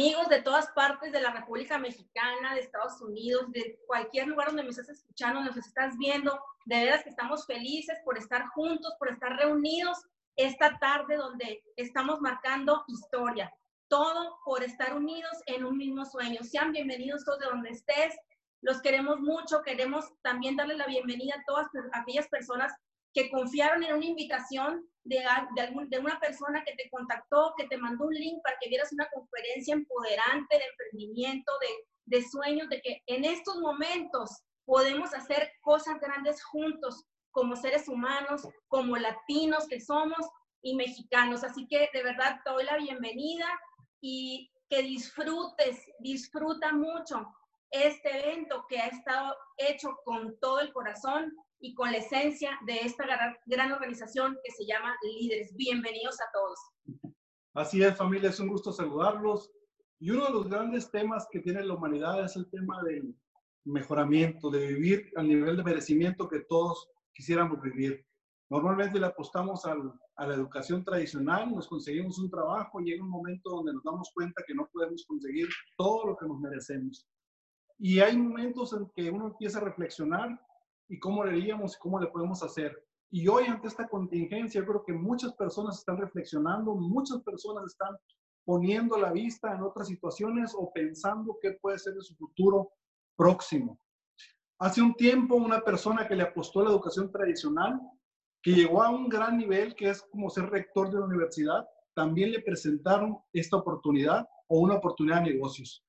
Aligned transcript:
amigos 0.00 0.30
de 0.30 0.40
todas 0.40 0.70
partes 0.70 1.12
de 1.12 1.20
la 1.20 1.30
República 1.30 1.76
Mexicana, 1.76 2.54
de 2.54 2.62
Estados 2.62 3.02
Unidos, 3.02 3.52
de 3.52 3.78
cualquier 3.86 4.28
lugar 4.28 4.46
donde 4.46 4.62
me 4.62 4.70
estás 4.70 4.88
escuchando, 4.88 5.42
nos 5.42 5.58
estás 5.58 5.98
viendo. 5.98 6.40
De 6.64 6.76
veras 6.76 7.02
que 7.02 7.10
estamos 7.10 7.44
felices 7.44 7.98
por 8.02 8.16
estar 8.16 8.46
juntos, 8.48 8.94
por 8.98 9.10
estar 9.10 9.36
reunidos 9.36 9.98
esta 10.36 10.78
tarde 10.78 11.16
donde 11.16 11.62
estamos 11.76 12.18
marcando 12.22 12.82
historia. 12.88 13.52
Todo 13.88 14.38
por 14.42 14.62
estar 14.62 14.96
unidos 14.96 15.36
en 15.44 15.66
un 15.66 15.76
mismo 15.76 16.06
sueño. 16.06 16.42
Sean 16.44 16.72
bienvenidos 16.72 17.26
todos 17.26 17.40
de 17.40 17.46
donde 17.48 17.68
estés. 17.68 18.16
Los 18.62 18.80
queremos 18.80 19.20
mucho. 19.20 19.60
Queremos 19.62 20.06
también 20.22 20.56
darle 20.56 20.78
la 20.78 20.86
bienvenida 20.86 21.34
a 21.34 21.44
todas 21.46 21.66
aquellas 21.92 22.26
personas 22.28 22.72
que 23.12 23.30
confiaron 23.30 23.82
en 23.82 23.94
una 23.94 24.06
invitación 24.06 24.88
de, 25.04 25.24
de, 25.88 25.98
una 25.98 26.20
persona 26.20 26.62
que 26.64 26.74
te 26.76 26.88
contactó, 26.90 27.54
que 27.56 27.66
te 27.66 27.78
mandó 27.78 28.06
un 28.06 28.14
link 28.14 28.42
para 28.42 28.56
que 28.60 28.68
vieras 28.68 28.92
una 28.92 29.08
conferencia 29.10 29.74
empoderante 29.74 30.56
de 30.56 30.64
emprendimiento, 30.64 31.52
de, 31.60 32.18
de 32.18 32.28
sueños, 32.28 32.68
de 32.68 32.80
que 32.80 33.02
en 33.06 33.24
estos 33.24 33.58
momentos 33.58 34.42
podemos 34.64 35.12
hacer 35.14 35.52
cosas 35.62 35.98
grandes 36.00 36.42
juntos 36.44 37.04
como 37.32 37.56
seres 37.56 37.88
humanos, 37.88 38.46
como 38.68 38.96
latinos 38.96 39.66
que 39.68 39.80
somos 39.80 40.28
y 40.62 40.74
mexicanos. 40.76 41.42
Así 41.42 41.66
que 41.66 41.88
de 41.92 42.02
verdad 42.02 42.40
te 42.44 42.50
doy 42.50 42.64
la 42.64 42.76
bienvenida 42.76 43.46
y 44.00 44.50
que 44.68 44.82
disfrutes, 44.82 45.84
disfruta 45.98 46.72
mucho 46.72 47.26
este 47.70 48.18
evento 48.18 48.64
que 48.68 48.78
ha 48.78 48.86
estado 48.86 49.36
hecho 49.56 49.96
con 50.04 50.38
todo 50.40 50.60
el 50.60 50.72
corazón 50.72 51.34
y 51.60 51.74
con 51.74 51.92
la 51.92 51.98
esencia 51.98 52.58
de 52.66 52.78
esta 52.78 53.04
gran, 53.46 53.72
organización 53.72 54.36
que 54.42 54.52
se 54.52 54.64
llama 54.64 54.94
Líderes. 55.02 55.54
Bienvenidos 55.54 56.16
a 56.20 56.24
todos. 56.32 56.58
Así 57.54 57.82
es, 57.82 57.96
familia, 57.96 58.30
es 58.30 58.40
un 58.40 58.48
gusto 58.48 58.72
saludarlos. 58.72 59.52
Y 59.98 60.10
uno 60.10 60.24
de 60.26 60.32
los 60.32 60.48
grandes 60.48 60.90
temas 60.90 61.28
que 61.30 61.40
tiene 61.40 61.62
la 61.62 61.74
humanidad 61.74 62.24
es 62.24 62.34
el 62.36 62.48
tema 62.50 62.82
del 62.82 63.14
mejoramiento, 63.64 64.48
de 64.50 64.68
vivir 64.68 65.12
al 65.16 65.28
nivel 65.28 65.58
de 65.58 65.64
merecimiento 65.64 66.28
que 66.28 66.40
todos 66.40 66.88
quisiéramos 67.12 67.60
vivir. 67.60 68.06
Normalmente 68.48 68.98
le 68.98 69.06
apostamos 69.06 69.66
al, 69.66 69.92
a 70.16 70.26
la 70.26 70.34
educación 70.34 70.82
tradicional, 70.82 71.50
nos 71.54 71.68
conseguimos 71.68 72.18
un 72.18 72.30
trabajo, 72.30 72.80
llega 72.80 73.04
un 73.04 73.10
momento 73.10 73.50
donde 73.50 73.74
nos 73.74 73.84
damos 73.84 74.10
cuenta 74.14 74.42
que 74.46 74.54
no 74.54 74.66
podemos 74.72 75.04
conseguir 75.06 75.46
todo 75.76 76.06
lo 76.06 76.16
que 76.16 76.26
nos 76.26 76.40
merecemos. 76.40 77.06
Y 77.78 78.00
hay 78.00 78.16
momentos 78.16 78.72
en 78.72 78.90
que 78.96 79.10
uno 79.10 79.26
empieza 79.28 79.58
a 79.58 79.64
reflexionar 79.64 80.40
y 80.90 80.98
cómo 80.98 81.24
le 81.24 81.30
haríamos 81.30 81.76
y 81.76 81.78
cómo 81.78 82.00
le 82.00 82.08
podemos 82.08 82.42
hacer. 82.42 82.76
Y 83.12 83.26
hoy 83.28 83.44
ante 83.44 83.68
esta 83.68 83.88
contingencia, 83.88 84.60
yo 84.60 84.66
creo 84.66 84.84
que 84.84 84.92
muchas 84.92 85.32
personas 85.34 85.78
están 85.78 85.96
reflexionando, 85.96 86.74
muchas 86.74 87.22
personas 87.22 87.64
están 87.66 87.96
poniendo 88.44 88.98
la 88.98 89.12
vista 89.12 89.54
en 89.54 89.62
otras 89.62 89.86
situaciones 89.86 90.52
o 90.56 90.72
pensando 90.72 91.38
qué 91.40 91.52
puede 91.52 91.78
ser 91.78 91.94
de 91.94 92.02
su 92.02 92.16
futuro 92.16 92.72
próximo. 93.16 93.78
Hace 94.58 94.82
un 94.82 94.94
tiempo 94.94 95.36
una 95.36 95.60
persona 95.60 96.06
que 96.08 96.16
le 96.16 96.24
apostó 96.24 96.60
a 96.60 96.64
la 96.64 96.70
educación 96.70 97.10
tradicional, 97.10 97.80
que 98.42 98.52
llegó 98.52 98.82
a 98.82 98.90
un 98.90 99.08
gran 99.08 99.38
nivel, 99.38 99.76
que 99.76 99.90
es 99.90 100.02
como 100.02 100.28
ser 100.28 100.50
rector 100.50 100.90
de 100.90 100.98
la 100.98 101.06
universidad, 101.06 101.68
también 101.94 102.32
le 102.32 102.40
presentaron 102.40 103.16
esta 103.32 103.56
oportunidad 103.56 104.28
o 104.48 104.58
una 104.58 104.74
oportunidad 104.74 105.22
de 105.22 105.32
negocios. 105.32 105.84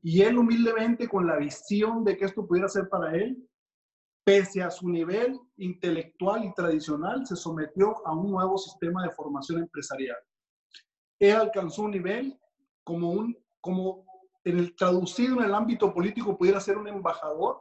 Y 0.00 0.22
él 0.22 0.38
humildemente, 0.38 1.08
con 1.08 1.26
la 1.26 1.38
visión 1.38 2.04
de 2.04 2.16
que 2.16 2.26
esto 2.26 2.46
pudiera 2.46 2.68
ser 2.68 2.88
para 2.88 3.14
él, 3.14 3.36
pese 4.24 4.62
a 4.62 4.70
su 4.70 4.88
nivel 4.88 5.38
intelectual 5.58 6.44
y 6.44 6.54
tradicional, 6.54 7.26
se 7.26 7.36
sometió 7.36 8.06
a 8.06 8.12
un 8.14 8.30
nuevo 8.30 8.56
sistema 8.56 9.02
de 9.02 9.10
formación 9.10 9.60
empresarial. 9.60 10.16
Él 11.18 11.36
alcanzó 11.36 11.82
un 11.82 11.90
nivel 11.92 12.38
como 12.82 13.10
un, 13.10 13.36
como 13.60 14.04
en 14.44 14.58
el 14.58 14.74
traducido 14.74 15.38
en 15.38 15.44
el 15.44 15.54
ámbito 15.54 15.92
político 15.92 16.36
pudiera 16.36 16.60
ser 16.60 16.78
un 16.78 16.88
embajador, 16.88 17.60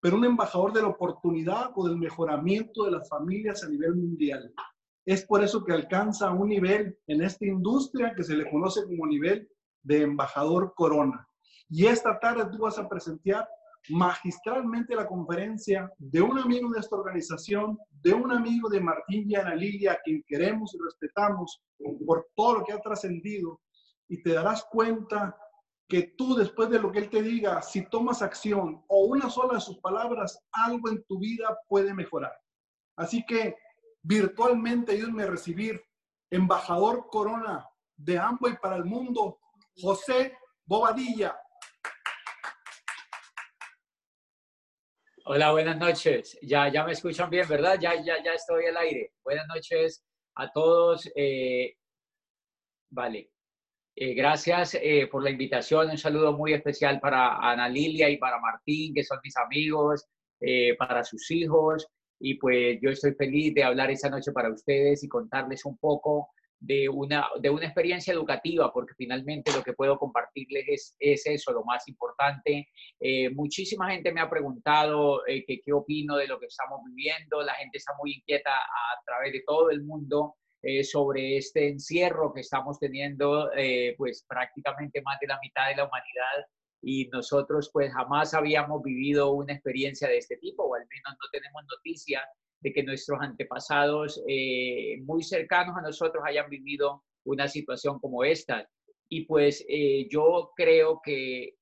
pero 0.00 0.16
un 0.16 0.24
embajador 0.24 0.72
de 0.72 0.82
la 0.82 0.88
oportunidad 0.88 1.70
o 1.74 1.88
del 1.88 1.98
mejoramiento 1.98 2.84
de 2.84 2.92
las 2.92 3.08
familias 3.08 3.62
a 3.64 3.68
nivel 3.68 3.94
mundial. 3.96 4.52
Es 5.04 5.24
por 5.24 5.42
eso 5.42 5.64
que 5.64 5.72
alcanza 5.72 6.30
un 6.30 6.48
nivel 6.48 6.98
en 7.06 7.22
esta 7.22 7.46
industria 7.46 8.12
que 8.14 8.22
se 8.22 8.34
le 8.34 8.50
conoce 8.50 8.84
como 8.84 9.06
nivel 9.06 9.48
de 9.82 10.02
embajador 10.02 10.74
corona. 10.74 11.26
Y 11.70 11.86
esta 11.86 12.18
tarde 12.18 12.48
tú 12.50 12.58
vas 12.58 12.78
a 12.78 12.88
presentar 12.88 13.48
magistralmente 13.90 14.94
la 14.94 15.06
conferencia 15.06 15.90
de 15.98 16.20
un 16.20 16.38
amigo 16.38 16.70
de 16.70 16.80
esta 16.80 16.96
organización, 16.96 17.78
de 17.90 18.12
un 18.12 18.30
amigo 18.32 18.68
de 18.68 18.80
Martín 18.80 19.30
y 19.30 19.34
Ana 19.34 19.54
Lilia, 19.54 19.92
a 19.92 19.98
quien 20.02 20.22
queremos 20.26 20.74
y 20.74 20.78
respetamos 20.82 21.62
por 22.06 22.28
todo 22.34 22.58
lo 22.58 22.64
que 22.64 22.72
ha 22.72 22.80
trascendido, 22.80 23.60
y 24.08 24.22
te 24.22 24.32
darás 24.32 24.64
cuenta 24.70 25.36
que 25.88 26.14
tú 26.16 26.34
después 26.34 26.68
de 26.68 26.78
lo 26.78 26.92
que 26.92 26.98
él 26.98 27.10
te 27.10 27.22
diga, 27.22 27.62
si 27.62 27.88
tomas 27.88 28.20
acción 28.20 28.84
o 28.88 29.06
una 29.06 29.30
sola 29.30 29.54
de 29.54 29.60
sus 29.60 29.78
palabras, 29.78 30.38
algo 30.52 30.90
en 30.90 31.02
tu 31.04 31.18
vida 31.18 31.58
puede 31.66 31.94
mejorar. 31.94 32.32
Así 32.96 33.24
que 33.24 33.56
virtualmente 34.02 34.92
ayúdenme 34.92 35.22
a 35.22 35.30
recibir 35.30 35.80
embajador 36.30 37.06
corona 37.10 37.66
de 37.96 38.16
y 38.16 38.56
para 38.60 38.76
el 38.76 38.84
mundo, 38.84 39.38
José 39.80 40.36
Bobadilla. 40.66 41.36
Hola, 45.30 45.52
buenas 45.52 45.76
noches. 45.76 46.38
Ya, 46.40 46.72
ya 46.72 46.84
me 46.84 46.92
escuchan 46.92 47.28
bien, 47.28 47.46
¿verdad? 47.46 47.78
Ya, 47.78 48.02
ya, 48.02 48.14
ya 48.24 48.32
estoy 48.32 48.64
al 48.64 48.78
aire. 48.78 49.12
Buenas 49.22 49.46
noches 49.46 50.02
a 50.34 50.50
todos. 50.50 51.06
Eh, 51.14 51.74
vale. 52.88 53.30
Eh, 53.94 54.14
gracias 54.14 54.78
eh, 54.80 55.06
por 55.12 55.22
la 55.22 55.28
invitación. 55.28 55.90
Un 55.90 55.98
saludo 55.98 56.32
muy 56.32 56.54
especial 56.54 56.98
para 56.98 57.36
Ana 57.36 57.68
Lilia 57.68 58.08
y 58.08 58.16
para 58.16 58.40
Martín, 58.40 58.94
que 58.94 59.04
son 59.04 59.18
mis 59.22 59.36
amigos, 59.36 60.06
para 60.78 61.04
sus 61.04 61.30
hijos. 61.30 61.86
Y 62.18 62.36
pues 62.38 62.78
yo 62.80 62.88
estoy 62.88 63.12
feliz 63.12 63.52
de 63.52 63.64
hablar 63.64 63.90
esta 63.90 64.08
noche 64.08 64.32
para 64.32 64.50
ustedes 64.50 65.04
y 65.04 65.08
contarles 65.08 65.62
un 65.66 65.76
poco 65.76 66.30
de 66.60 66.88
una, 66.88 67.28
de 67.40 67.50
una 67.50 67.66
experiencia 67.66 68.12
educativa, 68.12 68.72
porque 68.72 68.94
finalmente 68.96 69.52
lo 69.52 69.62
que 69.62 69.74
puedo 69.74 69.98
compartirles 69.98 70.64
es, 70.68 70.96
es 70.98 71.26
eso, 71.26 71.52
lo 71.52 71.64
más 71.64 71.86
importante. 71.88 72.68
Eh, 73.00 73.30
muchísima 73.30 73.90
gente 73.90 74.12
me 74.12 74.20
ha 74.20 74.30
preguntado 74.30 75.26
eh, 75.26 75.44
que, 75.46 75.60
qué 75.64 75.72
opino 75.72 76.16
de 76.16 76.26
lo 76.26 76.38
que 76.40 76.46
estamos 76.46 76.80
viviendo, 76.86 77.42
la 77.42 77.54
gente 77.54 77.78
está 77.78 77.92
muy 77.98 78.14
inquieta 78.14 78.50
a, 78.50 79.04
través 79.06 79.32
de 79.32 79.42
todo 79.46 79.70
el 79.70 79.82
mundo 79.82 80.34
eh, 80.62 80.82
sobre 80.82 81.36
este 81.36 81.68
encierro 81.68 82.32
que 82.34 82.40
estamos 82.40 82.78
teniendo, 82.78 83.50
pues 83.96 84.24
prácticamente 84.28 85.00
más 85.02 85.18
de 85.20 85.28
la 85.28 85.38
mitad 85.40 85.68
de 85.68 85.76
la 85.76 85.84
humanidad 85.84 86.46
y 86.82 87.08
nosotros 87.08 87.70
pues 87.72 87.92
jamás 87.92 88.34
habíamos 88.34 88.82
vivido 88.82 89.32
una 89.32 89.52
experiencia 89.52 90.08
de 90.08 90.18
este 90.18 90.36
tipo, 90.36 90.64
o 90.64 90.74
al 90.74 90.82
menos 90.82 91.18
no 91.20 91.28
tenemos 91.32 91.62
noticia 91.68 92.22
de 92.60 92.72
que 92.72 92.82
nuestros 92.82 93.20
antepasados 93.20 94.22
eh, 94.26 94.96
muy 95.04 95.22
cercanos 95.22 95.76
a 95.76 95.82
nosotros 95.82 96.22
hayan 96.26 96.48
vivido 96.48 97.04
una 97.24 97.48
situación 97.48 97.98
como 97.98 98.24
esta. 98.24 98.68
Y 99.08 99.24
pues 99.24 99.64
eh, 99.68 100.08
yo 100.10 100.52
creo 100.56 101.00
que, 101.02 101.54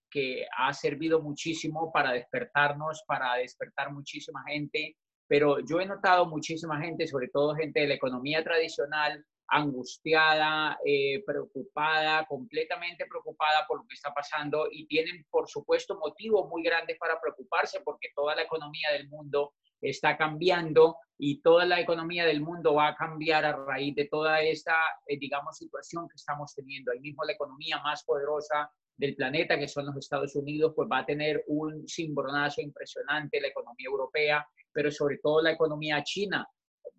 ha 0.56 0.72
servido 0.72 1.20
muchísimo 1.20 1.92
para 1.92 2.12
despertarnos, 2.12 3.02
para 3.06 3.34
despertar 3.34 3.92
muchísima 3.92 4.42
gente, 4.48 4.96
pero 5.28 5.58
yo 5.60 5.78
he 5.78 5.84
notado 5.84 6.24
muchísima 6.24 6.80
gente, 6.80 7.06
sobre 7.06 7.28
todo 7.28 7.54
gente 7.54 7.80
de 7.80 7.88
la 7.88 7.94
economía 7.96 8.42
tradicional, 8.42 9.22
angustiada, 9.48 10.78
eh, 10.86 11.22
preocupada, 11.26 12.24
completamente 12.24 13.04
preocupada 13.04 13.66
por 13.68 13.80
lo 13.80 13.86
que 13.86 13.94
está 13.94 14.10
pasando 14.14 14.68
y 14.70 14.86
tienen, 14.86 15.26
por 15.28 15.50
supuesto, 15.50 15.98
motivos 15.98 16.48
muy 16.48 16.62
grandes 16.62 16.96
para 16.98 17.20
preocuparse 17.20 17.80
porque 17.84 18.08
toda 18.14 18.34
la 18.34 18.42
economía 18.42 18.92
del 18.92 19.08
mundo 19.08 19.52
está 19.90 20.16
cambiando 20.16 20.96
y 21.18 21.40
toda 21.40 21.64
la 21.64 21.80
economía 21.80 22.26
del 22.26 22.40
mundo 22.40 22.74
va 22.74 22.88
a 22.88 22.94
cambiar 22.94 23.44
a 23.44 23.52
raíz 23.52 23.94
de 23.94 24.06
toda 24.06 24.40
esta, 24.42 24.74
eh, 25.06 25.18
digamos, 25.18 25.56
situación 25.56 26.08
que 26.08 26.16
estamos 26.16 26.54
teniendo. 26.54 26.92
Ahí 26.92 27.00
mismo 27.00 27.24
la 27.24 27.32
economía 27.32 27.80
más 27.82 28.04
poderosa 28.04 28.70
del 28.96 29.14
planeta, 29.14 29.58
que 29.58 29.68
son 29.68 29.86
los 29.86 29.96
Estados 29.96 30.34
Unidos, 30.36 30.72
pues 30.74 30.88
va 30.90 30.98
a 30.98 31.06
tener 31.06 31.44
un 31.48 31.86
cimbronazo 31.86 32.60
impresionante, 32.60 33.40
la 33.40 33.48
economía 33.48 33.86
europea, 33.86 34.46
pero 34.72 34.90
sobre 34.90 35.18
todo 35.18 35.42
la 35.42 35.52
economía 35.52 36.02
china. 36.02 36.46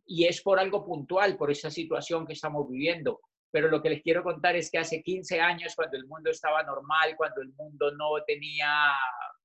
Y 0.05 0.25
es 0.25 0.41
por 0.41 0.59
algo 0.59 0.85
puntual, 0.85 1.37
por 1.37 1.51
esa 1.51 1.69
situación 1.69 2.25
que 2.25 2.33
estamos 2.33 2.67
viviendo. 2.69 3.19
Pero 3.51 3.69
lo 3.69 3.81
que 3.81 3.89
les 3.89 4.01
quiero 4.01 4.23
contar 4.23 4.55
es 4.55 4.69
que 4.69 4.77
hace 4.77 5.01
15 5.01 5.39
años, 5.39 5.75
cuando 5.75 5.97
el 5.97 6.05
mundo 6.05 6.29
estaba 6.29 6.63
normal, 6.63 7.15
cuando 7.15 7.41
el 7.41 7.53
mundo 7.53 7.91
no 7.91 8.09
tenía 8.25 8.93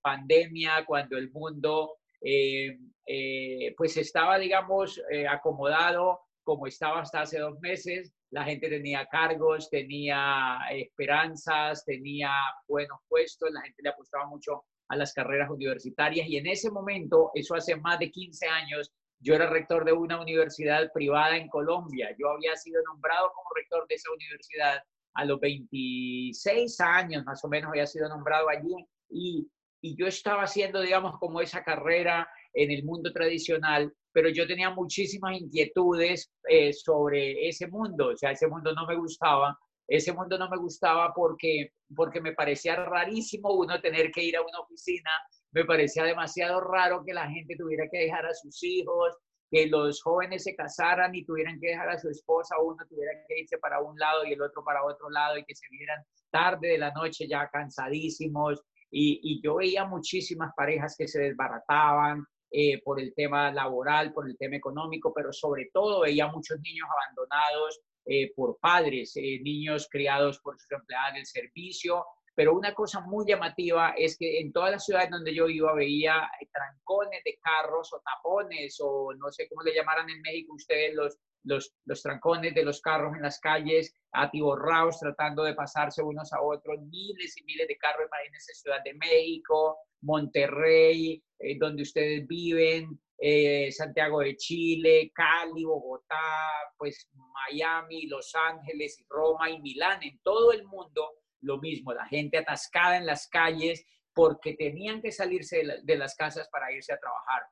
pandemia, 0.01 0.85
cuando 0.85 1.17
el 1.17 1.31
mundo 1.31 1.99
eh, 2.25 2.79
eh, 3.07 3.75
pues 3.77 3.97
estaba, 3.97 4.39
digamos, 4.39 5.01
eh, 5.11 5.27
acomodado 5.27 6.21
como 6.45 6.67
estaba 6.67 7.01
hasta 7.01 7.23
hace 7.23 7.39
dos 7.39 7.59
meses. 7.61 8.13
La 8.31 8.45
gente 8.45 8.69
tenía 8.69 9.07
cargos, 9.07 9.71
tenía 9.71 10.59
esperanzas, 10.71 11.85
tenía 11.85 12.31
buenos 12.67 12.99
puestos, 13.09 13.51
la 13.53 13.63
gente 13.63 13.83
le 13.83 13.91
apostaba 13.91 14.27
mucho 14.27 14.65
a 14.89 14.97
las 14.97 15.13
carreras 15.13 15.51
universitarias 15.51 16.27
y 16.29 16.37
en 16.37 16.47
ese 16.47 16.71
momento, 16.71 17.31
eso 17.35 17.55
hace 17.55 17.77
más 17.77 17.99
de 17.99 18.11
15 18.11 18.47
años, 18.47 18.93
yo 19.21 19.35
era 19.35 19.49
rector 19.49 19.85
de 19.85 19.93
una 19.93 20.21
universidad 20.21 20.91
privada 20.93 21.37
en 21.37 21.49
Colombia. 21.49 22.15
Yo 22.19 22.29
había 22.31 22.57
sido 22.57 22.83
nombrado 22.83 23.31
como 23.35 23.49
rector 23.55 23.87
de 23.89 23.95
esa 23.95 24.11
universidad 24.13 24.83
a 25.15 25.25
los 25.25 25.41
26 25.41 26.81
años 26.81 27.25
más 27.25 27.45
o 27.45 27.49
menos 27.49 27.71
había 27.71 27.87
sido 27.87 28.09
nombrado 28.09 28.49
allí 28.49 28.75
y, 29.11 29.47
y 29.83 29.97
yo 29.97 30.07
estaba 30.07 30.45
haciendo, 30.45 30.81
digamos, 30.81 31.19
como 31.19 31.41
esa 31.41 31.63
carrera 31.65 32.29
en 32.55 32.71
el 32.71 32.85
mundo 32.85 33.13
tradicional, 33.13 33.93
pero 34.13 34.29
yo 34.29 34.47
tenía 34.47 34.71
muchísimas 34.71 35.39
inquietudes 35.39 36.33
eh, 36.49 36.73
sobre 36.73 37.49
ese 37.49 37.67
mundo, 37.67 38.09
o 38.09 38.17
sea, 38.17 38.31
ese 38.31 38.47
mundo 38.47 38.73
no 38.75 38.87
me 38.87 38.97
gustaba, 38.97 39.59
ese 39.89 40.13
mundo 40.13 40.39
no 40.39 40.49
me 40.49 40.57
gustaba 40.57 41.13
porque, 41.13 41.73
porque 41.95 42.21
me 42.21 42.33
parecía 42.33 42.77
rarísimo 42.77 43.53
uno 43.53 43.81
tener 43.81 44.13
que 44.13 44.23
ir 44.23 44.37
a 44.37 44.43
una 44.43 44.61
oficina, 44.61 45.11
me 45.51 45.65
parecía 45.65 46.05
demasiado 46.05 46.61
raro 46.61 47.03
que 47.05 47.13
la 47.13 47.29
gente 47.29 47.57
tuviera 47.57 47.85
que 47.91 47.99
dejar 47.99 48.25
a 48.25 48.35
sus 48.35 48.63
hijos, 48.63 49.17
que 49.51 49.67
los 49.67 50.01
jóvenes 50.01 50.45
se 50.45 50.55
casaran 50.55 51.15
y 51.15 51.25
tuvieran 51.25 51.59
que 51.61 51.69
dejar 51.71 51.91
a 51.91 51.99
su 51.99 52.09
esposa, 52.09 52.55
uno 52.63 52.83
tuviera 52.89 53.13
que 53.29 53.41
irse 53.41 53.59
para 53.59 53.83
un 53.83 53.99
lado 53.99 54.25
y 54.25 54.33
el 54.33 54.41
otro 54.41 54.63
para 54.65 54.85
otro 54.85 55.11
lado 55.11 55.37
y 55.37 55.45
que 55.45 55.55
se 55.55 55.67
vieran 55.71 56.03
tarde 56.31 56.69
de 56.69 56.79
la 56.79 56.91
noche 56.93 57.29
ya 57.29 57.49
cansadísimos. 57.53 58.63
Y, 58.93 59.21
y 59.23 59.43
yo 59.43 59.57
veía 59.57 59.87
muchísimas 59.87 60.53
parejas 60.55 60.95
que 60.97 61.09
se 61.09 61.21
desbarataban 61.21 62.25
eh, 62.55 62.83
por 62.85 63.01
el 63.01 63.15
tema 63.15 63.51
laboral, 63.51 64.13
por 64.13 64.29
el 64.29 64.37
tema 64.37 64.57
económico, 64.57 65.11
pero 65.15 65.33
sobre 65.33 65.71
todo 65.73 66.03
veía 66.03 66.27
muchos 66.27 66.61
niños 66.61 66.87
abandonados 66.93 67.81
eh, 68.05 68.31
por 68.37 68.59
padres, 68.59 69.17
eh, 69.17 69.41
niños 69.43 69.89
criados 69.91 70.39
por 70.41 70.61
sus 70.61 70.71
empleados 70.71 71.15
del 71.15 71.25
servicio, 71.25 72.05
pero 72.35 72.55
una 72.55 72.75
cosa 72.75 73.01
muy 73.01 73.25
llamativa 73.27 73.95
es 73.97 74.19
que 74.19 74.39
en 74.39 74.53
todas 74.53 74.71
las 74.71 74.85
ciudades 74.85 75.09
donde 75.09 75.35
yo 75.35 75.49
iba 75.49 75.73
veía 75.73 76.31
trancones 76.53 77.25
de 77.25 77.39
carros 77.41 77.91
o 77.95 78.03
tapones 78.05 78.77
o 78.83 79.15
no 79.15 79.33
sé 79.33 79.49
cómo 79.49 79.63
le 79.63 79.75
llamaran 79.75 80.11
en 80.11 80.21
México 80.21 80.53
ustedes 80.53 80.95
los, 80.95 81.17
los, 81.45 81.75
trancones 82.03 82.55
de 82.55 82.65
los 82.65 82.81
carros 82.81 83.15
en 83.17 83.23
las 83.23 83.39
calles, 83.41 83.95
atiborrados 84.13 84.99
tratando 84.99 85.45
de 85.45 85.55
pasarse 85.55 86.03
unos 86.03 86.33
a 86.33 86.41
otros, 86.43 86.81
miles 86.83 87.37
y 87.37 87.45
miles 87.45 87.69
de 87.69 87.77
carros, 87.77 88.07
imagínense 88.07 88.55
Ciudad 88.55 88.83
de 88.85 88.95
México, 88.95 89.79
Monterrey, 90.03 91.23
eh, 91.39 91.59
donde 91.59 91.83
ustedes 91.83 92.27
viven, 92.27 93.01
eh, 93.19 93.71
Santiago 93.71 94.21
de 94.21 94.37
Chile, 94.37 95.13
Cali, 95.15 95.65
Bogotá, 95.65 96.51
pues 96.77 97.09
Miami, 97.13 98.07
Los 98.07 98.35
Ángeles, 98.35 99.05
Roma 99.09 99.49
y 99.49 99.61
Milán, 99.61 100.03
en 100.03 100.19
todo 100.23 100.53
el 100.53 100.65
mundo 100.65 101.09
lo 101.41 101.59
mismo, 101.59 101.93
la 101.93 102.07
gente 102.07 102.39
atascada 102.39 102.97
en 102.97 103.07
las 103.07 103.29
calles 103.29 103.85
porque 104.15 104.55
tenían 104.55 105.01
que 105.01 105.13
salirse 105.13 105.63
de, 105.83 105.97
las 105.97 106.15
casas 106.15 106.49
para 106.51 106.73
irse 106.73 106.93
a 106.93 106.99
trabajar. 106.99 107.43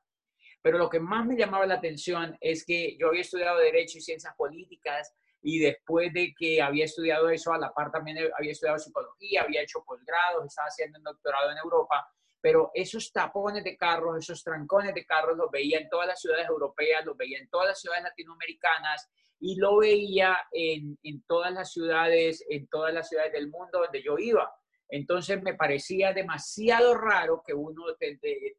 Pero 0.61 0.77
lo 0.77 0.89
que 0.89 0.99
más 0.99 1.25
me 1.25 1.35
llamaba 1.35 1.65
la 1.65 1.75
atención 1.75 2.37
es 2.39 2.65
que 2.65 2.97
yo 2.97 3.07
había 3.07 3.21
estudiado 3.21 3.57
Derecho 3.59 3.97
y 3.97 4.01
Ciencias 4.01 4.35
Políticas 4.35 5.13
y 5.41 5.59
después 5.59 6.13
de 6.13 6.33
que 6.37 6.61
había 6.61 6.85
estudiado 6.85 7.29
eso, 7.29 7.51
a 7.51 7.57
la 7.57 7.73
par 7.73 7.91
también 7.91 8.17
había 8.37 8.51
estudiado 8.51 8.77
Psicología, 8.77 9.41
había 9.41 9.63
hecho 9.63 9.83
posgrados, 9.83 10.45
estaba 10.45 10.67
haciendo 10.67 10.99
un 10.99 11.03
doctorado 11.03 11.51
en 11.51 11.57
Europa, 11.57 12.07
pero 12.39 12.71
esos 12.73 13.11
tapones 13.11 13.63
de 13.63 13.75
carros, 13.75 14.17
esos 14.17 14.43
trancones 14.43 14.93
de 14.93 15.05
carros 15.05 15.37
los 15.37 15.49
veía 15.49 15.79
en 15.79 15.89
todas 15.89 16.07
las 16.07 16.19
ciudades 16.19 16.47
europeas, 16.47 17.05
los 17.05 17.17
veía 17.17 17.39
en 17.39 17.49
todas 17.49 17.67
las 17.67 17.79
ciudades 17.79 18.03
latinoamericanas 18.03 19.09
y 19.39 19.55
lo 19.55 19.77
veía 19.77 20.37
en, 20.51 20.97
en, 21.01 21.23
todas 21.23 21.51
las 21.51 21.71
ciudades, 21.71 22.45
en 22.49 22.67
todas 22.67 22.93
las 22.93 23.09
ciudades 23.09 23.33
del 23.33 23.49
mundo 23.49 23.79
donde 23.79 24.03
yo 24.03 24.17
iba. 24.19 24.51
Entonces 24.89 25.41
me 25.41 25.53
parecía 25.53 26.13
demasiado 26.13 26.95
raro 26.95 27.41
que 27.45 27.53
uno 27.53 27.83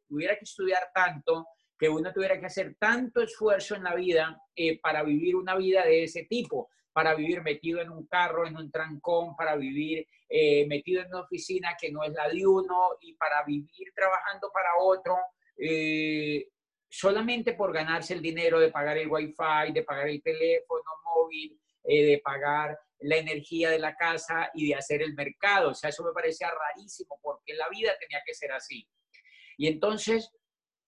tuviera 0.07 0.35
que 0.35 0.43
estudiar 0.43 0.89
tanto, 0.93 1.47
que 1.83 1.89
uno 1.89 2.13
tuviera 2.13 2.39
que 2.39 2.45
hacer 2.45 2.77
tanto 2.79 3.21
esfuerzo 3.21 3.75
en 3.75 3.83
la 3.83 3.93
vida 3.93 4.41
eh, 4.55 4.79
para 4.79 5.03
vivir 5.03 5.35
una 5.35 5.57
vida 5.57 5.83
de 5.83 6.05
ese 6.05 6.23
tipo, 6.23 6.69
para 6.93 7.13
vivir 7.13 7.41
metido 7.41 7.81
en 7.81 7.89
un 7.89 8.07
carro, 8.07 8.47
en 8.47 8.55
un 8.55 8.71
trancón, 8.71 9.35
para 9.35 9.57
vivir 9.57 10.07
eh, 10.29 10.65
metido 10.67 11.01
en 11.01 11.09
una 11.09 11.23
oficina 11.23 11.75
que 11.77 11.91
no 11.91 12.01
es 12.05 12.13
la 12.13 12.29
de 12.29 12.47
uno 12.47 12.91
y 13.01 13.15
para 13.15 13.43
vivir 13.43 13.91
trabajando 13.93 14.49
para 14.53 14.69
otro. 14.79 15.17
Eh, 15.57 16.47
solamente 16.89 17.51
por 17.51 17.73
ganarse 17.73 18.13
el 18.13 18.21
dinero 18.21 18.61
de 18.61 18.71
pagar 18.71 18.97
el 18.97 19.09
wifi, 19.09 19.73
de 19.73 19.83
pagar 19.83 20.07
el 20.07 20.23
teléfono 20.23 20.89
móvil, 21.03 21.59
eh, 21.83 22.05
de 22.05 22.21
pagar 22.23 22.79
la 22.99 23.17
energía 23.17 23.69
de 23.69 23.79
la 23.79 23.93
casa 23.97 24.49
y 24.53 24.69
de 24.69 24.75
hacer 24.75 25.01
el 25.01 25.15
mercado. 25.15 25.71
O 25.71 25.75
sea, 25.75 25.89
eso 25.89 26.01
me 26.05 26.13
parecía 26.13 26.49
rarísimo 26.49 27.19
porque 27.21 27.55
la 27.55 27.67
vida 27.67 27.91
tenía 27.99 28.21
que 28.25 28.33
ser 28.33 28.53
así. 28.53 28.87
Y 29.57 29.67
entonces 29.67 30.31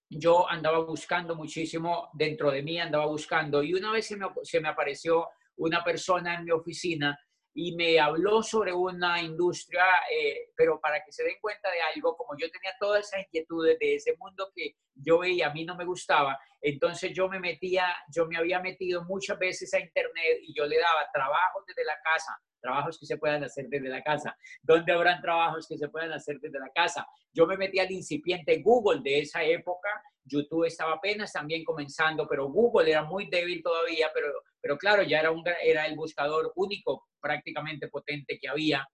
yo 0.09 0.49
andaba 0.49 0.79
buscando 0.79 1.35
muchísimo 1.35 2.09
dentro 2.13 2.51
de 2.51 2.61
mí, 2.61 2.79
andaba 2.79 3.05
buscando 3.05 3.63
y 3.63 3.73
una 3.73 3.91
vez 3.91 4.07
se 4.07 4.17
me, 4.17 4.27
se 4.43 4.59
me 4.59 4.69
apareció 4.69 5.27
una 5.57 5.83
persona 5.83 6.35
en 6.35 6.45
mi 6.45 6.51
oficina 6.51 7.17
y 7.57 7.73
me 7.73 7.97
habló 7.99 8.43
sobre 8.43 8.73
una 8.73 9.21
industria, 9.21 9.85
eh, 10.11 10.51
pero 10.57 10.79
para 10.81 11.01
que 11.03 11.13
se 11.13 11.23
den 11.23 11.37
cuenta 11.39 11.71
de 11.71 11.81
algo, 11.81 12.17
como 12.17 12.37
yo 12.37 12.51
tenía 12.51 12.73
todas 12.77 13.07
esas 13.07 13.21
inquietudes 13.21 13.79
de 13.79 13.95
ese 13.95 14.13
mundo 14.17 14.51
que 14.53 14.75
yo 14.93 15.19
veía, 15.19 15.47
a 15.47 15.53
mí 15.53 15.63
no 15.63 15.73
me 15.75 15.85
gustaba, 15.85 16.37
entonces 16.61 17.13
yo 17.13 17.29
me 17.29 17.39
metía, 17.39 17.95
yo 18.13 18.27
me 18.27 18.37
había 18.37 18.59
metido 18.59 19.05
muchas 19.05 19.39
veces 19.39 19.73
a 19.73 19.79
internet 19.79 20.39
y 20.41 20.53
yo 20.53 20.65
le 20.65 20.77
daba 20.77 21.09
trabajos 21.13 21.63
desde 21.65 21.85
la 21.85 21.97
casa, 22.03 22.37
trabajos 22.65 22.97
que 22.99 23.05
se 23.05 23.17
puedan 23.17 23.43
hacer 23.43 23.67
desde 23.69 23.89
la 23.89 24.01
casa. 24.01 24.35
¿Dónde 24.63 24.91
habrán 24.91 25.21
trabajos 25.21 25.67
que 25.67 25.77
se 25.77 25.87
puedan 25.87 26.11
hacer 26.11 26.39
desde 26.39 26.59
la 26.59 26.69
casa? 26.73 27.05
Yo 27.31 27.45
me 27.45 27.57
metí 27.57 27.79
al 27.79 27.91
incipiente 27.91 28.61
Google 28.63 29.01
de 29.03 29.19
esa 29.19 29.43
época 29.43 29.89
YouTube 30.25 30.65
estaba 30.65 30.93
apenas 30.93 31.31
también 31.31 31.63
comenzando, 31.63 32.27
pero 32.27 32.49
Google 32.49 32.89
era 32.89 33.03
muy 33.03 33.29
débil 33.29 33.61
todavía, 33.61 34.09
pero, 34.13 34.27
pero 34.59 34.77
claro, 34.77 35.03
ya 35.03 35.19
era, 35.19 35.31
un, 35.31 35.43
era 35.63 35.85
el 35.85 35.95
buscador 35.95 36.51
único 36.55 37.07
prácticamente 37.21 37.87
potente 37.87 38.39
que 38.39 38.47
había. 38.47 38.87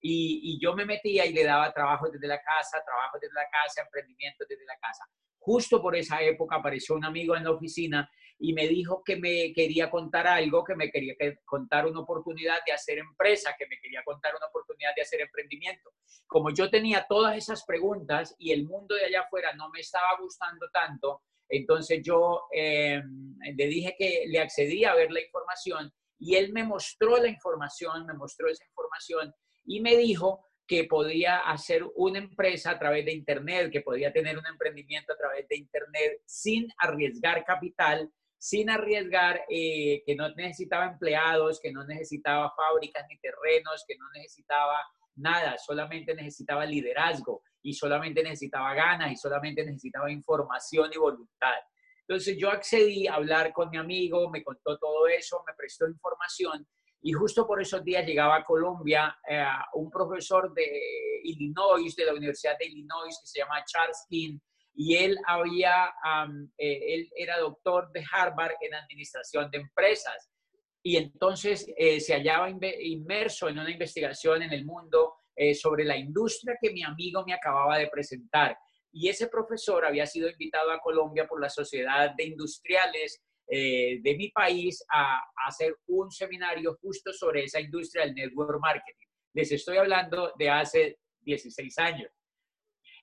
Y, 0.00 0.40
y, 0.42 0.60
yo 0.60 0.74
me 0.74 0.84
metía 0.84 1.24
y 1.24 1.32
le 1.32 1.44
daba 1.44 1.72
trabajo 1.72 2.10
desde 2.10 2.26
la 2.26 2.42
casa, 2.42 2.82
trabajo 2.84 3.18
desde 3.20 3.34
la 3.34 3.48
casa, 3.48 3.82
emprendimiento 3.82 4.44
desde 4.48 4.64
la 4.64 4.76
casa. 4.80 5.04
Justo 5.38 5.80
por 5.80 5.94
esa 5.94 6.20
época 6.20 6.56
apareció 6.56 6.96
un 6.96 7.04
amigo 7.04 7.36
en 7.36 7.44
la 7.44 7.52
oficina 7.52 8.10
y 8.44 8.54
me 8.54 8.66
dijo 8.66 9.04
que 9.04 9.14
me 9.14 9.52
quería 9.52 9.88
contar 9.88 10.26
algo, 10.26 10.64
que 10.64 10.74
me 10.74 10.90
quería 10.90 11.14
contar 11.44 11.86
una 11.86 12.00
oportunidad 12.00 12.56
de 12.66 12.72
hacer 12.72 12.98
empresa, 12.98 13.54
que 13.56 13.68
me 13.68 13.78
quería 13.78 14.02
contar 14.04 14.34
una 14.34 14.46
oportunidad 14.48 14.90
de 14.96 15.02
hacer 15.02 15.20
emprendimiento. 15.20 15.92
Como 16.26 16.50
yo 16.50 16.68
tenía 16.68 17.06
todas 17.08 17.36
esas 17.36 17.64
preguntas 17.64 18.34
y 18.40 18.50
el 18.50 18.64
mundo 18.64 18.96
de 18.96 19.04
allá 19.04 19.20
afuera 19.20 19.52
no 19.52 19.70
me 19.70 19.78
estaba 19.78 20.18
gustando 20.20 20.66
tanto, 20.72 21.22
entonces 21.48 22.02
yo 22.02 22.42
em, 22.50 23.36
le 23.56 23.66
dije 23.68 23.94
que 23.96 24.24
le 24.26 24.40
accedí 24.40 24.84
a 24.84 24.96
ver 24.96 25.12
la 25.12 25.20
información 25.20 25.92
y 26.18 26.34
él 26.34 26.52
me 26.52 26.64
mostró 26.64 27.18
la 27.18 27.28
información, 27.28 28.06
me 28.06 28.14
mostró 28.14 28.48
esa 28.48 28.64
información 28.64 29.32
y 29.66 29.80
me 29.80 29.96
dijo 29.96 30.44
que 30.66 30.82
podía 30.82 31.38
hacer 31.38 31.84
una 31.94 32.18
empresa 32.18 32.72
a 32.72 32.78
través 32.80 33.04
de 33.04 33.12
Internet, 33.12 33.70
que 33.70 33.82
podía 33.82 34.12
tener 34.12 34.36
un 34.36 34.46
emprendimiento 34.46 35.12
a 35.12 35.16
través 35.16 35.46
de 35.46 35.58
Internet 35.58 36.20
sin 36.26 36.66
arriesgar 36.78 37.44
capital 37.44 38.10
sin 38.42 38.70
arriesgar, 38.70 39.44
eh, 39.48 40.02
que 40.04 40.16
no 40.16 40.28
necesitaba 40.34 40.86
empleados, 40.86 41.60
que 41.62 41.70
no 41.70 41.84
necesitaba 41.84 42.52
fábricas 42.56 43.06
ni 43.08 43.16
terrenos, 43.20 43.84
que 43.86 43.96
no 43.96 44.04
necesitaba 44.16 44.80
nada, 45.14 45.56
solamente 45.58 46.12
necesitaba 46.12 46.66
liderazgo 46.66 47.44
y 47.62 47.72
solamente 47.72 48.20
necesitaba 48.20 48.74
ganas 48.74 49.12
y 49.12 49.16
solamente 49.16 49.64
necesitaba 49.64 50.10
información 50.10 50.90
y 50.92 50.98
voluntad. 50.98 51.54
Entonces 52.00 52.36
yo 52.36 52.50
accedí 52.50 53.06
a 53.06 53.14
hablar 53.14 53.52
con 53.52 53.70
mi 53.70 53.78
amigo, 53.78 54.28
me 54.28 54.42
contó 54.42 54.76
todo 54.76 55.06
eso, 55.06 55.44
me 55.46 55.54
prestó 55.54 55.86
información 55.86 56.66
y 57.00 57.12
justo 57.12 57.46
por 57.46 57.62
esos 57.62 57.84
días 57.84 58.04
llegaba 58.04 58.38
a 58.38 58.44
Colombia 58.44 59.16
eh, 59.28 59.46
un 59.74 59.88
profesor 59.88 60.52
de 60.52 60.68
Illinois, 61.22 61.94
de 61.94 62.06
la 62.06 62.14
Universidad 62.14 62.58
de 62.58 62.66
Illinois, 62.66 63.16
que 63.20 63.28
se 63.28 63.38
llama 63.38 63.62
Charles 63.64 64.04
King, 64.08 64.40
y 64.74 64.96
él 64.96 65.16
había, 65.26 65.92
eh, 66.58 66.94
él 66.94 67.10
era 67.14 67.38
doctor 67.38 67.90
de 67.92 68.04
Harvard 68.10 68.52
en 68.60 68.74
administración 68.74 69.50
de 69.50 69.58
empresas 69.58 70.30
y 70.82 70.96
entonces 70.96 71.66
eh, 71.76 72.00
se 72.00 72.14
hallaba 72.14 72.50
inmerso 72.50 73.48
en 73.48 73.58
una 73.58 73.70
investigación 73.70 74.42
en 74.42 74.52
el 74.52 74.64
mundo 74.64 75.14
eh, 75.36 75.54
sobre 75.54 75.84
la 75.84 75.96
industria 75.96 76.56
que 76.60 76.72
mi 76.72 76.82
amigo 76.82 77.24
me 77.24 77.34
acababa 77.34 77.78
de 77.78 77.88
presentar. 77.88 78.56
Y 78.90 79.08
ese 79.08 79.28
profesor 79.28 79.84
había 79.84 80.06
sido 80.06 80.28
invitado 80.28 80.70
a 80.70 80.80
Colombia 80.80 81.26
por 81.26 81.40
la 81.40 81.48
Sociedad 81.48 82.14
de 82.16 82.24
Industriales 82.24 83.22
de 83.48 84.14
mi 84.16 84.30
país 84.30 84.82
a, 84.90 85.16
a 85.16 85.48
hacer 85.48 85.76
un 85.88 86.10
seminario 86.10 86.78
justo 86.80 87.12
sobre 87.12 87.44
esa 87.44 87.60
industria 87.60 88.06
del 88.06 88.14
network 88.14 88.58
marketing. 88.58 89.06
Les 89.34 89.52
estoy 89.52 89.76
hablando 89.76 90.32
de 90.38 90.48
hace 90.48 90.98
16 91.20 91.78
años. 91.78 92.10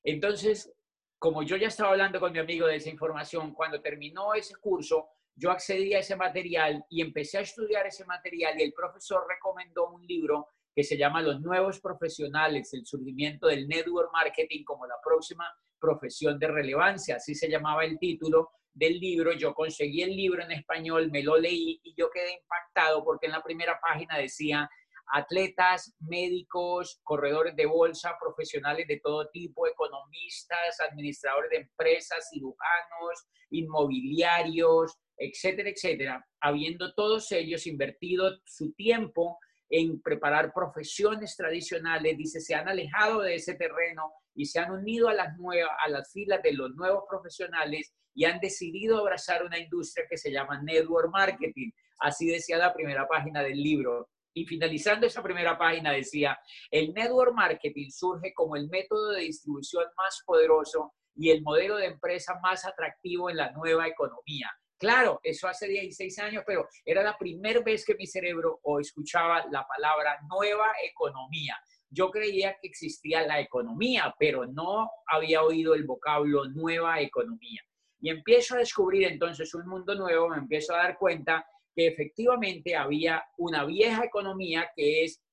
Entonces, 0.04 0.72
como 1.20 1.44
yo 1.44 1.58
ya 1.58 1.68
estaba 1.68 1.92
hablando 1.92 2.20
con 2.20 2.32
mi 2.32 2.40
amigo 2.40 2.66
de 2.66 2.78
esa 2.78 2.90
información, 2.90 3.54
cuando 3.54 3.82
terminó 3.82 4.34
ese 4.34 4.56
curso, 4.56 5.10
yo 5.36 5.52
accedí 5.52 5.94
a 5.94 6.00
ese 6.00 6.16
material 6.16 6.84
y 6.90 7.02
empecé 7.02 7.38
a 7.38 7.42
estudiar 7.42 7.86
ese 7.86 8.06
material 8.06 8.58
y 8.58 8.64
el 8.64 8.74
profesor 8.74 9.26
recomendó 9.28 9.90
un 9.90 10.06
libro 10.06 10.48
que 10.74 10.84
se 10.84 10.98
llama 10.98 11.22
Los 11.22 11.42
nuevos 11.42 11.82
profesionales, 11.82 12.74
el 12.74 12.86
surgimiento 12.86 13.48
del 13.48 13.68
network 13.68 14.12
marketing 14.14 14.64
como 14.64 14.88
la 14.88 14.96
próxima 15.04 15.46
profesión 15.78 16.40
de 16.40 16.48
relevancia, 16.48 17.18
así 17.18 17.36
se 17.36 17.50
llamaba 17.50 17.84
el 17.84 18.00
título 18.00 18.52
del 18.74 19.00
libro. 19.00 19.34
Yo 19.34 19.54
conseguí 19.54 20.02
el 20.02 20.16
libro 20.16 20.44
en 20.44 20.52
español, 20.52 21.10
me 21.12 21.24
lo 21.24 21.38
leí 21.38 21.80
y 21.84 21.94
yo 21.96 22.10
quedé 22.10 22.34
impactado 22.34 23.04
porque 23.04 23.26
en 23.26 23.34
la 23.34 23.44
primera 23.44 23.80
página 23.80 24.18
decía 24.18 24.70
atletas, 25.12 25.94
médicos, 26.00 27.00
corredores 27.04 27.56
de 27.56 27.66
bolsa, 27.66 28.16
profesionales 28.20 28.88
de 28.88 29.00
todo 29.04 29.30
tipo, 29.30 29.68
economistas, 29.68 30.80
administradores 30.80 31.50
de 31.50 31.58
empresas, 31.58 32.30
cirujanos, 32.30 33.28
inmobiliarios, 33.50 34.98
etcétera, 35.18 35.70
etcétera, 35.70 36.26
habiendo 36.40 36.94
todos 36.94 37.32
ellos 37.32 37.68
invertido 37.68 38.32
su 38.46 38.72
tiempo 38.74 39.38
en 39.70 40.02
preparar 40.02 40.52
profesiones 40.54 41.36
tradicionales, 41.36 42.18
dice, 42.18 42.40
se 42.40 42.56
han 42.56 42.68
alejado 42.68 43.22
de 43.22 43.36
ese 43.36 43.56
terreno 43.56 44.12
y 44.34 44.46
se 44.46 44.60
han 44.60 44.72
unido 44.72 45.10
a 45.10 45.14
las, 45.14 45.38
nuevas, 45.38 45.72
a 45.86 45.90
las 45.90 46.12
filas 46.12 46.42
de 46.42 46.54
los 46.54 46.74
nuevos 46.76 47.04
profesionales 47.10 47.94
y 48.16 48.26
han 48.26 48.40
decidido 48.40 48.98
abrazar 49.00 49.46
una 49.46 49.60
industria 49.60 50.06
que 50.10 50.18
se 50.18 50.32
llama 50.32 50.62
network 50.64 51.12
marketing. 51.12 51.72
Así 52.00 52.28
decía 52.28 52.58
la 52.58 52.74
primera 52.74 53.08
página 53.08 53.44
del 53.44 53.62
libro. 53.62 54.10
Y 54.34 54.46
finalizando 54.46 55.08
esa 55.08 55.24
primera 55.24 55.58
página 55.58 55.92
decía, 55.92 56.38
el 56.70 56.94
network 56.94 57.34
marketing 57.34 57.90
surge 57.90 58.34
como 58.34 58.56
el 58.56 58.70
método 58.70 59.12
de 59.12 59.22
distribución 59.22 59.86
más 59.98 60.22
poderoso 60.26 60.94
y 61.16 61.32
el 61.32 61.42
modelo 61.42 61.78
de 61.78 61.88
empresa 61.88 62.40
más 62.42 62.66
atractivo 62.66 63.30
en 63.30 63.38
la 63.38 63.52
nueva 63.52 63.88
economía. 63.88 64.50
Claro, 64.78 65.20
eso 65.24 65.50
hace 65.50 65.68
16 65.68 66.20
años, 66.20 66.44
pero 66.48 66.66
era 66.86 67.04
la 67.04 67.18
primera 67.18 67.60
vez 67.62 67.84
que 67.86 67.96
mi 67.96 68.08
cerebro 68.08 68.60
o 68.64 68.80
escuchaba 68.80 69.46
la 69.52 69.68
palabra 69.68 70.18
nueva 70.30 70.68
economía. 70.82 71.58
Yo 71.90 72.10
creía 72.10 72.56
que 72.62 72.70
existía 72.70 73.28
la 73.28 73.42
economía, 73.42 74.16
pero 74.18 74.46
no 74.46 74.90
había 75.08 75.44
oído 75.44 75.74
el 75.74 75.84
vocablo 75.84 76.46
nueva 76.46 77.02
economía. 77.02 77.62
Y 78.00 78.10
empiezo 78.10 78.56
a 78.56 78.60
descubrir 78.60 79.06
entonces 79.08 79.54
un 79.54 79.68
mundo 79.68 79.96
nuevo, 79.96 80.30
me 80.30 80.38
empiezo 80.38 80.74
a 80.74 80.78
dar 80.78 80.98
cuenta 80.98 81.46
que 81.80 81.88
efectivamente 81.88 82.76
había 82.76 83.24
una 83.38 83.64
vieja 83.64 84.04
economía 84.04 84.70
que 84.76 85.06
es 85.06 85.24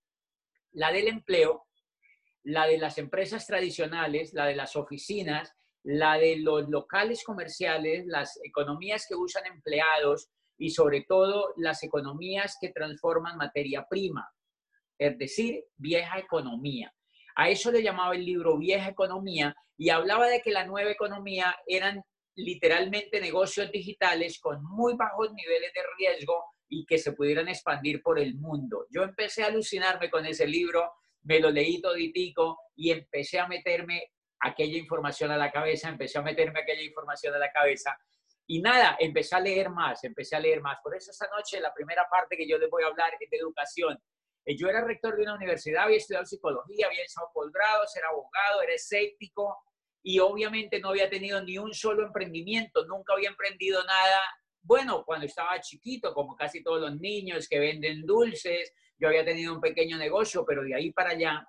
la 0.71 0.93
del 0.93 1.09
empleo, 1.09 1.67
la 2.45 2.69
de 2.69 2.79
las 2.79 2.99
empresas 2.99 3.49
tradicionales, 3.49 4.33
la 4.33 4.47
de 4.47 4.55
las 4.55 4.77
oficinas, 4.77 5.53
la 5.83 6.19
de 6.19 6.37
los 6.37 6.69
locales 6.69 7.25
comerciales, 7.25 8.07
las 8.07 8.39
economías 8.45 9.07
que 9.09 9.17
usan 9.17 9.45
empleados 9.47 10.29
y 10.57 10.71
sobre 10.71 11.05
todo 11.09 11.53
las 11.57 11.83
economías 11.83 12.57
que 12.61 12.69
transforman 12.69 13.37
materia 13.37 13.85
prima, 13.91 14.31
es 14.99 15.19
decir, 15.19 15.65
vieja 15.77 16.21
economía. 16.21 16.95
A 17.35 17.51
eso 17.51 17.73
le 17.73 17.83
llamaba 17.83 18.15
el 18.15 18.25
libro 18.25 18.57
Vieja 18.57 18.89
Economía 18.89 19.53
y 19.77 19.91
hablaba 19.91 20.29
de 20.29 20.43
que 20.43 20.53
la 20.53 20.65
nueva 20.65 20.93
economía 20.93 21.57
eran 21.67 22.05
literalmente 22.37 23.21
negocios 23.21 23.71
digitales 23.73 24.39
con 24.39 24.63
muy 24.63 24.95
bajos 24.95 25.33
niveles 25.33 25.73
de 25.73 25.81
riesgo 25.99 26.45
y 26.69 26.85
que 26.85 26.99
se 26.99 27.13
pudieran 27.13 27.49
expandir 27.49 28.03
por 28.03 28.19
el 28.19 28.35
mundo. 28.35 28.87
Yo 28.91 29.03
empecé 29.03 29.43
a 29.43 29.47
alucinarme 29.47 30.11
con 30.11 30.27
ese 30.27 30.47
libro, 30.47 30.93
me 31.23 31.41
lo 31.41 31.51
leí 31.51 31.81
toditico 31.81 32.59
y 32.75 32.91
empecé 32.91 33.39
a 33.39 33.49
meterme 33.49 34.13
aquella 34.41 34.77
información 34.77 35.31
a 35.31 35.37
la 35.39 35.51
cabeza, 35.51 35.89
empecé 35.89 36.19
a 36.19 36.23
meterme 36.23 36.61
aquella 36.61 36.83
información 36.83 37.35
a 37.35 37.39
la 37.39 37.51
cabeza 37.51 37.97
y 38.47 38.61
nada, 38.61 38.97
empecé 39.01 39.35
a 39.35 39.41
leer 39.41 39.71
más, 39.71 40.05
empecé 40.05 40.37
a 40.37 40.41
leer 40.41 40.61
más. 40.61 40.79
Por 40.83 40.95
eso 40.95 41.11
esta 41.11 41.29
noche 41.35 41.61
la 41.61 41.73
primera 41.73 42.07
parte 42.11 42.37
que 42.37 42.47
yo 42.47 42.59
les 42.59 42.71
voy 42.71 42.85
a 42.85 42.89
hablar 42.89 43.13
es 43.19 43.31
de 43.31 43.37
educación. 43.39 43.99
Eh, 44.45 44.57
yo 44.57 44.69
era 44.69 44.85
rector 44.85 45.17
de 45.17 45.23
una 45.23 45.35
universidad, 45.35 45.85
había 45.85 45.97
estudiado 45.97 46.27
psicología, 46.27 46.87
había 46.87 47.03
hecho 47.03 47.21
posgrados, 47.33 47.97
era 47.97 48.09
abogado, 48.09 48.63
era 48.63 48.75
escéptico 48.75 49.57
y 50.09 50.21
obviamente 50.21 50.79
no 50.79 50.91
había 50.91 51.11
tenido 51.11 51.43
ni 51.43 51.59
un 51.59 51.75
solo 51.75 52.07
emprendimiento, 52.07 52.87
nunca 52.87 53.15
había 53.15 53.29
emprendido 53.29 53.83
nada. 53.83 54.21
Bueno, 54.63 55.03
cuando 55.05 55.27
estaba 55.27 55.61
chiquito, 55.61 56.15
como 56.15 56.37
casi 56.37 56.63
todos 56.63 56.81
los 56.81 57.01
niños 57.01 57.49
que 57.49 57.59
venden 57.59 58.07
dulces, 58.07 58.73
yo 59.01 59.09
había 59.09 59.25
tenido 59.25 59.53
un 59.53 59.61
pequeño 59.61 59.99
negocio, 59.99 60.45
pero 60.47 60.63
de 60.63 60.77
ahí 60.77 60.93
para 60.93 61.11
allá 61.11 61.45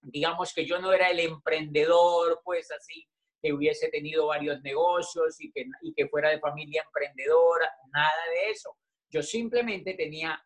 digamos 0.00 0.54
que 0.54 0.64
yo 0.64 0.78
no 0.78 0.92
era 0.92 1.08
el 1.08 1.18
emprendedor, 1.18 2.40
pues 2.44 2.70
así, 2.70 3.04
que 3.42 3.52
hubiese 3.52 3.88
tenido 3.88 4.28
varios 4.28 4.62
negocios 4.62 5.40
y 5.40 5.50
que, 5.50 5.64
y 5.82 5.92
que 5.92 6.06
fuera 6.06 6.30
de 6.30 6.38
familia 6.38 6.84
emprendedora, 6.86 7.68
nada 7.92 8.22
de 8.30 8.52
eso. 8.52 8.70
Yo 9.10 9.20
simplemente 9.20 9.94
tenía 9.94 10.40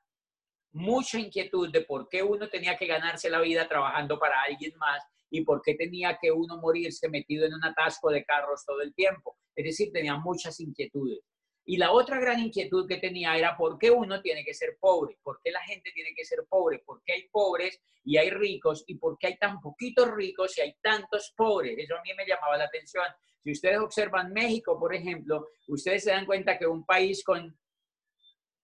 mucha 0.73 1.19
inquietud 1.19 1.71
de 1.71 1.83
por 1.83 2.09
qué 2.09 2.23
uno 2.23 2.49
tenía 2.49 2.79
que 2.79 2.87
ganarse 2.87 3.29
la 3.29 3.43
vida 3.43 3.69
trabajando 3.69 4.19
para 4.19 4.41
alguien 4.41 4.73
más 4.79 5.05
y 5.31 5.43
por 5.43 5.63
qué 5.63 5.75
tenía 5.75 6.19
que 6.21 6.33
uno 6.33 6.59
morirse 6.59 7.09
metido 7.09 7.47
en 7.47 7.55
un 7.55 7.65
atasco 7.65 8.11
de 8.11 8.25
carros 8.25 8.65
todo 8.67 8.83
el 8.83 8.95
tiempo. 8.95 9.37
Es 9.55 9.65
decir, 9.65 9.93
tenía 9.93 10.17
muchas 10.17 10.59
inquietudes. 10.61 11.21
Y 11.65 11.77
la 11.77 11.93
otra 11.93 12.19
gran 12.19 12.41
inquietud 12.41 12.89
que 12.89 12.97
tenía 12.97 13.37
era 13.37 13.57
por 13.57 13.79
qué 13.79 13.91
uno 13.91 14.21
tiene 14.21 14.45
que 14.45 14.55
ser 14.55 14.77
pobre, 14.81 15.19
por 15.23 15.41
qué 15.43 15.53
la 15.53 15.61
gente 15.63 15.93
tiene 15.95 16.11
que 16.17 16.25
ser 16.25 16.41
pobre, 16.49 16.81
por 16.85 17.03
qué 17.05 17.13
hay 17.13 17.29
pobres 17.29 17.81
y 18.03 18.17
hay 18.17 18.31
ricos 18.31 18.83
y 18.87 18.97
por 18.97 19.17
qué 19.19 19.29
hay 19.29 19.37
tan 19.37 19.61
poquitos 19.61 20.11
ricos 20.11 20.57
y 20.59 20.63
hay 20.63 20.75
tantos 20.83 21.33
pobres. 21.37 21.79
Eso 21.79 21.97
a 21.97 22.03
mí 22.03 22.11
me 22.17 22.27
llamaba 22.27 22.57
la 22.57 22.65
atención. 22.65 23.05
Si 23.43 23.53
ustedes 23.53 23.79
observan 23.79 24.33
México, 24.33 24.79
por 24.79 24.95
ejemplo, 24.95 25.47
ustedes 25.69 26.05
se 26.05 26.11
dan 26.11 26.27
cuenta 26.27 26.59
que 26.59 26.67
un 26.67 26.85
país 26.85 27.23
con 27.23 27.57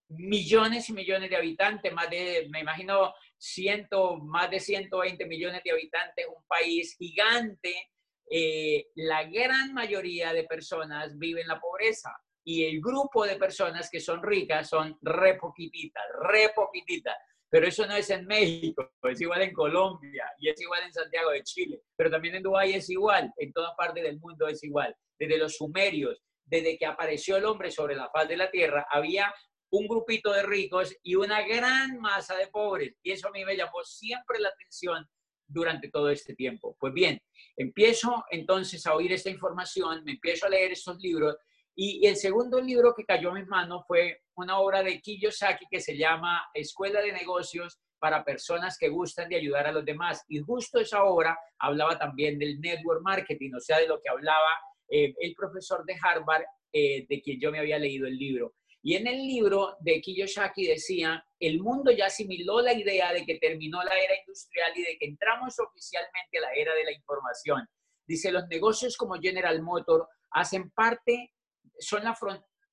millones 0.09 0.89
y 0.89 0.93
millones 0.93 1.31
de 1.31 1.37
habitantes, 1.37 1.93
más 1.93 2.09
de, 2.11 2.49
me 2.51 2.61
imagino, 2.61 3.13
ciento, 3.37 4.19
más 4.19 4.51
de 4.51 4.61
120 4.61 5.27
millones 5.27 5.63
de 5.65 5.73
habitantes, 5.73 6.27
un 6.29 6.45
país 6.47 6.97
gigante, 6.99 7.91
eh, 8.31 8.87
la 8.97 9.25
gran 9.25 9.73
mayoría 9.73 10.33
de 10.33 10.45
personas 10.45 11.17
vive 11.19 11.43
en 11.43 11.49
la 11.49 11.61
pobreza 11.61 12.11
y 12.45 12.65
el 12.65 12.81
grupo 12.81 13.25
de 13.25 13.37
personas 13.37 13.89
que 13.91 14.01
son 14.01 14.23
ricas 14.23 14.69
son 14.69 14.97
re 15.03 15.37
poquititas, 15.37 16.05
re 16.23 16.51
poquititas. 16.55 17.17
Pero 17.49 17.69
eso 17.69 17.87
no 17.87 17.95
es 17.95 18.11
en 18.11 18.27
México, 18.27 18.91
es 19.05 19.21
igual 19.21 19.43
en 19.43 19.53
Colombia 19.53 20.25
y 20.39 20.49
es 20.49 20.61
igual 20.61 20.83
en 20.83 20.93
Santiago 20.93 21.31
de 21.31 21.45
Chile, 21.45 21.81
pero 21.97 22.11
también 22.11 22.35
en 22.35 22.43
Dubái 22.43 22.75
es 22.75 22.91
igual, 22.91 23.33
en 23.37 23.53
todas 23.53 23.73
partes 23.77 24.03
del 24.03 24.19
mundo 24.19 24.49
es 24.49 24.63
igual. 24.65 24.95
Desde 25.19 25.39
los 25.39 25.57
sumerios, 25.57 26.21
desde 26.45 26.77
que 26.77 26.87
apareció 26.87 27.37
el 27.37 27.45
hombre 27.45 27.71
sobre 27.71 27.95
la 27.95 28.11
faz 28.11 28.29
de 28.29 28.37
la 28.37 28.51
tierra, 28.51 28.87
había 28.91 29.33
un 29.71 29.89
grupito 29.89 30.33
de 30.33 30.43
ricos 30.43 30.97
y 31.03 31.15
una 31.17 31.47
gran 31.47 31.99
masa 32.01 32.37
de 32.37 32.47
pobres. 32.49 32.95
Y 33.03 33.13
eso 33.13 33.29
a 33.29 33.33
mí 33.33 33.45
me 33.45 33.57
llamó 33.57 33.83
siempre 33.85 34.39
la 34.39 34.49
atención 34.49 35.07
durante 35.47 35.91
todo 35.91 36.11
este 36.11 36.35
tiempo. 36.35 36.77
Pues 36.79 36.93
bien, 36.93 37.21
empiezo 37.57 38.25
entonces 38.31 38.87
a 38.87 38.95
oír 38.95 39.13
esta 39.13 39.31
información, 39.31 40.03
me 40.05 40.13
empiezo 40.13 40.47
a 40.47 40.51
leer 40.51 40.73
estos 40.73 40.99
libros 40.99 41.37
y, 41.79 42.07
el 42.07 42.17
segundo 42.17 42.59
libro 42.59 42.95
que 42.97 43.05
cayó 43.05 43.29
en 43.29 43.35
mis 43.35 43.49
manos 43.49 43.85
fue 43.87 44.23
una 44.35 44.59
obra 44.59 44.83
de 44.83 44.99
Kiyosaki 44.99 45.67
que 45.71 45.81
se 45.81 45.97
llama 45.97 46.49
Escuela 46.55 47.03
de 47.03 47.13
Negocios 47.13 47.79
para 47.99 48.25
personas 48.25 48.79
que 48.79 48.89
gustan 48.89 49.29
de 49.29 49.37
ayudar 49.37 49.67
a 49.67 49.73
los 49.73 49.85
demás. 49.85 50.25
Y 50.27 50.39
justo 50.39 50.81
esa 50.81 51.05
obra 51.05 51.39
hablaba 51.59 51.99
también 51.99 52.39
del 52.39 52.59
network 52.61 53.03
marketing, 53.03 53.53
o 53.57 53.61
sea, 53.61 53.79
de 53.79 53.89
lo 53.89 54.01
que 54.01 54.09
hablaba 54.09 54.49
eh, 54.89 55.15
el 55.21 55.35
profesor 55.35 55.85
de 55.85 55.97
Harvard, 56.03 56.45
eh, 56.73 57.07
de 57.09 57.21
quien 57.21 57.39
yo 57.39 57.51
me 57.51 57.59
había 57.59 57.79
leído 57.79 58.07
el 58.07 58.17
libro. 58.17 58.55
Y 58.87 58.95
en 58.95 59.09
el 59.09 59.27
libro 59.27 59.77
de 59.81 60.01
Kiyosaki 60.01 60.69
decía, 60.69 61.27
el 61.41 61.61
mundo 61.61 61.91
ya 61.91 62.07
asimiló 62.07 62.61
la 62.61 62.73
idea 62.73 63.13
de 63.13 63.27
que 63.27 63.37
terminó 63.41 63.83
la 63.83 63.99
era 63.99 64.17
industrial 64.17 64.71
y 64.77 64.83
de 64.83 64.97
que 64.97 65.07
entramos 65.07 65.59
oficialmente 65.59 66.39
a 66.39 66.43
la 66.43 66.53
era 66.53 66.73
de 66.73 66.85
la 66.85 66.93
información. 66.93 67.69
Dice, 68.07 68.31
los 68.31 68.47
negocios 68.47 68.97
como 68.97 69.17
General 69.17 69.61
Motor 69.61 70.09
hacen 70.31 70.71
parte 70.71 71.35
son 71.81 72.05
la 72.05 72.17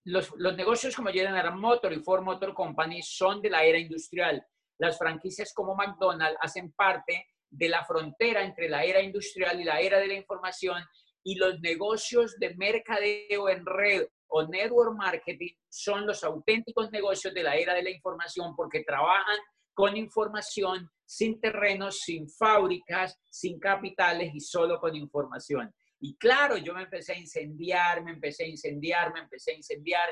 los, 0.03 0.31
los, 0.37 0.55
negocios 0.55 0.95
como 0.95 1.09
General 1.09 1.55
Motor 1.55 1.91
y 1.93 2.03
Ford 2.03 2.21
Motor 2.21 2.53
Company 2.53 3.01
son 3.01 3.41
de 3.41 3.49
la 3.49 3.63
era 3.63 3.79
industrial. 3.79 4.45
Las 4.77 4.99
franquicias 4.99 5.51
como 5.51 5.73
McDonald's 5.73 6.37
hacen 6.41 6.73
parte 6.73 7.25
de 7.49 7.69
la 7.69 7.83
frontera 7.85 8.43
entre 8.43 8.69
la 8.69 8.83
era 8.83 9.01
industrial 9.01 9.59
y 9.59 9.63
la 9.63 9.79
era 9.79 9.97
de 9.97 10.09
la 10.09 10.13
información 10.13 10.79
y 11.23 11.37
los 11.37 11.59
negocios 11.61 12.37
de 12.37 12.53
mercadeo 12.53 13.49
en 13.49 13.65
red 13.65 14.05
o 14.35 14.47
network 14.47 14.97
marketing 14.97 15.53
son 15.69 16.07
los 16.07 16.23
auténticos 16.23 16.91
negocios 16.91 17.33
de 17.35 17.43
la 17.43 17.55
era 17.55 17.75
de 17.75 17.83
la 17.83 17.91
información 17.91 18.55
porque 18.55 18.83
trabajan 18.83 19.37
con 19.75 19.95
información, 19.95 20.89
sin 21.05 21.39
terrenos, 21.39 21.99
sin 21.99 22.27
fábricas, 22.27 23.15
sin 23.29 23.59
capitales 23.59 24.31
y 24.33 24.39
solo 24.39 24.79
con 24.79 24.95
información. 24.95 25.71
Y 25.99 26.17
claro, 26.17 26.57
yo 26.57 26.73
me 26.73 26.83
empecé 26.83 27.13
a 27.13 27.19
incendiar, 27.19 28.03
me 28.03 28.11
empecé 28.11 28.45
a 28.45 28.47
incendiar, 28.47 29.13
me 29.13 29.19
empecé 29.19 29.51
a 29.51 29.55
incendiar 29.55 30.09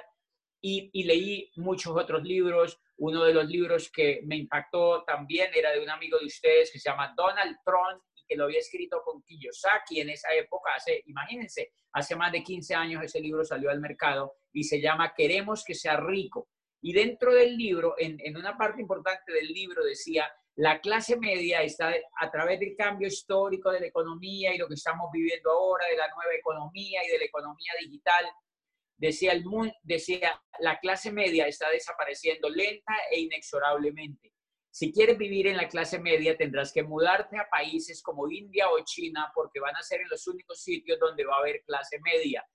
y, 0.62 1.04
leí 1.04 1.52
muchos 1.56 1.96
otros 1.96 2.22
libros. 2.22 2.80
Uno 2.98 3.24
de 3.24 3.34
los 3.34 3.48
libros 3.48 3.90
que 3.92 4.22
me 4.26 4.38
impactó 4.38 5.04
también 5.04 5.50
era 5.56 5.72
de 5.72 5.82
un 5.82 5.90
amigo 5.90 6.20
de 6.20 6.28
ustedes 6.28 6.72
que 6.72 6.80
se 6.80 6.90
llama 6.90 7.14
Donald 7.18 7.58
Trump 7.66 8.04
lo 8.36 8.46
había 8.46 8.60
escrito 8.60 9.02
con 9.04 9.22
Kiyosaki 9.24 10.02
en 10.02 10.10
esa 10.10 10.34
época, 10.34 10.72
hace, 10.76 11.04
imagínense, 11.06 11.74
hace 11.94 12.16
más 12.16 12.32
de 12.32 12.44
15 12.44 12.76
años 12.76 13.04
ese 13.04 13.20
libro 13.20 13.44
salió 13.44 13.70
al 13.70 13.80
mercado 13.80 14.36
y 14.54 14.64
se 14.64 14.82
llama 14.82 15.14
Queremos 15.16 15.64
que 15.64 15.76
sea 15.76 15.98
rico. 15.98 16.50
Y 16.82 16.94
dentro 16.94 17.34
del 17.34 17.56
libro, 17.58 17.96
en, 17.98 18.18
en 18.20 18.38
una 18.38 18.58
parte 18.58 18.82
importante 18.82 19.32
del 19.32 19.48
libro 19.48 19.84
decía, 19.84 20.26
la 20.56 20.82
clase 20.82 21.18
media 21.18 21.62
está 21.62 21.94
a 22.20 22.32
través 22.32 22.60
del 22.60 22.76
cambio 22.76 23.08
histórico 23.08 23.72
de 23.72 23.80
la 23.80 23.88
economía 23.88 24.54
y 24.54 24.58
lo 24.58 24.68
que 24.68 24.74
estamos 24.74 25.10
viviendo 25.12 25.50
ahora, 25.52 25.86
de 25.88 25.96
la 25.96 26.08
nueva 26.10 26.34
economía 26.38 27.06
y 27.06 27.10
de 27.10 27.20
la 27.20 27.26
economía 27.26 27.74
digital. 27.80 28.26
Decía, 28.98 29.32
el 29.32 29.44
decía, 29.82 30.40
la 30.60 30.80
clase 30.80 31.12
media 31.12 31.48
está 31.48 31.70
desapareciendo 31.70 32.50
lenta 32.50 32.94
e 33.12 33.22
inexorablemente. 33.22 34.34
Si 34.74 34.94
quieres 34.94 35.18
vivir 35.18 35.48
en 35.48 35.58
la 35.58 35.68
clase 35.68 36.00
media, 36.00 36.38
tendrás 36.38 36.72
que 36.72 36.82
mudarte 36.82 37.38
a 37.38 37.50
países 37.50 38.02
como 38.02 38.30
India 38.32 38.70
o 38.70 38.80
China 38.86 39.30
porque 39.36 39.60
van 39.60 39.76
a 39.76 39.84
ser 39.84 40.00
en 40.00 40.10
los 40.10 40.26
únicos 40.28 40.64
sitios 40.64 40.98
donde 40.98 41.26
va 41.26 41.36
a 41.36 41.40
haber 41.40 41.62
clase 41.66 42.00
media. 42.00 42.48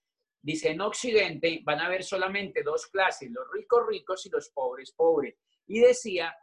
Dice, 0.43 0.71
en 0.71 0.81
Occidente 0.81 1.61
van 1.63 1.81
a 1.81 1.87
haber 1.87 2.03
solamente 2.03 2.63
dos 2.63 2.87
clases, 2.87 3.31
los 3.31 3.45
ricos 3.53 3.87
ricos 3.87 4.25
y 4.25 4.31
los 4.31 4.49
pobres 4.49 4.93
pobres. 4.93 5.37
Y 5.67 5.81
decía, 5.81 6.35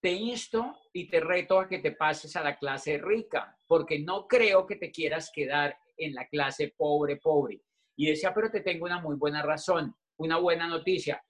te 0.00 0.12
insto 0.12 0.74
y 0.94 1.10
te 1.10 1.20
reto 1.20 1.58
a 1.60 1.68
que 1.68 1.80
te 1.80 1.92
pases 1.92 2.34
a 2.34 2.42
la 2.42 2.56
clase 2.56 2.96
rica, 2.96 3.58
porque 3.66 3.98
no 3.98 4.26
creo 4.26 4.66
que 4.66 4.76
te 4.76 4.90
quieras 4.90 5.30
quedar 5.34 5.76
en 5.98 6.14
la 6.14 6.26
clase 6.28 6.72
pobre 6.74 7.16
pobre. 7.16 7.60
Y 7.96 8.06
decía, 8.06 8.32
pero 8.32 8.50
te 8.50 8.62
tengo 8.62 8.86
una 8.86 9.00
muy 9.00 9.16
buena 9.16 9.42
razón, 9.42 9.94
una 10.16 10.38
buena 10.38 10.66
noticia 10.68 11.22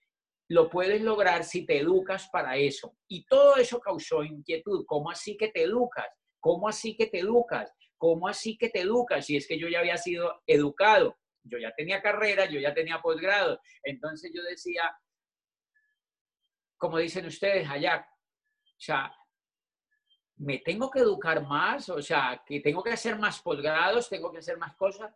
lo 0.48 0.68
puedes 0.68 1.00
lograr 1.00 1.44
si 1.44 1.64
te 1.64 1.78
educas 1.78 2.28
para 2.28 2.56
eso. 2.56 2.96
Y 3.08 3.24
todo 3.26 3.56
eso 3.56 3.80
causó 3.80 4.22
inquietud. 4.22 4.84
¿Cómo 4.86 5.10
así 5.10 5.36
que 5.36 5.48
te 5.48 5.62
educas? 5.62 6.08
¿Cómo 6.40 6.68
así 6.68 6.96
que 6.96 7.06
te 7.06 7.20
educas? 7.20 7.72
¿Cómo 7.96 8.28
así 8.28 8.58
que 8.58 8.68
te 8.68 8.80
educas? 8.80 9.26
Si 9.26 9.36
es 9.36 9.46
que 9.46 9.58
yo 9.58 9.68
ya 9.68 9.78
había 9.78 9.96
sido 9.96 10.42
educado, 10.46 11.16
yo 11.42 11.58
ya 11.58 11.72
tenía 11.74 12.02
carrera, 12.02 12.46
yo 12.46 12.60
ya 12.60 12.74
tenía 12.74 13.00
posgrado. 13.00 13.60
Entonces 13.82 14.30
yo 14.34 14.42
decía, 14.42 14.94
como 16.76 16.98
dicen 16.98 17.26
ustedes 17.26 17.68
allá, 17.68 18.06
o 18.62 18.80
sea, 18.80 19.14
me 20.36 20.58
tengo 20.58 20.90
que 20.90 20.98
educar 20.98 21.42
más, 21.46 21.88
o 21.88 22.02
sea, 22.02 22.42
que 22.44 22.60
tengo 22.60 22.82
que 22.82 22.90
hacer 22.90 23.18
más 23.18 23.40
posgrados, 23.40 24.08
tengo 24.08 24.32
que 24.32 24.38
hacer 24.38 24.58
más 24.58 24.74
cosas. 24.76 25.14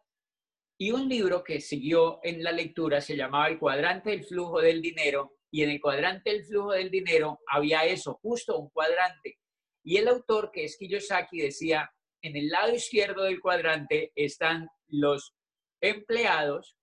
Y 0.81 0.93
un 0.93 1.09
libro 1.09 1.43
que 1.43 1.61
siguió 1.61 2.21
en 2.23 2.45
la 2.45 2.53
lectura 2.53 3.01
se 3.01 3.17
llamaba 3.17 3.49
El 3.49 3.59
cuadrante 3.59 4.11
del 4.11 4.25
flujo 4.25 4.61
del 4.61 4.81
dinero 4.81 5.35
y 5.51 5.65
en 5.65 5.71
el 5.71 5.81
cuadrante 5.81 6.31
del 6.31 6.45
flujo 6.45 6.71
del 6.71 6.89
dinero 6.89 7.41
había 7.49 7.85
eso, 7.85 8.21
justo 8.23 8.57
un 8.57 8.71
cuadrante. 8.71 9.39
Y 9.83 9.97
el 9.97 10.07
autor, 10.07 10.53
que 10.53 10.65
es 10.65 10.77
Kiyosaki, 10.77 11.41
decía, 11.41 11.91
en 12.23 12.37
el 12.37 12.49
lado 12.49 12.73
izquierdo 12.73 13.25
del 13.25 13.41
cuadrante 13.41 14.13
están 14.15 14.69
los 14.87 15.35
empleados, 15.81 16.77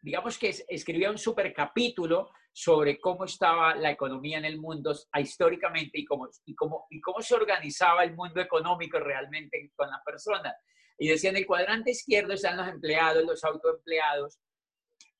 digamos 0.00 0.36
que 0.36 0.52
escribía 0.68 1.10
un 1.10 1.18
super 1.18 1.52
capítulo 1.52 2.30
sobre 2.52 2.98
cómo 3.00 3.24
estaba 3.24 3.76
la 3.76 3.92
economía 3.92 4.38
en 4.38 4.46
el 4.46 4.58
mundo 4.58 4.94
históricamente 5.16 5.98
y 6.00 6.04
cómo, 6.04 6.28
y, 6.44 6.54
cómo, 6.56 6.86
y 6.90 7.00
cómo 7.00 7.22
se 7.22 7.34
organizaba 7.34 8.02
el 8.02 8.16
mundo 8.16 8.40
económico 8.40 8.98
realmente 8.98 9.70
con 9.76 9.88
las 9.90 10.02
personas. 10.04 10.54
Y 11.02 11.08
decía, 11.08 11.30
en 11.30 11.36
el 11.36 11.46
cuadrante 11.46 11.90
izquierdo 11.90 12.32
están 12.32 12.56
los 12.56 12.68
empleados, 12.68 13.24
los 13.24 13.42
autoempleados, 13.42 14.38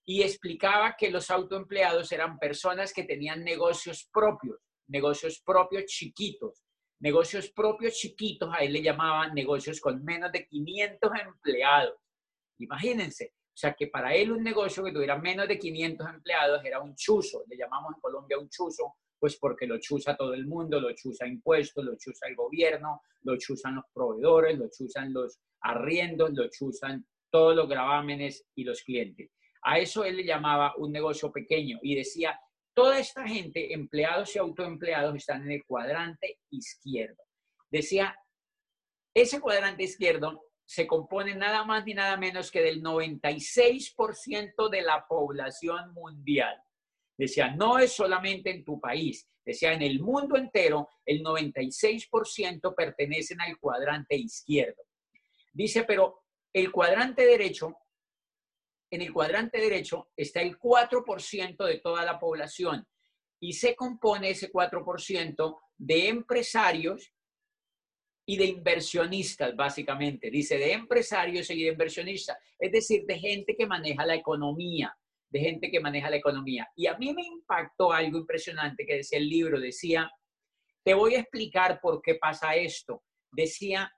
y 0.05 0.23
explicaba 0.23 0.95
que 0.97 1.11
los 1.11 1.29
autoempleados 1.29 2.13
eran 2.13 2.39
personas 2.39 2.93
que 2.93 3.03
tenían 3.03 3.43
negocios 3.43 4.09
propios, 4.13 4.61
negocios 4.87 5.43
propios 5.45 5.87
chiquitos. 5.87 6.63
Negocios 7.01 7.51
propios 7.51 7.95
chiquitos, 7.95 8.49
a 8.55 8.59
él 8.59 8.75
le 8.75 8.81
llamaban 8.81 9.35
negocios 9.35 9.81
con 9.81 10.05
menos 10.05 10.31
de 10.31 10.47
500 10.47 11.11
empleados. 11.21 11.99
Imagínense, 12.59 13.33
o 13.35 13.57
sea 13.57 13.75
que 13.75 13.89
para 13.89 14.15
él 14.15 14.31
un 14.31 14.45
negocio 14.45 14.85
que 14.85 14.93
tuviera 14.93 15.19
menos 15.19 15.49
de 15.49 15.59
500 15.59 16.09
empleados 16.11 16.65
era 16.65 16.79
un 16.79 16.95
chuzo, 16.95 17.43
le 17.49 17.57
llamamos 17.57 17.93
en 17.97 18.01
Colombia 18.01 18.39
un 18.39 18.49
chuzo, 18.49 18.99
pues 19.23 19.37
porque 19.37 19.69
lo 19.69 19.79
chusa 19.79 20.17
todo 20.17 20.35
el 20.35 20.49
mundo, 20.49 20.81
lo 20.81 20.93
chusa 20.97 21.29
impuestos, 21.29 21.85
lo 21.85 21.97
chusa 21.97 22.27
el 22.27 22.35
gobierno, 22.35 23.03
lo 23.21 23.37
chusan 23.37 23.77
los 23.77 23.85
proveedores, 23.95 24.59
lo 24.59 24.69
chusan 24.69 25.13
los 25.13 25.39
arriendos, 25.61 26.33
lo 26.33 26.49
chusan 26.51 27.07
todos 27.31 27.55
los 27.55 27.69
gravámenes 27.69 28.45
y 28.57 28.65
los 28.65 28.83
clientes. 28.83 29.31
A 29.63 29.79
eso 29.79 30.03
él 30.03 30.17
le 30.17 30.25
llamaba 30.25 30.75
un 30.77 30.91
negocio 30.91 31.31
pequeño 31.31 31.79
y 31.83 31.95
decía, 31.95 32.37
toda 32.75 32.99
esta 32.99 33.25
gente, 33.25 33.73
empleados 33.73 34.35
y 34.35 34.41
autoempleados, 34.41 35.15
están 35.15 35.43
en 35.43 35.53
el 35.53 35.65
cuadrante 35.67 36.41
izquierdo. 36.51 37.23
Decía, 37.71 38.17
ese 39.15 39.41
cuadrante 39.41 39.85
izquierdo 39.85 40.47
se 40.65 40.89
compone 40.89 41.37
nada 41.37 41.65
más 41.65 41.85
ni 41.85 41.95
nada 41.95 42.17
menos 42.17 42.51
que 42.51 42.61
del 42.61 42.83
96% 42.83 44.69
de 44.69 44.83
la 44.83 45.07
población 45.07 45.93
mundial. 45.93 46.61
Decía, 47.17 47.55
no 47.55 47.79
es 47.79 47.93
solamente 47.93 48.51
en 48.51 48.65
tu 48.65 48.81
país, 48.81 49.29
decía, 49.45 49.73
en 49.73 49.83
el 49.83 50.01
mundo 50.01 50.37
entero, 50.37 50.89
el 51.05 51.23
96% 51.23 52.75
pertenecen 52.75 53.41
al 53.41 53.59
cuadrante 53.59 54.17
izquierdo. 54.17 54.83
Dice, 55.53 55.85
pero 55.85 56.25
el 56.53 56.73
cuadrante 56.73 57.25
derecho, 57.27 57.77
en 58.91 59.03
el 59.03 59.13
cuadrante 59.13 59.59
derecho 59.59 60.11
está 60.17 60.41
el 60.41 60.59
4% 60.59 61.65
de 61.65 61.79
toda 61.79 62.05
la 62.05 62.19
población 62.19 62.87
y 63.41 63.55
se 63.55 63.75
compone 63.75 64.31
ese 64.31 64.51
4% 64.51 65.61
de 65.77 66.09
empresarios 66.09 67.13
y 68.25 68.37
de 68.37 68.45
inversionistas, 68.47 69.57
básicamente. 69.57 70.31
Dice, 70.31 70.57
de 70.57 70.73
empresarios 70.73 71.51
y 71.51 71.65
de 71.65 71.73
inversionistas, 71.73 72.39
es 72.59 72.71
decir, 72.71 73.05
de 73.05 73.19
gente 73.19 73.57
que 73.57 73.67
maneja 73.67 74.07
la 74.07 74.15
economía, 74.15 74.97
de 75.33 75.41
gente 75.41 75.71
que 75.71 75.81
maneja 75.81 76.11
la 76.11 76.17
economía. 76.17 76.69
Y 76.77 76.87
a 76.87 76.97
mí 76.99 77.13
me 77.15 77.23
impactó 77.23 77.91
algo 77.91 78.19
impresionante 78.19 78.85
que 78.85 78.97
decía 78.97 79.19
el 79.19 79.29
libro, 79.29 79.59
decía, 79.59 80.11
te 80.85 80.93
voy 80.93 81.15
a 81.15 81.21
explicar 81.21 81.81
por 81.81 82.03
qué 82.03 82.17
pasa 82.17 82.55
esto. 82.55 83.03
Decía, 83.31 83.91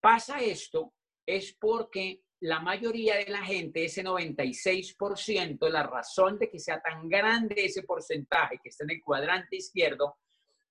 pasa 0.00 0.40
esto 0.40 0.94
es 1.26 1.54
porque 1.60 2.22
la 2.40 2.60
mayoría 2.60 3.16
de 3.16 3.28
la 3.28 3.42
gente, 3.42 3.84
ese 3.84 4.02
96%, 4.02 5.68
la 5.68 5.82
razón 5.82 6.38
de 6.38 6.48
que 6.48 6.58
sea 6.58 6.80
tan 6.80 7.06
grande 7.08 7.66
ese 7.66 7.82
porcentaje 7.82 8.58
que 8.62 8.70
está 8.70 8.84
en 8.84 8.92
el 8.92 9.02
cuadrante 9.02 9.56
izquierdo, 9.56 10.16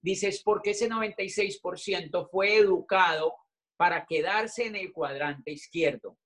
dice 0.01 0.30
es 0.30 0.41
porque 0.41 0.71
ese 0.71 0.89
96% 0.89 2.27
fue 2.32 2.58
educado 2.58 3.36
para 3.75 4.06
quedarse 4.08 4.65
en 4.65 4.77
el 4.77 4.91
cuadrante 4.91 5.51
izquierdo. 5.51 6.17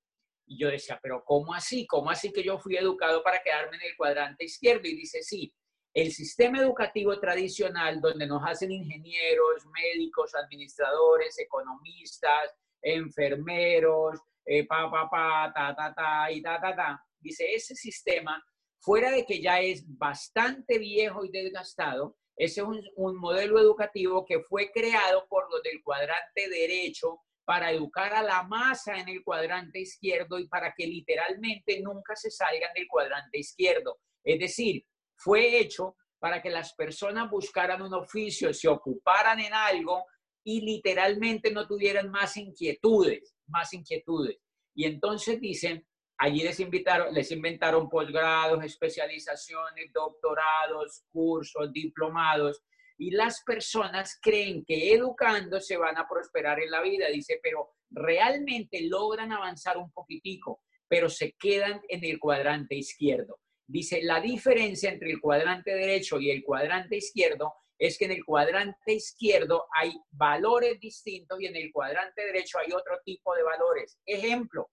Y 0.52 0.58
yo 0.58 0.70
decía, 0.70 1.00
pero 1.02 1.24
¿cómo 1.24 1.54
así? 1.54 1.88
¿Cómo 1.88 2.10
así 2.10 2.30
que 2.34 2.44
yo 2.44 2.60
fui 2.60 2.76
educado 2.76 3.24
para 3.24 3.42
quedarme 3.42 3.78
en 3.78 3.84
el 3.84 3.96
cuadrante 3.96 4.44
izquierdo? 4.44 4.86
Y 4.86 4.98
dice, 4.98 5.24
sí, 5.24 5.54
el 5.94 6.12
sistema 6.12 6.60
educativo 6.60 7.18
tradicional 7.22 8.02
donde 8.02 8.28
nos 8.28 8.44
hacen 8.46 8.70
ingenieros, 8.70 9.66
médicos, 9.68 10.36
administradores, 10.36 11.40
economistas, 11.40 12.54
enfermeros, 12.82 14.20
eh, 14.46 14.68
pa, 14.68 14.92
pa, 14.92 15.10
pa, 15.10 15.54
ta, 15.56 15.74
ta, 15.74 15.94
ta, 15.94 16.30
y 16.30 16.42
ta, 16.42 16.60
ta, 16.60 16.76
ta. 16.76 17.02
Dice, 17.18 17.54
ese 17.54 17.74
sistema, 17.74 18.44
fuera 18.82 19.10
de 19.10 19.26
que 19.26 19.42
ya 19.42 19.62
es 19.62 19.86
bastante 19.98 20.80
viejo 20.80 21.24
y 21.24 21.32
desgastado, 21.32 22.18
ese 22.36 22.60
es 22.60 22.68
un, 22.68 22.84
un 22.98 23.16
modelo 23.16 23.58
educativo 23.58 24.26
que 24.26 24.42
fue 24.42 24.70
creado 24.70 25.26
por 25.30 25.50
los 25.50 25.64
del 25.64 25.82
cuadrante 25.82 26.50
derecho 26.50 27.22
para 27.46 27.72
educar 27.72 28.14
a 28.14 28.24
la 28.24 28.44
masa 28.44 28.98
en 28.98 29.10
el 29.10 29.24
cuadrante 29.24 29.80
izquierdo 29.80 30.40
y 30.40 30.48
para 30.48 30.74
que 30.76 30.86
literalmente 30.88 31.82
nunca 31.82 32.16
se 32.16 32.32
salgan 32.32 32.74
del 32.74 32.88
cuadrante 32.88 33.40
izquierdo. 33.40 34.00
Es 34.24 34.40
decir, 34.40 34.86
fue 35.16 35.60
hecho 35.60 35.96
para 36.20 36.42
que 36.42 36.50
las 36.50 36.74
personas 36.76 37.30
buscaran 37.30 37.82
un 37.82 37.94
oficio, 37.94 38.54
se 38.54 38.68
ocuparan 38.68 39.40
en 39.40 39.54
algo 39.54 40.06
y 40.44 40.62
literalmente 40.62 41.52
no 41.52 41.68
tuvieran 41.68 42.10
más 42.10 42.38
inquietudes, 42.38 43.36
más 43.48 43.74
inquietudes. 43.74 44.38
Y 44.76 44.86
entonces 44.86 45.40
dicen, 45.40 45.86
allí 46.18 46.44
les, 46.44 46.60
invitaron, 46.60 47.14
les 47.14 47.32
inventaron 47.32 47.90
posgrados, 47.90 48.64
especializaciones, 48.64 49.92
doctorados, 49.92 51.04
cursos, 51.12 51.72
diplomados, 51.74 52.62
y 53.02 53.10
las 53.10 53.42
personas 53.44 54.20
creen 54.22 54.64
que 54.64 54.94
educando 54.94 55.60
se 55.60 55.76
van 55.76 55.98
a 55.98 56.08
prosperar 56.08 56.60
en 56.60 56.70
la 56.70 56.84
vida. 56.84 57.08
Dice, 57.08 57.40
pero 57.42 57.72
realmente 57.90 58.80
logran 58.82 59.32
avanzar 59.32 59.76
un 59.80 59.92
poquitico, 59.92 60.62
pero 60.88 61.10
se 61.10 61.32
quedan 61.32 61.82
en 61.90 62.06
el 62.06 62.20
cuadrante 62.20 62.76
izquierdo. 62.76 63.40
Dice, 63.68 64.04
la 64.04 64.22
diferencia 64.22 64.92
entre 64.92 65.10
el 65.10 65.20
cuadrante 65.20 65.74
derecho 65.74 66.20
y 66.20 66.30
el 66.30 66.44
cuadrante 66.44 66.98
izquierdo 66.98 67.52
es 67.80 67.98
que 67.98 68.06
en 68.06 68.12
el 68.12 68.24
cuadrante 68.24 68.94
izquierdo 68.94 69.66
hay 69.76 70.00
valores 70.12 70.80
distintos 70.80 71.42
y 71.42 71.48
en 71.48 71.56
el 71.56 71.72
cuadrante 71.72 72.24
derecho 72.24 72.60
hay 72.60 72.72
otro 72.72 73.00
tipo 73.04 73.34
de 73.34 73.42
valores. 73.42 73.98
Ejemplo, 74.06 74.70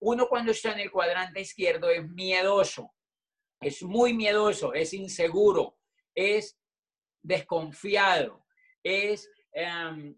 uno 0.00 0.28
cuando 0.28 0.50
está 0.50 0.72
en 0.72 0.80
el 0.80 0.90
cuadrante 0.90 1.40
izquierdo 1.40 1.88
es 1.88 2.04
miedoso, 2.08 2.90
es 3.60 3.80
muy 3.84 4.12
miedoso, 4.12 4.74
es 4.74 4.92
inseguro, 4.92 5.76
es 6.16 6.59
desconfiado, 7.22 8.44
es 8.82 9.30
um, 9.54 10.14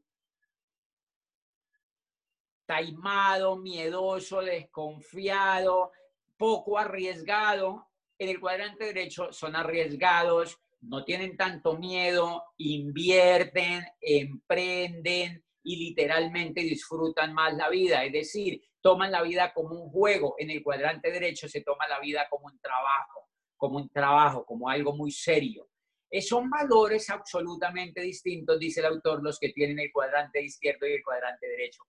taimado, 2.67 3.57
miedoso, 3.57 4.41
desconfiado, 4.41 5.93
poco 6.37 6.79
arriesgado. 6.79 7.89
En 8.19 8.29
el 8.29 8.41
cuadrante 8.41 8.87
derecho 8.87 9.33
son 9.33 9.57
arriesgados, 9.57 10.59
no 10.81 11.05
tienen 11.05 11.37
tanto 11.37 11.77
miedo, 11.77 12.45
invierten, 12.59 13.85
emprenden 14.01 15.45
y 15.65 15.77
literalmente 15.77 16.61
disfrutan 16.63 17.33
más 17.33 17.55
la 17.55 17.69
vida. 17.69 18.05
Es 18.05 18.13
decir, 18.13 18.61
toman 18.81 19.13
la 19.13 19.23
vida 19.23 19.53
como 19.53 19.81
un 19.81 19.91
juego. 19.91 20.35
En 20.39 20.51
el 20.51 20.63
cuadrante 20.63 21.11
derecho 21.11 21.49
se 21.49 21.63
toma 21.63 21.87
la 21.89 22.01
vida 22.01 22.27
como 22.29 22.47
un 22.47 22.59
trabajo, 22.59 23.29
como 23.57 23.77
un 23.79 23.89
trabajo, 23.89 24.45
como 24.45 24.69
algo 24.69 24.95
muy 24.95 25.11
serio. 25.11 25.69
Son 26.21 26.51
valores 26.51 27.09
absolutamente 27.09 28.03
distintos, 28.03 28.59
dice 28.59 28.81
el 28.81 28.87
autor, 28.87 29.23
los 29.23 29.39
que 29.39 29.51
tienen 29.51 29.79
el 29.79 29.91
cuadrante 29.91 30.43
izquierdo 30.43 30.87
y 30.87 30.93
el 30.93 31.03
cuadrante 31.03 31.49
derecho. 31.49 31.85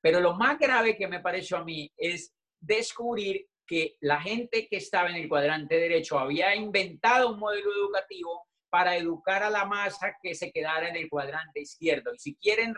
Pero 0.00 0.20
lo 0.20 0.34
más 0.34 0.58
grave 0.58 0.96
que 0.96 1.08
me 1.08 1.20
pareció 1.20 1.56
a 1.58 1.64
mí 1.64 1.90
es 1.96 2.34
descubrir 2.60 3.46
que 3.66 3.96
la 4.00 4.20
gente 4.20 4.68
que 4.68 4.76
estaba 4.76 5.08
en 5.08 5.16
el 5.16 5.28
cuadrante 5.28 5.76
derecho 5.76 6.18
había 6.18 6.54
inventado 6.54 7.30
un 7.30 7.38
modelo 7.38 7.72
educativo 7.72 8.46
para 8.68 8.96
educar 8.96 9.42
a 9.42 9.50
la 9.50 9.64
masa 9.64 10.16
que 10.22 10.34
se 10.34 10.50
quedara 10.50 10.88
en 10.88 10.96
el 10.96 11.08
cuadrante 11.08 11.60
izquierdo. 11.60 12.12
Y 12.14 12.18
si 12.18 12.34
quieren 12.36 12.74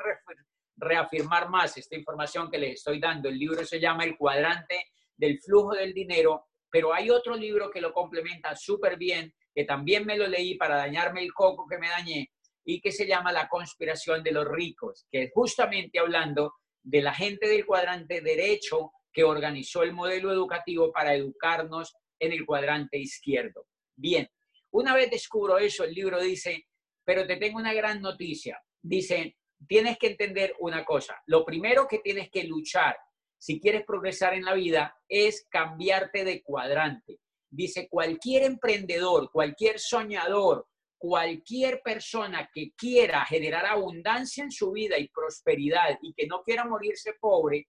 reafirmar 0.77 1.49
más 1.49 1.77
esta 1.77 1.97
información 1.97 2.51
que 2.51 2.59
les 2.59 2.75
estoy 2.75 3.01
dando, 3.01 3.29
el 3.29 3.39
libro 3.39 3.65
se 3.65 3.81
llama 3.81 4.05
El 4.05 4.17
cuadrante 4.17 4.87
del 5.17 5.41
flujo 5.41 5.73
del 5.73 5.95
dinero, 5.95 6.47
pero 6.71 6.93
hay 6.93 7.11
otro 7.11 7.37
libro 7.37 7.71
que 7.71 7.81
lo 7.81 7.93
complementa 7.93 8.55
súper 8.57 8.97
bien, 8.97 9.33
que 9.55 9.65
también 9.65 10.05
me 10.05 10.17
lo 10.17 10.27
leí 10.27 10.57
para 10.57 10.77
dañarme 10.77 11.23
el 11.23 11.33
coco 11.33 11.67
que 11.69 11.79
me 11.79 11.89
dañé, 11.89 12.31
y 12.65 12.81
que 12.81 12.93
se 12.93 13.07
llama 13.07 13.33
La 13.33 13.49
conspiración 13.49 14.23
de 14.23 14.33
los 14.33 14.47
ricos, 14.47 15.07
que 15.11 15.25
es 15.25 15.31
justamente 15.35 15.99
hablando 15.99 16.55
de 16.83 17.03
la 17.03 17.15
gente 17.15 17.49
del 17.49 17.67
cuadrante 17.67 18.21
derecho 18.21 18.93
que 19.13 19.25
organizó 19.25 19.83
el 19.83 19.93
modelo 19.93 20.33
educativo 20.33 20.91
para 20.93 21.15
educarnos 21.15 21.95
en 22.19 22.33
el 22.33 22.45
cuadrante 22.45 22.99
izquierdo. 22.99 23.67
Bien, 23.97 24.29
una 24.73 24.95
vez 24.95 25.11
descubro 25.11 25.59
eso, 25.59 25.85
el 25.85 25.95
libro 25.95 26.21
dice, 26.21 26.67
pero 27.05 27.27
te 27.27 27.37
tengo 27.37 27.59
una 27.59 27.73
gran 27.75 28.01
noticia. 28.01 28.61
Dice, 28.83 29.37
tienes 29.69 29.99
que 29.99 30.09
entender 30.09 30.55
una 30.59 30.85
cosa. 30.85 31.23
Lo 31.27 31.45
primero 31.45 31.87
que 31.87 32.01
tienes 32.01 32.31
que 32.31 32.45
luchar 32.45 32.97
si 33.39 33.61
quieres 33.61 33.85
progresar 33.85 34.35
en 34.35 34.45
la 34.45 34.55
vida 34.55 34.97
es 35.07 35.47
cambiarte 35.51 36.25
de 36.25 36.43
cuadrante. 36.43 37.21
Dice, 37.55 37.89
cualquier 37.89 38.43
emprendedor, 38.43 39.31
cualquier 39.31 39.79
soñador, 39.79 40.67
cualquier 40.99 41.81
persona 41.83 42.51
que 42.53 42.73
quiera 42.77 43.25
generar 43.25 43.67
abundancia 43.67 44.43
en 44.43 44.51
su 44.51 44.73
vida 44.73 44.99
y 44.99 45.09
prosperidad 45.09 45.99
y 46.03 46.15
que 46.15 46.27
no 46.27 46.43
quiera 46.43 46.65
morirse 46.65 47.15
pobre, 47.21 47.69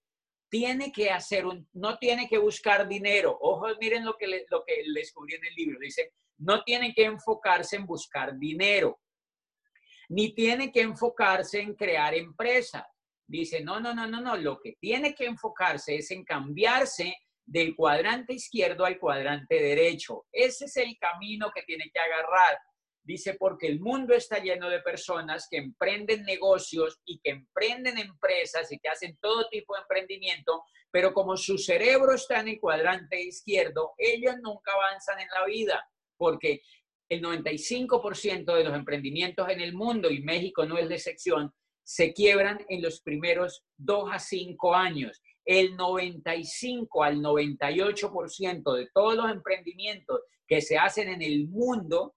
tiene 0.50 0.92
que 0.92 1.12
hacer 1.12 1.46
un, 1.46 1.68
no 1.74 1.98
tiene 1.98 2.28
que 2.28 2.38
buscar 2.38 2.88
dinero. 2.88 3.38
Ojo, 3.42 3.68
miren 3.80 4.06
lo 4.06 4.16
que, 4.18 4.28
le, 4.28 4.46
lo 4.50 4.64
que 4.66 4.84
descubrí 4.94 5.36
en 5.36 5.46
el 5.46 5.54
libro. 5.54 5.80
Dice, 5.80 6.14
no 6.38 6.64
tiene 6.64 6.94
que 6.94 7.04
enfocarse 7.04 7.76
en 7.76 7.86
buscar 7.86 8.38
dinero, 8.38 9.00
ni 10.10 10.34
tiene 10.34 10.72
que 10.72 10.82
enfocarse 10.82 11.60
en 11.60 11.76
crear 11.76 12.14
empresas. 12.16 12.86
Dice, 13.28 13.62
no, 13.62 13.80
no, 13.80 13.94
no, 13.94 14.08
no, 14.08 14.22
no, 14.22 14.38
lo 14.38 14.60
que 14.60 14.78
tiene 14.80 15.14
que 15.14 15.26
enfocarse 15.26 15.98
es 15.98 16.12
en 16.12 16.24
cambiarse 16.24 17.16
del 17.46 17.76
cuadrante 17.76 18.34
izquierdo 18.34 18.86
al 18.86 19.00
cuadrante 19.00 19.56
derecho. 19.56 20.26
Ese 20.32 20.66
es 20.66 20.78
el 20.78 20.98
camino 20.98 21.52
que 21.54 21.64
tiene 21.64 21.90
que 21.94 22.00
agarrar. 22.00 22.58
Dice, 23.04 23.36
porque 23.36 23.68
el 23.68 23.80
mundo 23.80 24.16
está 24.16 24.40
lleno 24.40 24.68
de 24.68 24.82
personas 24.82 25.48
que 25.50 25.58
emprenden 25.58 26.24
negocios 26.24 27.00
y 27.06 27.20
que 27.20 27.32
emprenden 27.32 28.00
empresas 28.00 28.72
y 28.72 28.80
que 28.80 28.90
hacen 28.90 29.16
todo 29.22 29.48
tipo 29.50 29.76
de 29.76 29.82
emprendimiento, 29.82 30.64
pero 30.90 31.14
como 31.14 31.38
su 31.38 31.60
cerebro 31.60 32.16
está 32.16 32.40
en 32.40 32.48
el 32.48 32.60
cuadrante 32.60 33.22
izquierdo, 33.22 33.94
ellos 34.00 34.36
nunca 34.42 34.72
avanzan 34.74 35.20
en 35.20 35.28
la 35.30 35.46
vida, 35.46 35.88
porque 36.18 36.62
el 37.08 37.22
95% 37.22 38.56
de 38.56 38.64
los 38.64 38.74
emprendimientos 38.74 39.48
en 39.50 39.62
el 39.62 39.74
mundo, 39.74 40.10
y 40.10 40.22
México 40.22 40.66
no 40.66 40.80
es 40.80 40.88
la 40.88 40.96
excepción, 40.96 41.54
se 41.84 42.12
quiebran 42.12 42.66
en 42.70 42.82
los 42.82 43.02
primeros 43.02 43.64
dos 43.78 44.10
a 44.12 44.18
cinco 44.18 44.74
años. 44.74 45.22
El 45.46 45.76
95 45.76 47.04
al 47.04 47.18
98% 47.22 48.76
de 48.76 48.90
todos 48.94 49.16
los 49.16 49.32
emprendimientos 49.32 50.22
que 50.48 50.62
se 50.62 50.78
hacen 50.78 51.10
en 51.10 51.22
el 51.22 51.48
mundo 51.48 52.16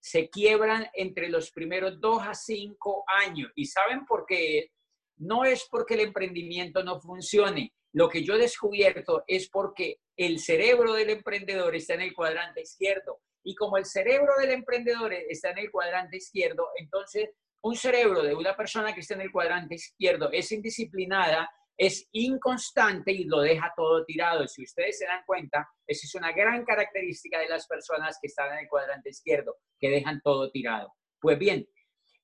se 0.00 0.28
quiebran 0.30 0.88
entre 0.94 1.28
los 1.28 1.50
primeros 1.50 2.00
dos 2.00 2.22
a 2.22 2.34
cinco 2.34 3.04
años. 3.26 3.50
¿Y 3.56 3.66
saben 3.66 4.04
por 4.06 4.24
qué? 4.26 4.70
No 5.16 5.44
es 5.44 5.66
porque 5.70 5.94
el 5.94 6.00
emprendimiento 6.00 6.84
no 6.84 7.00
funcione. 7.00 7.72
Lo 7.92 8.08
que 8.08 8.22
yo 8.22 8.34
he 8.34 8.38
descubierto 8.38 9.24
es 9.26 9.48
porque 9.48 10.00
el 10.16 10.38
cerebro 10.38 10.92
del 10.92 11.10
emprendedor 11.10 11.74
está 11.74 11.94
en 11.94 12.02
el 12.02 12.14
cuadrante 12.14 12.60
izquierdo. 12.60 13.20
Y 13.42 13.54
como 13.54 13.78
el 13.78 13.86
cerebro 13.86 14.32
del 14.38 14.50
emprendedor 14.50 15.12
está 15.12 15.50
en 15.50 15.58
el 15.58 15.70
cuadrante 15.70 16.18
izquierdo, 16.18 16.68
entonces 16.76 17.30
un 17.62 17.76
cerebro 17.76 18.22
de 18.22 18.34
una 18.34 18.56
persona 18.56 18.94
que 18.94 19.00
está 19.00 19.14
en 19.14 19.22
el 19.22 19.32
cuadrante 19.32 19.74
izquierdo 19.74 20.30
es 20.32 20.52
indisciplinada, 20.52 21.50
es 21.78 22.08
inconstante 22.10 23.12
y 23.12 23.24
lo 23.24 23.40
deja 23.40 23.72
todo 23.76 24.04
tirado. 24.04 24.46
Si 24.48 24.64
ustedes 24.64 24.98
se 24.98 25.06
dan 25.06 25.22
cuenta, 25.24 25.68
esa 25.86 26.06
es 26.06 26.14
una 26.16 26.32
gran 26.32 26.64
característica 26.64 27.38
de 27.38 27.48
las 27.48 27.68
personas 27.68 28.18
que 28.20 28.26
están 28.26 28.52
en 28.52 28.58
el 28.58 28.68
cuadrante 28.68 29.10
izquierdo, 29.10 29.56
que 29.78 29.88
dejan 29.88 30.20
todo 30.20 30.50
tirado. 30.50 30.92
Pues 31.20 31.38
bien, 31.38 31.68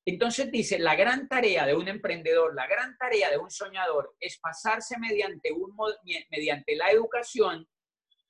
entonces 0.04 0.50
dice, 0.50 0.78
la 0.80 0.96
gran 0.96 1.28
tarea 1.28 1.64
de 1.66 1.74
un 1.74 1.88
emprendedor, 1.88 2.54
la 2.54 2.66
gran 2.66 2.96
tarea 2.98 3.30
de 3.30 3.38
un 3.38 3.50
soñador 3.50 4.14
es 4.18 4.38
pasarse 4.40 4.98
mediante, 4.98 5.52
un, 5.52 5.74
mediante 6.30 6.74
la 6.74 6.90
educación 6.90 7.66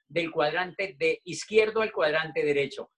del 0.07 0.31
cuadrante 0.31 0.95
de 0.99 1.21
izquierdo 1.25 1.81
al 1.81 1.91
cuadrante 1.91 2.45
derecho. 2.45 2.93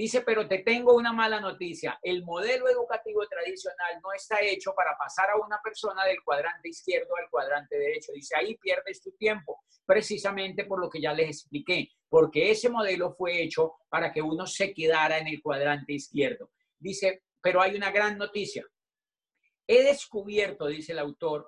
Dice, 0.00 0.22
pero 0.22 0.48
te 0.48 0.60
tengo 0.60 0.94
una 0.94 1.12
mala 1.12 1.40
noticia. 1.40 1.98
El 2.02 2.24
modelo 2.24 2.70
educativo 2.70 3.20
tradicional 3.28 4.00
no 4.02 4.14
está 4.14 4.40
hecho 4.40 4.72
para 4.74 4.96
pasar 4.96 5.28
a 5.28 5.36
una 5.36 5.60
persona 5.62 6.06
del 6.06 6.22
cuadrante 6.24 6.70
izquierdo 6.70 7.14
al 7.16 7.28
cuadrante 7.28 7.76
derecho. 7.76 8.10
Dice, 8.14 8.34
ahí 8.34 8.56
pierdes 8.56 9.02
tu 9.02 9.12
tiempo, 9.12 9.62
precisamente 9.84 10.64
por 10.64 10.80
lo 10.80 10.88
que 10.88 11.02
ya 11.02 11.12
les 11.12 11.28
expliqué, 11.28 11.90
porque 12.08 12.50
ese 12.50 12.70
modelo 12.70 13.12
fue 13.12 13.42
hecho 13.42 13.74
para 13.90 14.10
que 14.10 14.22
uno 14.22 14.46
se 14.46 14.72
quedara 14.72 15.18
en 15.18 15.26
el 15.26 15.42
cuadrante 15.42 15.92
izquierdo. 15.92 16.50
Dice, 16.78 17.24
pero 17.42 17.60
hay 17.60 17.76
una 17.76 17.90
gran 17.90 18.16
noticia. 18.16 18.64
He 19.66 19.82
descubierto, 19.82 20.66
dice 20.68 20.92
el 20.92 20.98
autor, 20.98 21.46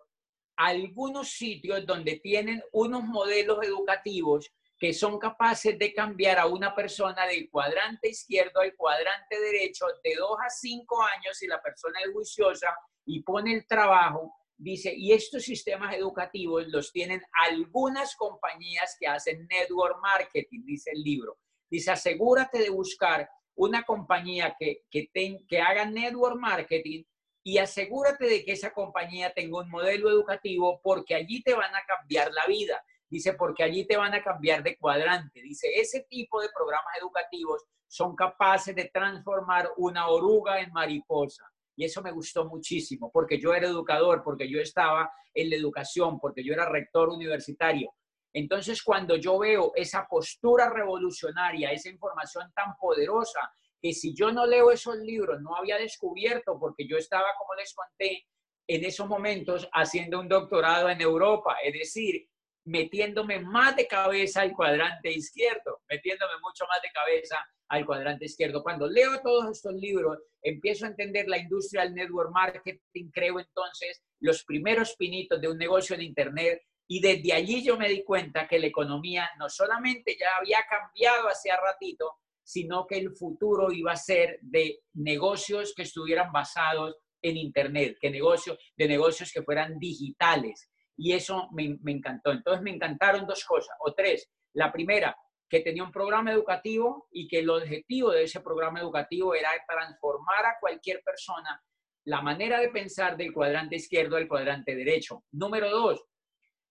algunos 0.56 1.30
sitios 1.30 1.86
donde 1.86 2.16
tienen 2.16 2.62
unos 2.72 3.02
modelos 3.02 3.60
educativos 3.62 4.52
que 4.82 4.92
son 4.92 5.16
capaces 5.16 5.78
de 5.78 5.94
cambiar 5.94 6.40
a 6.40 6.46
una 6.46 6.74
persona 6.74 7.24
del 7.28 7.48
cuadrante 7.48 8.08
izquierdo 8.08 8.58
al 8.58 8.74
cuadrante 8.74 9.38
derecho 9.38 9.86
de 10.02 10.16
dos 10.16 10.36
a 10.44 10.50
cinco 10.50 11.00
años 11.00 11.38
si 11.38 11.46
la 11.46 11.62
persona 11.62 12.00
es 12.04 12.12
juiciosa 12.12 12.76
y 13.06 13.22
pone 13.22 13.54
el 13.54 13.64
trabajo, 13.64 14.34
dice, 14.56 14.92
y 14.92 15.12
estos 15.12 15.44
sistemas 15.44 15.94
educativos 15.94 16.66
los 16.66 16.90
tienen 16.90 17.22
algunas 17.48 18.16
compañías 18.16 18.96
que 18.98 19.06
hacen 19.06 19.46
network 19.46 20.00
marketing, 20.02 20.64
dice 20.64 20.90
el 20.92 21.04
libro. 21.04 21.38
Dice, 21.70 21.92
asegúrate 21.92 22.58
de 22.58 22.70
buscar 22.70 23.30
una 23.54 23.84
compañía 23.84 24.56
que, 24.58 24.82
que, 24.90 25.08
que 25.48 25.60
haga 25.60 25.84
network 25.84 26.40
marketing 26.40 27.04
y 27.44 27.58
asegúrate 27.58 28.26
de 28.26 28.44
que 28.44 28.50
esa 28.50 28.72
compañía 28.72 29.32
tenga 29.32 29.60
un 29.60 29.70
modelo 29.70 30.10
educativo 30.10 30.80
porque 30.82 31.14
allí 31.14 31.40
te 31.40 31.54
van 31.54 31.72
a 31.72 31.84
cambiar 31.86 32.32
la 32.32 32.46
vida. 32.48 32.84
Dice, 33.12 33.34
porque 33.34 33.62
allí 33.62 33.84
te 33.86 33.98
van 33.98 34.14
a 34.14 34.22
cambiar 34.22 34.62
de 34.62 34.78
cuadrante. 34.78 35.42
Dice, 35.42 35.68
ese 35.74 36.06
tipo 36.08 36.40
de 36.40 36.48
programas 36.48 36.96
educativos 36.98 37.62
son 37.86 38.16
capaces 38.16 38.74
de 38.74 38.90
transformar 38.90 39.68
una 39.76 40.08
oruga 40.08 40.62
en 40.62 40.72
mariposa. 40.72 41.44
Y 41.76 41.84
eso 41.84 42.00
me 42.00 42.10
gustó 42.10 42.46
muchísimo, 42.46 43.10
porque 43.12 43.38
yo 43.38 43.52
era 43.52 43.68
educador, 43.68 44.22
porque 44.24 44.50
yo 44.50 44.58
estaba 44.60 45.12
en 45.34 45.50
la 45.50 45.56
educación, 45.56 46.18
porque 46.18 46.42
yo 46.42 46.54
era 46.54 46.70
rector 46.70 47.10
universitario. 47.10 47.92
Entonces, 48.32 48.82
cuando 48.82 49.16
yo 49.16 49.38
veo 49.38 49.72
esa 49.74 50.06
postura 50.08 50.70
revolucionaria, 50.70 51.70
esa 51.70 51.90
información 51.90 52.50
tan 52.54 52.76
poderosa, 52.80 53.40
que 53.78 53.92
si 53.92 54.14
yo 54.14 54.32
no 54.32 54.46
leo 54.46 54.70
esos 54.70 54.96
libros, 54.96 55.42
no 55.42 55.54
había 55.54 55.76
descubierto, 55.76 56.58
porque 56.58 56.88
yo 56.88 56.96
estaba, 56.96 57.26
como 57.36 57.54
les 57.56 57.74
conté, 57.74 58.24
en 58.66 58.84
esos 58.86 59.06
momentos 59.06 59.68
haciendo 59.70 60.18
un 60.18 60.28
doctorado 60.28 60.88
en 60.88 61.02
Europa, 61.02 61.56
es 61.62 61.74
decir, 61.74 62.26
metiéndome 62.64 63.40
más 63.40 63.76
de 63.76 63.86
cabeza 63.86 64.42
al 64.42 64.52
cuadrante 64.52 65.10
izquierdo, 65.10 65.80
metiéndome 65.88 66.34
mucho 66.42 66.64
más 66.68 66.80
de 66.82 66.90
cabeza 66.90 67.36
al 67.68 67.86
cuadrante 67.86 68.26
izquierdo. 68.26 68.62
Cuando 68.62 68.86
leo 68.86 69.20
todos 69.22 69.50
estos 69.50 69.74
libros, 69.74 70.18
empiezo 70.42 70.84
a 70.84 70.88
entender 70.88 71.28
la 71.28 71.38
industria 71.38 71.82
del 71.82 71.94
network 71.94 72.30
marketing, 72.32 73.10
creo 73.12 73.40
entonces 73.40 74.02
los 74.20 74.44
primeros 74.44 74.94
pinitos 74.96 75.40
de 75.40 75.48
un 75.48 75.58
negocio 75.58 75.94
en 75.94 76.02
Internet 76.02 76.62
y 76.86 77.00
desde 77.00 77.32
allí 77.32 77.64
yo 77.64 77.78
me 77.78 77.88
di 77.88 78.04
cuenta 78.04 78.46
que 78.46 78.58
la 78.58 78.66
economía 78.66 79.30
no 79.38 79.48
solamente 79.48 80.16
ya 80.18 80.28
había 80.38 80.58
cambiado 80.68 81.28
hace 81.28 81.48
ratito, 81.56 82.18
sino 82.44 82.86
que 82.86 82.98
el 82.98 83.16
futuro 83.16 83.72
iba 83.72 83.92
a 83.92 83.96
ser 83.96 84.38
de 84.42 84.80
negocios 84.94 85.72
que 85.74 85.82
estuvieran 85.82 86.32
basados 86.32 86.96
en 87.22 87.36
Internet, 87.36 87.96
que 88.00 88.10
negocios, 88.10 88.58
de 88.76 88.88
negocios 88.88 89.32
que 89.32 89.42
fueran 89.42 89.78
digitales, 89.78 90.71
y 90.96 91.12
eso 91.12 91.48
me, 91.52 91.78
encantó. 91.86 92.32
Entonces 92.32 92.62
me 92.62 92.70
encantaron 92.70 93.26
dos 93.26 93.44
cosas, 93.44 93.76
o 93.80 93.94
tres. 93.94 94.30
La 94.54 94.72
primera, 94.72 95.16
que 95.48 95.60
tenía 95.60 95.84
un 95.84 95.92
programa 95.92 96.32
educativo 96.32 97.08
y 97.10 97.28
que 97.28 97.40
el 97.40 97.50
objetivo 97.50 98.10
de 98.10 98.24
ese 98.24 98.40
programa 98.40 98.80
educativo 98.80 99.34
era 99.34 99.50
transformar 99.68 100.46
a 100.46 100.56
cualquier 100.60 101.02
persona 101.02 101.62
la 102.04 102.20
manera 102.20 102.58
de 102.60 102.70
pensar 102.70 103.16
del 103.16 103.32
cuadrante 103.32 103.76
izquierdo 103.76 104.16
al 104.16 104.28
cuadrante 104.28 104.74
derecho. 104.74 105.24
Número 105.30 105.70
dos, 105.70 106.04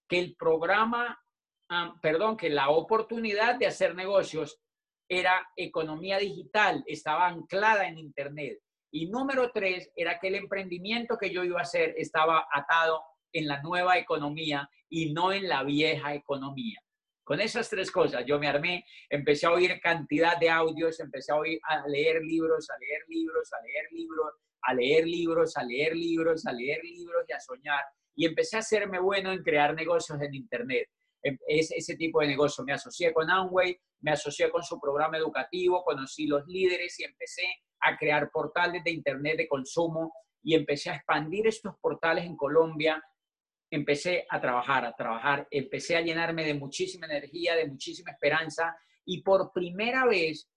que 0.07 0.19
el 0.19 0.35
programa, 0.35 1.17
ah, 1.69 1.93
perdón, 2.01 2.35
que 2.35 2.49
la 2.49 2.69
oportunidad 2.69 3.55
de 3.55 3.67
hacer 3.67 3.95
negocios 3.95 4.59
era 5.07 5.45
economía 5.55 6.17
digital, 6.17 6.83
estaba 6.85 7.27
anclada 7.27 7.87
en 7.87 7.97
Internet. 7.97 8.59
Y 8.93 9.09
número 9.09 9.51
tres 9.53 9.89
era 9.95 10.19
que 10.19 10.27
el 10.27 10.35
emprendimiento 10.35 11.17
que 11.17 11.33
yo 11.33 11.43
iba 11.43 11.59
a 11.59 11.63
hacer 11.63 11.93
estaba 11.97 12.45
atado 12.51 13.01
en 13.33 13.47
la 13.47 13.61
nueva 13.61 13.97
economía 13.97 14.69
y 14.89 15.13
no 15.13 15.31
en 15.31 15.47
la 15.47 15.63
vieja 15.63 16.13
economía. 16.13 16.79
Con 17.23 17.39
esas 17.39 17.69
tres 17.69 17.91
cosas 17.91 18.25
yo 18.25 18.39
me 18.39 18.47
armé, 18.47 18.83
empecé 19.09 19.45
a 19.45 19.51
oír 19.51 19.79
cantidad 19.81 20.37
de 20.37 20.49
audios, 20.49 20.99
empecé 20.99 21.31
a, 21.31 21.37
oír, 21.37 21.59
a 21.63 21.87
leer 21.87 22.21
libros, 22.23 22.69
a 22.69 22.77
leer 22.79 23.01
libros, 23.07 23.49
a 23.53 23.61
leer 23.61 23.85
libros, 23.91 24.29
a 24.63 24.73
leer 24.73 25.07
libros, 25.07 25.57
a 25.57 25.63
leer 25.63 25.95
libros, 25.95 26.45
a 26.45 26.51
leer 26.51 26.83
libros 26.83 27.25
y 27.27 27.33
a 27.33 27.39
soñar. 27.39 27.83
Y 28.15 28.25
empecé 28.25 28.57
a 28.57 28.59
hacerme 28.59 28.99
bueno 28.99 29.31
en 29.31 29.43
crear 29.43 29.73
negocios 29.73 30.21
en 30.21 30.33
Internet. 30.33 30.89
Em, 31.23 31.37
es 31.47 31.71
ese 31.71 31.95
tipo 31.95 32.19
de 32.21 32.27
negocio. 32.27 32.63
Me 32.63 32.73
asocié 32.73 33.13
con 33.13 33.29
Amway, 33.29 33.79
me 34.01 34.11
asocié 34.11 34.49
con 34.49 34.63
su 34.63 34.79
programa 34.79 35.17
educativo, 35.17 35.83
conocí 35.83 36.27
los 36.27 36.45
líderes 36.47 36.99
y 36.99 37.03
empecé 37.03 37.45
a 37.81 37.97
crear 37.97 38.29
portales 38.31 38.83
de 38.83 38.91
Internet 38.91 39.37
de 39.37 39.47
consumo 39.47 40.11
y 40.43 40.55
empecé 40.55 40.89
a 40.89 40.95
expandir 40.95 41.47
estos 41.47 41.75
portales 41.79 42.25
en 42.25 42.35
Colombia 42.35 43.01
empecé 43.71 44.25
a 44.29 44.39
trabajar, 44.39 44.85
a 44.85 44.93
trabajar, 44.93 45.47
empecé 45.49 45.95
a 45.95 46.01
llenarme 46.01 46.45
de 46.45 46.53
muchísima 46.53 47.05
energía, 47.07 47.55
de 47.55 47.67
muchísima 47.67 48.11
esperanza 48.11 48.75
y 49.05 49.23
por 49.23 49.51
primera 49.53 50.05
vez, 50.05 50.49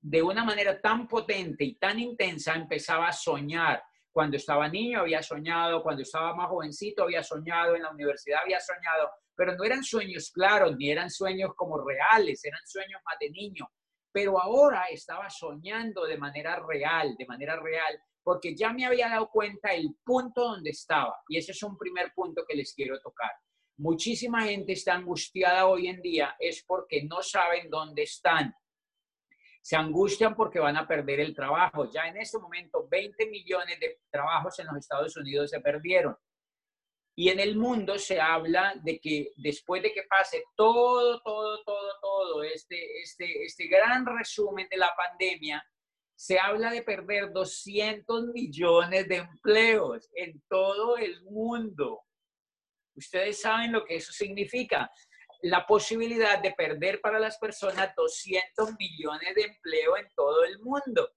de 0.00 0.22
una 0.22 0.44
manera 0.44 0.80
tan 0.80 1.08
potente 1.08 1.64
y 1.64 1.74
tan 1.76 1.98
intensa, 1.98 2.54
empezaba 2.54 3.08
a 3.08 3.12
soñar. 3.12 3.82
Cuando 4.12 4.36
estaba 4.36 4.68
niño 4.68 5.00
había 5.00 5.22
soñado, 5.22 5.82
cuando 5.82 6.02
estaba 6.02 6.34
más 6.34 6.48
jovencito 6.48 7.02
había 7.04 7.22
soñado, 7.22 7.74
en 7.74 7.82
la 7.82 7.90
universidad 7.90 8.40
había 8.44 8.60
soñado, 8.60 9.10
pero 9.34 9.56
no 9.56 9.64
eran 9.64 9.82
sueños 9.82 10.30
claros, 10.30 10.76
ni 10.76 10.90
eran 10.90 11.10
sueños 11.10 11.52
como 11.56 11.82
reales, 11.82 12.44
eran 12.44 12.60
sueños 12.66 13.00
más 13.04 13.16
de 13.18 13.30
niño. 13.30 13.66
Pero 14.12 14.40
ahora 14.40 14.84
estaba 14.90 15.30
soñando 15.30 16.04
de 16.04 16.18
manera 16.18 16.60
real, 16.66 17.14
de 17.16 17.26
manera 17.26 17.58
real, 17.60 17.98
porque 18.28 18.54
ya 18.54 18.74
me 18.74 18.84
había 18.84 19.08
dado 19.08 19.30
cuenta 19.30 19.72
el 19.72 19.96
punto 20.04 20.42
donde 20.42 20.68
estaba. 20.68 21.16
Y 21.30 21.38
ese 21.38 21.52
es 21.52 21.62
un 21.62 21.78
primer 21.78 22.12
punto 22.12 22.44
que 22.46 22.54
les 22.54 22.74
quiero 22.74 23.00
tocar. 23.00 23.30
Muchísima 23.78 24.42
gente 24.42 24.74
está 24.74 24.96
angustiada 24.96 25.66
hoy 25.66 25.86
en 25.86 26.02
día 26.02 26.36
es 26.38 26.62
porque 26.62 27.04
no 27.04 27.22
saben 27.22 27.70
dónde 27.70 28.02
están. 28.02 28.54
Se 29.62 29.76
angustian 29.76 30.36
porque 30.36 30.58
van 30.58 30.76
a 30.76 30.86
perder 30.86 31.20
el 31.20 31.34
trabajo. 31.34 31.90
Ya 31.90 32.06
en 32.06 32.18
este 32.18 32.38
momento 32.38 32.86
20 32.90 33.30
millones 33.30 33.80
de 33.80 33.98
trabajos 34.10 34.58
en 34.58 34.66
los 34.66 34.76
Estados 34.76 35.16
Unidos 35.16 35.48
se 35.48 35.60
perdieron. 35.60 36.14
Y 37.16 37.30
en 37.30 37.40
el 37.40 37.56
mundo 37.56 37.98
se 37.98 38.20
habla 38.20 38.74
de 38.84 39.00
que 39.00 39.32
después 39.36 39.82
de 39.82 39.90
que 39.94 40.02
pase 40.02 40.44
todo, 40.54 41.22
todo, 41.22 41.64
todo, 41.64 41.92
todo, 42.02 42.42
este, 42.42 43.00
este, 43.00 43.44
este 43.46 43.68
gran 43.68 44.04
resumen 44.04 44.68
de 44.68 44.76
la 44.76 44.92
pandemia, 44.94 45.66
se 46.18 46.36
habla 46.36 46.72
de 46.72 46.82
perder 46.82 47.32
200 47.32 48.26
millones 48.34 49.06
de 49.06 49.18
empleos 49.18 50.10
en 50.16 50.42
todo 50.48 50.96
el 50.96 51.22
mundo. 51.22 52.00
Ustedes 52.96 53.40
saben 53.40 53.70
lo 53.70 53.84
que 53.84 53.94
eso 53.94 54.10
significa. 54.10 54.90
La 55.42 55.64
posibilidad 55.64 56.42
de 56.42 56.54
perder 56.54 57.00
para 57.00 57.20
las 57.20 57.38
personas 57.38 57.94
200 57.94 58.70
millones 58.76 59.32
de 59.36 59.42
empleo 59.42 59.96
en 59.96 60.08
todo 60.16 60.42
el 60.42 60.58
mundo. 60.58 61.08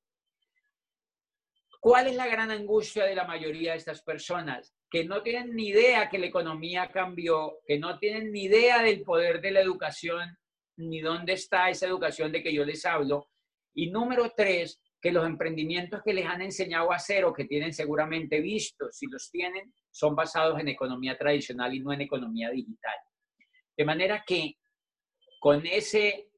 ¿Cuál 1.79 2.05
es 2.05 2.15
la 2.15 2.27
gran 2.27 2.51
angustia 2.51 3.03
de 3.03 3.15
la 3.15 3.25
mayoría 3.25 3.71
de 3.71 3.79
estas 3.79 4.03
personas? 4.03 4.75
Que 4.87 5.03
no 5.03 5.23
tienen 5.23 5.55
ni 5.55 5.69
idea 5.69 6.09
que 6.09 6.19
la 6.19 6.27
economía 6.27 6.91
cambió, 6.91 7.57
que 7.65 7.79
no 7.79 7.97
tienen 7.97 8.31
ni 8.31 8.43
idea 8.43 8.83
del 8.83 9.01
poder 9.01 9.41
de 9.41 9.49
la 9.49 9.61
educación, 9.61 10.37
ni 10.77 11.01
dónde 11.01 11.33
está 11.33 11.71
esa 11.71 11.87
educación 11.87 12.31
de 12.31 12.43
que 12.43 12.53
yo 12.53 12.63
les 12.63 12.85
hablo. 12.85 13.31
Y 13.73 13.89
número 13.89 14.31
tres, 14.35 14.79
que 15.01 15.11
los 15.11 15.25
emprendimientos 15.25 16.01
que 16.03 16.13
les 16.13 16.25
han 16.25 16.41
enseñado 16.41 16.91
a 16.91 16.97
hacer 16.97 17.25
o 17.25 17.33
que 17.33 17.45
tienen 17.45 17.73
seguramente 17.73 18.39
visto, 18.39 18.91
si 18.91 19.07
los 19.07 19.31
tienen, 19.31 19.73
son 19.89 20.15
basados 20.15 20.59
en 20.59 20.67
economía 20.67 21.17
tradicional 21.17 21.73
y 21.73 21.79
no 21.79 21.91
en 21.91 22.01
economía 22.01 22.51
digital. 22.51 22.95
De 23.75 23.83
manera 23.83 24.23
que 24.25 24.57
con 25.39 25.65
ese 25.65 26.29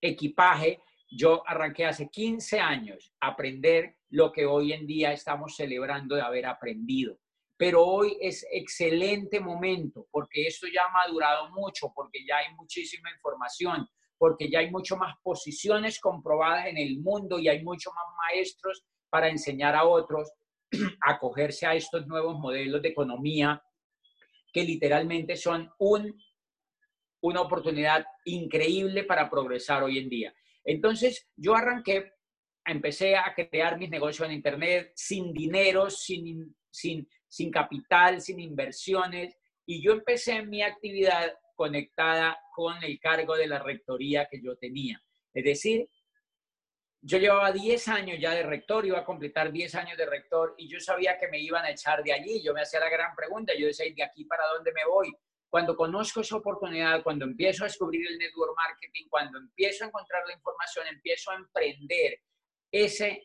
equipaje 0.00 0.80
yo 1.08 1.42
arranqué 1.46 1.86
hace 1.86 2.08
15 2.08 2.58
años 2.58 3.12
a 3.20 3.28
aprender 3.28 3.98
lo 4.10 4.32
que 4.32 4.44
hoy 4.44 4.72
en 4.72 4.86
día 4.86 5.12
estamos 5.12 5.54
celebrando 5.54 6.16
de 6.16 6.22
haber 6.22 6.46
aprendido. 6.46 7.18
Pero 7.56 7.84
hoy 7.84 8.18
es 8.20 8.44
excelente 8.50 9.38
momento 9.38 10.08
porque 10.10 10.48
esto 10.48 10.66
ya 10.66 10.86
ha 10.86 11.06
madurado 11.06 11.50
mucho, 11.50 11.92
porque 11.94 12.26
ya 12.26 12.38
hay 12.38 12.52
muchísima 12.56 13.10
información, 13.12 13.86
porque 14.18 14.50
ya 14.50 14.60
hay 14.60 14.70
mucho 14.70 14.96
más 14.96 15.14
posiciones 15.22 16.00
comprobadas 16.00 16.66
en 16.66 16.78
el 16.78 17.00
mundo 17.00 17.38
y 17.38 17.48
hay 17.48 17.62
mucho 17.62 17.90
más 17.92 18.04
maestros 18.16 18.84
para 19.10 19.28
enseñar 19.28 19.74
a 19.74 19.84
otros 19.84 20.32
a 21.06 21.12
acogerse 21.12 21.66
a 21.66 21.74
estos 21.74 22.06
nuevos 22.06 22.38
modelos 22.38 22.82
de 22.82 22.88
economía 22.88 23.62
que 24.52 24.62
literalmente 24.62 25.36
son 25.36 25.70
un, 25.78 26.16
una 27.22 27.40
oportunidad 27.40 28.06
increíble 28.24 29.04
para 29.04 29.28
progresar 29.28 29.82
hoy 29.82 29.98
en 29.98 30.08
día. 30.08 30.34
Entonces, 30.64 31.28
yo 31.36 31.56
arranqué, 31.56 32.12
empecé 32.64 33.16
a 33.16 33.34
crear 33.34 33.78
mis 33.78 33.90
negocios 33.90 34.28
en 34.28 34.34
Internet 34.34 34.92
sin 34.94 35.32
dinero, 35.32 35.90
sin, 35.90 36.56
sin, 36.70 37.08
sin 37.26 37.50
capital, 37.50 38.20
sin 38.20 38.38
inversiones, 38.38 39.36
y 39.66 39.82
yo 39.82 39.92
empecé 39.92 40.42
mi 40.42 40.62
actividad 40.62 41.32
conectada 41.54 42.38
con 42.54 42.82
el 42.82 42.98
cargo 42.98 43.36
de 43.36 43.46
la 43.46 43.58
rectoría 43.58 44.26
que 44.30 44.40
yo 44.42 44.56
tenía. 44.56 45.00
Es 45.32 45.44
decir, 45.44 45.88
yo 47.06 47.18
llevaba 47.18 47.52
10 47.52 47.88
años 47.88 48.18
ya 48.18 48.30
de 48.30 48.42
rector, 48.42 48.86
iba 48.86 48.98
a 48.98 49.04
completar 49.04 49.52
10 49.52 49.74
años 49.74 49.98
de 49.98 50.06
rector 50.06 50.54
y 50.56 50.68
yo 50.68 50.80
sabía 50.80 51.18
que 51.18 51.28
me 51.28 51.38
iban 51.38 51.64
a 51.64 51.70
echar 51.70 52.02
de 52.02 52.14
allí. 52.14 52.42
Yo 52.42 52.54
me 52.54 52.62
hacía 52.62 52.80
la 52.80 52.88
gran 52.88 53.14
pregunta, 53.14 53.52
yo 53.54 53.66
decía, 53.66 53.92
¿de 53.94 54.02
aquí 54.02 54.24
para 54.24 54.46
dónde 54.54 54.72
me 54.72 54.86
voy? 54.86 55.12
Cuando 55.50 55.76
conozco 55.76 56.22
esa 56.22 56.36
oportunidad, 56.36 57.02
cuando 57.02 57.26
empiezo 57.26 57.64
a 57.64 57.66
descubrir 57.66 58.06
el 58.08 58.18
network 58.18 58.56
marketing, 58.56 59.06
cuando 59.10 59.38
empiezo 59.38 59.84
a 59.84 59.88
encontrar 59.88 60.22
la 60.26 60.32
información, 60.32 60.86
empiezo 60.86 61.30
a 61.30 61.36
emprender 61.36 62.20
ese 62.72 63.24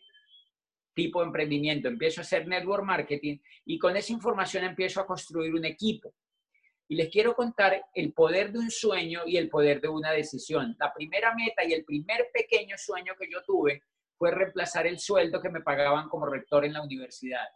tipo 0.93 1.21
de 1.21 1.27
emprendimiento, 1.27 1.87
empiezo 1.87 2.19
a 2.19 2.23
hacer 2.23 2.47
network 2.47 2.83
marketing 2.83 3.37
y 3.65 3.79
con 3.79 3.95
esa 3.95 4.11
información 4.11 4.65
empiezo 4.65 4.99
a 4.99 5.07
construir 5.07 5.53
un 5.53 5.63
equipo. 5.63 6.13
Y 6.91 6.95
les 6.95 7.09
quiero 7.09 7.35
contar 7.35 7.85
el 7.93 8.13
poder 8.13 8.51
de 8.51 8.57
un 8.57 8.71
sueño 8.71 9.21
y 9.27 9.37
el 9.37 9.47
poder 9.47 9.79
de 9.79 9.89
una 9.89 10.11
decisión. 10.11 10.75
La 10.79 10.91
primera 10.91 11.35
meta 11.35 11.63
y 11.63 11.73
el 11.73 11.85
primer 11.85 12.31
pequeño 12.33 12.75
sueño 12.79 13.13
que 13.17 13.29
yo 13.31 13.43
tuve 13.43 13.83
fue 14.17 14.31
reemplazar 14.31 14.87
el 14.87 14.97
sueldo 14.97 15.39
que 15.39 15.49
me 15.49 15.61
pagaban 15.61 16.09
como 16.09 16.25
rector 16.25 16.65
en 16.65 16.73
la 16.73 16.81
universidad. 16.81 17.47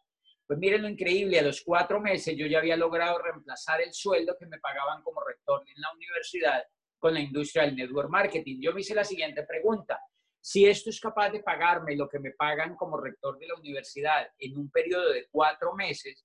Pues 0.46 0.60
miren 0.60 0.84
lo 0.84 0.88
increíble, 0.88 1.40
a 1.40 1.42
los 1.42 1.62
cuatro 1.62 2.00
meses 2.00 2.38
yo 2.38 2.46
ya 2.46 2.60
había 2.60 2.78
logrado 2.78 3.18
reemplazar 3.18 3.82
el 3.82 3.92
sueldo 3.92 4.38
que 4.40 4.46
me 4.46 4.60
pagaban 4.60 5.02
como 5.02 5.20
rector 5.22 5.64
en 5.68 5.82
la 5.82 5.92
universidad 5.94 6.64
con 7.00 7.16
la 7.16 7.20
industria 7.20 7.64
del 7.64 7.76
network 7.76 8.10
marketing. 8.10 8.60
Yo 8.62 8.72
me 8.72 8.82
hice 8.82 8.94
la 8.94 9.04
siguiente 9.04 9.44
pregunta. 9.44 10.00
Si 10.40 10.68
esto 10.68 10.92
es 10.92 11.00
capaz 11.00 11.32
de 11.32 11.42
pagarme 11.42 11.96
lo 11.96 12.08
que 12.08 12.20
me 12.20 12.32
pagan 12.32 12.76
como 12.76 13.02
rector 13.02 13.40
de 13.40 13.48
la 13.48 13.56
universidad 13.56 14.28
en 14.38 14.58
un 14.58 14.70
periodo 14.70 15.12
de 15.12 15.28
cuatro 15.32 15.74
meses, 15.74 16.24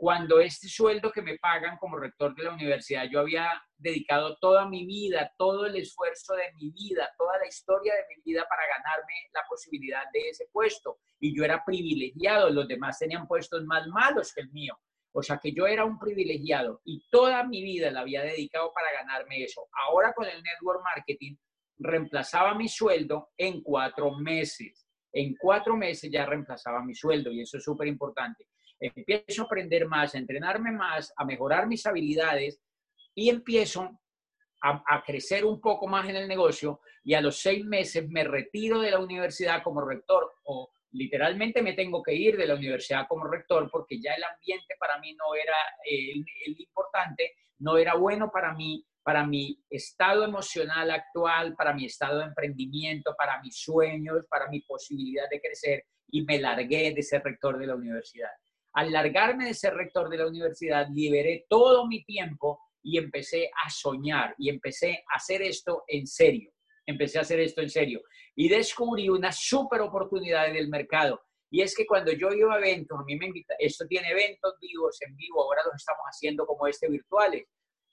cuando 0.00 0.40
este 0.40 0.66
sueldo 0.66 1.12
que 1.12 1.20
me 1.20 1.36
pagan 1.36 1.76
como 1.76 1.98
rector 1.98 2.34
de 2.34 2.44
la 2.44 2.54
universidad, 2.54 3.04
yo 3.12 3.20
había 3.20 3.62
dedicado 3.76 4.38
toda 4.40 4.66
mi 4.66 4.86
vida, 4.86 5.30
todo 5.36 5.66
el 5.66 5.76
esfuerzo 5.76 6.32
de 6.32 6.50
mi 6.54 6.70
vida, 6.70 7.10
toda 7.18 7.36
la 7.36 7.46
historia 7.46 7.92
de 7.92 8.06
mi 8.08 8.22
vida 8.22 8.46
para 8.48 8.62
ganarme 8.66 9.12
la 9.34 9.42
posibilidad 9.46 10.04
de 10.14 10.30
ese 10.30 10.46
puesto. 10.50 11.00
Y 11.18 11.36
yo 11.36 11.44
era 11.44 11.62
privilegiado, 11.66 12.48
los 12.48 12.66
demás 12.66 12.98
tenían 12.98 13.26
puestos 13.26 13.62
más 13.66 13.86
malos 13.88 14.32
que 14.32 14.40
el 14.40 14.50
mío. 14.52 14.74
O 15.12 15.22
sea 15.22 15.36
que 15.36 15.52
yo 15.52 15.66
era 15.66 15.84
un 15.84 15.98
privilegiado 15.98 16.80
y 16.82 17.04
toda 17.10 17.44
mi 17.44 17.62
vida 17.62 17.90
la 17.90 18.00
había 18.00 18.22
dedicado 18.22 18.72
para 18.72 18.90
ganarme 18.92 19.44
eso. 19.44 19.68
Ahora 19.86 20.14
con 20.14 20.26
el 20.26 20.42
network 20.42 20.80
marketing 20.82 21.36
reemplazaba 21.76 22.54
mi 22.54 22.68
sueldo 22.68 23.28
en 23.36 23.62
cuatro 23.62 24.12
meses. 24.12 24.88
En 25.12 25.36
cuatro 25.38 25.76
meses 25.76 26.10
ya 26.10 26.24
reemplazaba 26.24 26.82
mi 26.82 26.94
sueldo 26.94 27.30
y 27.30 27.42
eso 27.42 27.58
es 27.58 27.64
súper 27.64 27.86
importante 27.86 28.46
empiezo 28.80 29.42
a 29.42 29.44
aprender 29.44 29.86
más, 29.86 30.14
a 30.14 30.18
entrenarme 30.18 30.72
más, 30.72 31.12
a 31.16 31.24
mejorar 31.24 31.66
mis 31.66 31.84
habilidades 31.86 32.60
y 33.14 33.28
empiezo 33.28 34.00
a, 34.62 35.02
crecer 35.04 35.44
un 35.44 35.60
poco 35.60 35.86
más 35.86 36.08
en 36.08 36.16
el 36.16 36.28
negocio 36.28 36.80
y 37.02 37.14
a 37.14 37.20
los 37.20 37.40
seis 37.40 37.64
meses 37.64 38.08
me 38.08 38.24
retiro 38.24 38.80
de 38.80 38.90
la 38.90 38.98
universidad 38.98 39.62
como 39.62 39.80
rector 39.80 40.30
o 40.44 40.70
literalmente 40.92 41.62
me 41.62 41.72
tengo 41.72 42.02
que 42.02 42.14
ir 42.14 42.36
de 42.36 42.46
la 42.46 42.56
universidad 42.56 43.06
como 43.08 43.26
rector 43.26 43.70
porque 43.70 44.00
ya 44.00 44.12
el 44.12 44.24
ambiente 44.24 44.74
para 44.78 44.98
mí 44.98 45.14
no 45.14 45.34
era 45.34 45.56
eh, 45.88 46.12
el, 46.46 46.60
importante, 46.60 47.36
no 47.58 47.78
era 47.78 47.94
bueno 47.94 48.30
para 48.30 48.52
mí, 48.52 48.84
para 49.02 49.26
mi 49.26 49.64
estado 49.70 50.24
emocional 50.24 50.90
actual, 50.90 51.54
para 51.56 51.72
mi 51.72 51.86
estado 51.86 52.18
de 52.18 52.26
emprendimiento, 52.26 53.14
para 53.16 53.40
mis 53.40 53.58
sueños, 53.58 54.26
para 54.28 54.48
mi 54.48 54.60
posibilidad 54.60 55.28
de 55.30 55.40
crecer 55.40 55.84
y 56.08 56.22
me 56.22 56.38
largué 56.38 56.92
de 56.92 57.02
ser 57.02 57.22
rector 57.22 57.58
de 57.58 57.66
la 57.66 57.76
universidad. 57.76 58.30
Al 58.72 58.92
largarme 58.92 59.46
de 59.46 59.54
ser 59.54 59.74
rector 59.74 60.08
de 60.08 60.18
la 60.18 60.26
universidad, 60.26 60.86
liberé 60.90 61.46
todo 61.48 61.86
mi 61.86 62.04
tiempo 62.04 62.60
y 62.82 62.98
empecé 62.98 63.50
a 63.64 63.68
soñar 63.68 64.34
y 64.38 64.48
empecé 64.48 65.04
a 65.12 65.16
hacer 65.16 65.42
esto 65.42 65.84
en 65.88 66.06
serio. 66.06 66.52
empecé 66.86 67.18
a 67.18 67.22
hacer 67.22 67.38
esto 67.38 67.60
en 67.60 67.70
serio 67.70 68.02
y 68.34 68.48
descubrí 68.48 69.08
una 69.08 69.30
súper 69.30 69.80
oportunidad 69.80 70.48
en 70.48 70.56
el 70.56 70.68
mercado. 70.68 71.20
Y 71.50 71.62
es 71.62 71.76
que 71.76 71.86
cuando 71.86 72.12
yo 72.12 72.30
iba 72.30 72.54
a 72.54 72.58
eventos, 72.58 72.98
a 72.98 73.04
mí 73.04 73.16
me 73.16 73.26
invita, 73.26 73.54
esto 73.58 73.86
tiene 73.86 74.08
eventos 74.10 74.54
vivos, 74.60 74.96
en 75.02 75.14
vivo, 75.16 75.42
ahora 75.42 75.62
los 75.66 75.74
estamos 75.74 76.02
haciendo 76.06 76.46
como 76.46 76.66
este 76.66 76.88
virtuales. 76.88 77.44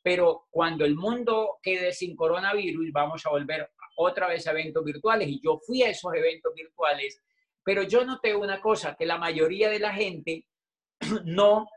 Pero 0.01 0.47
cuando 0.49 0.85
el 0.85 0.95
mundo 0.95 1.57
quede 1.61 1.91
sin 1.91 2.15
coronavirus, 2.15 2.91
vamos 2.91 3.25
a 3.25 3.29
volver 3.29 3.69
otra 3.97 4.27
vez 4.27 4.47
a 4.47 4.51
eventos 4.51 4.83
virtuales. 4.85 5.27
Y 5.27 5.41
yo 5.43 5.59
fui 5.65 5.83
a 5.83 5.89
esos 5.89 6.13
eventos 6.13 6.53
virtuales, 6.55 7.21
pero 7.63 7.83
yo 7.83 8.05
noté 8.05 8.35
una 8.35 8.61
cosa, 8.61 8.95
que 8.95 9.05
la 9.05 9.17
mayoría 9.17 9.69
de 9.69 9.79
la 9.79 9.93
gente 9.93 10.45
no 11.25 11.67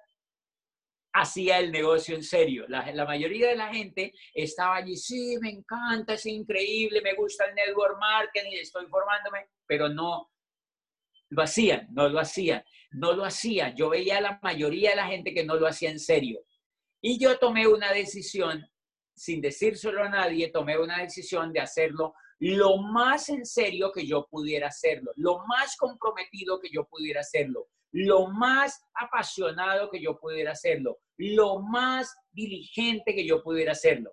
hacía 1.12 1.58
el 1.58 1.72
negocio 1.72 2.14
en 2.14 2.22
serio. 2.22 2.66
La, 2.68 3.04
mayoría 3.04 3.48
de 3.48 3.56
la 3.56 3.72
gente 3.72 4.12
estaba 4.34 4.76
allí, 4.76 4.96
sí, 4.96 5.36
me 5.40 5.50
encanta, 5.50 6.14
es 6.14 6.26
increíble, 6.26 7.00
me 7.02 7.14
gusta 7.14 7.46
el 7.46 7.54
network 7.54 7.98
marketing, 7.98 8.52
estoy 8.52 8.86
formándome, 8.86 9.48
pero 9.66 9.88
no 9.88 10.30
lo 11.30 11.42
hacían, 11.42 11.88
no 11.92 12.08
lo 12.08 12.20
hacían, 12.20 12.64
no 12.92 13.12
lo 13.12 13.24
hacían. 13.24 13.76
Yo 13.76 13.90
veía 13.90 14.18
a 14.18 14.22
la 14.22 14.40
mayoría 14.42 14.90
de 14.90 14.96
la 14.96 15.06
gente 15.06 15.34
que 15.34 15.44
no 15.44 15.56
lo 15.56 15.66
hacía 15.66 15.90
en 15.90 16.00
serio. 16.00 16.40
Y 17.00 17.18
yo 17.18 17.38
tomé 17.38 17.66
una 17.66 17.92
decisión, 17.92 18.66
sin 19.14 19.40
decírselo 19.40 20.02
a 20.02 20.08
nadie, 20.08 20.50
tomé 20.50 20.78
una 20.78 20.98
decisión 20.98 21.52
de 21.52 21.60
hacerlo 21.60 22.14
lo 22.42 22.78
más 22.78 23.28
en 23.28 23.44
serio 23.44 23.92
que 23.92 24.06
yo 24.06 24.26
pudiera 24.30 24.68
hacerlo, 24.68 25.12
lo 25.16 25.44
más 25.46 25.76
comprometido 25.76 26.58
que 26.58 26.70
yo 26.72 26.86
pudiera 26.86 27.20
hacerlo 27.20 27.68
lo 27.92 28.28
más 28.28 28.80
apasionado 28.94 29.90
que 29.90 30.00
yo 30.00 30.18
pudiera 30.18 30.52
hacerlo, 30.52 30.98
lo 31.16 31.60
más 31.60 32.14
diligente 32.30 33.14
que 33.14 33.26
yo 33.26 33.42
pudiera 33.42 33.72
hacerlo. 33.72 34.12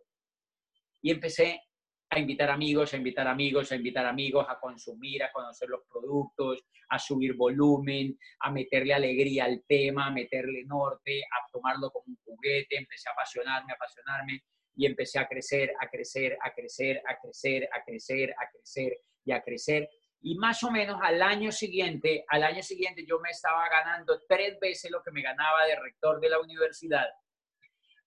Y 1.01 1.11
empecé 1.11 1.61
a 2.09 2.19
invitar 2.19 2.49
amigos, 2.49 2.93
a 2.93 2.97
invitar 2.97 3.27
amigos, 3.27 3.71
a 3.71 3.75
invitar 3.75 4.05
amigos 4.05 4.45
a 4.49 4.59
consumir, 4.59 5.23
a 5.23 5.31
conocer 5.31 5.69
los 5.69 5.81
productos, 5.89 6.65
a 6.89 6.97
subir 6.97 7.35
volumen, 7.35 8.17
a 8.39 8.51
meterle 8.51 8.93
alegría 8.93 9.45
al 9.45 9.63
tema, 9.67 10.07
a 10.07 10.11
meterle 10.11 10.63
norte, 10.65 11.21
a 11.21 11.51
tomarlo 11.51 11.91
como 11.91 12.05
un 12.07 12.17
juguete. 12.23 12.77
Empecé 12.77 13.09
a 13.09 13.13
apasionarme, 13.13 13.73
a 13.73 13.75
apasionarme 13.75 14.41
y 14.75 14.85
empecé 14.85 15.19
a 15.19 15.27
crecer, 15.27 15.73
a 15.79 15.89
crecer, 15.89 16.37
a 16.41 16.53
crecer, 16.53 17.01
a 17.05 17.17
crecer, 17.19 17.69
a 17.73 17.83
crecer, 17.83 18.31
a 18.31 18.49
crecer 18.51 18.97
y 19.25 19.31
a 19.31 19.41
crecer 19.41 19.89
y 20.27 20.35
más 20.35 20.61
o 20.63 20.71
menos 20.71 20.99
al 21.01 21.21
año 21.21 21.53
siguiente, 21.53 22.25
al 22.27 22.43
año 22.43 22.61
siguiente 22.61 23.05
yo 23.07 23.17
me 23.19 23.29
estaba 23.29 23.69
ganando 23.69 24.21
tres 24.27 24.59
veces 24.59 24.91
lo 24.91 25.01
que 25.01 25.11
me 25.11 25.21
ganaba 25.21 25.65
de 25.65 25.79
rector 25.79 26.19
de 26.19 26.27
la 26.27 26.41
universidad 26.41 27.07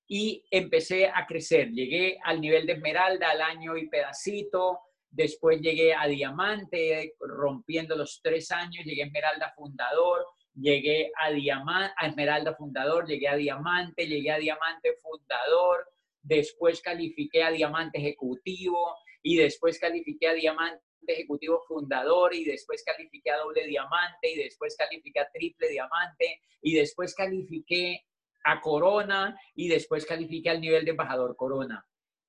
y 0.06 0.44
empecé 0.50 1.06
a 1.06 1.24
crecer. 1.26 1.70
Llegué 1.70 2.18
al 2.22 2.42
nivel 2.42 2.66
de 2.66 2.74
esmeralda 2.74 3.30
al 3.30 3.40
año 3.40 3.74
y 3.74 3.88
pedacito, 3.88 4.80
después 5.08 5.62
llegué 5.62 5.94
a 5.94 6.06
diamante, 6.08 7.14
rompiendo 7.20 7.96
los 7.96 8.20
tres 8.22 8.50
años, 8.50 8.84
llegué 8.84 9.02
a 9.02 9.06
esmeralda 9.06 9.54
fundador, 9.56 10.26
llegué 10.54 11.10
a, 11.24 11.30
diamante, 11.30 11.94
a 11.96 12.06
esmeralda 12.06 12.54
fundador, 12.54 13.06
llegué 13.06 13.28
a 13.28 13.36
diamante, 13.36 14.06
llegué 14.06 14.30
a 14.30 14.38
diamante 14.38 14.92
fundador, 15.00 15.88
después 16.20 16.82
califiqué 16.82 17.44
a 17.44 17.50
diamante 17.50 17.96
ejecutivo 17.96 18.94
y 19.22 19.38
después 19.38 19.78
califiqué 19.78 20.28
a 20.28 20.34
diamante 20.34 20.89
ejecutivo 21.06 21.60
fundador 21.66 22.34
y 22.34 22.44
después 22.44 22.82
califiqué 22.84 23.30
a 23.30 23.38
doble 23.38 23.66
diamante 23.66 24.32
y 24.32 24.36
después 24.36 24.76
califiqué 24.76 25.20
a 25.20 25.30
triple 25.30 25.68
diamante 25.68 26.40
y 26.62 26.74
después 26.74 27.14
califiqué 27.14 28.04
a 28.44 28.60
corona 28.60 29.38
y 29.54 29.68
después 29.68 30.06
califiqué 30.06 30.50
al 30.50 30.60
nivel 30.60 30.84
de 30.84 30.92
embajador 30.92 31.36
corona. 31.36 31.86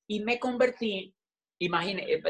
Y 0.07 0.21
me 0.21 0.39
convertí, 0.39 1.15
imagine, 1.59 2.05
eh, 2.11 2.21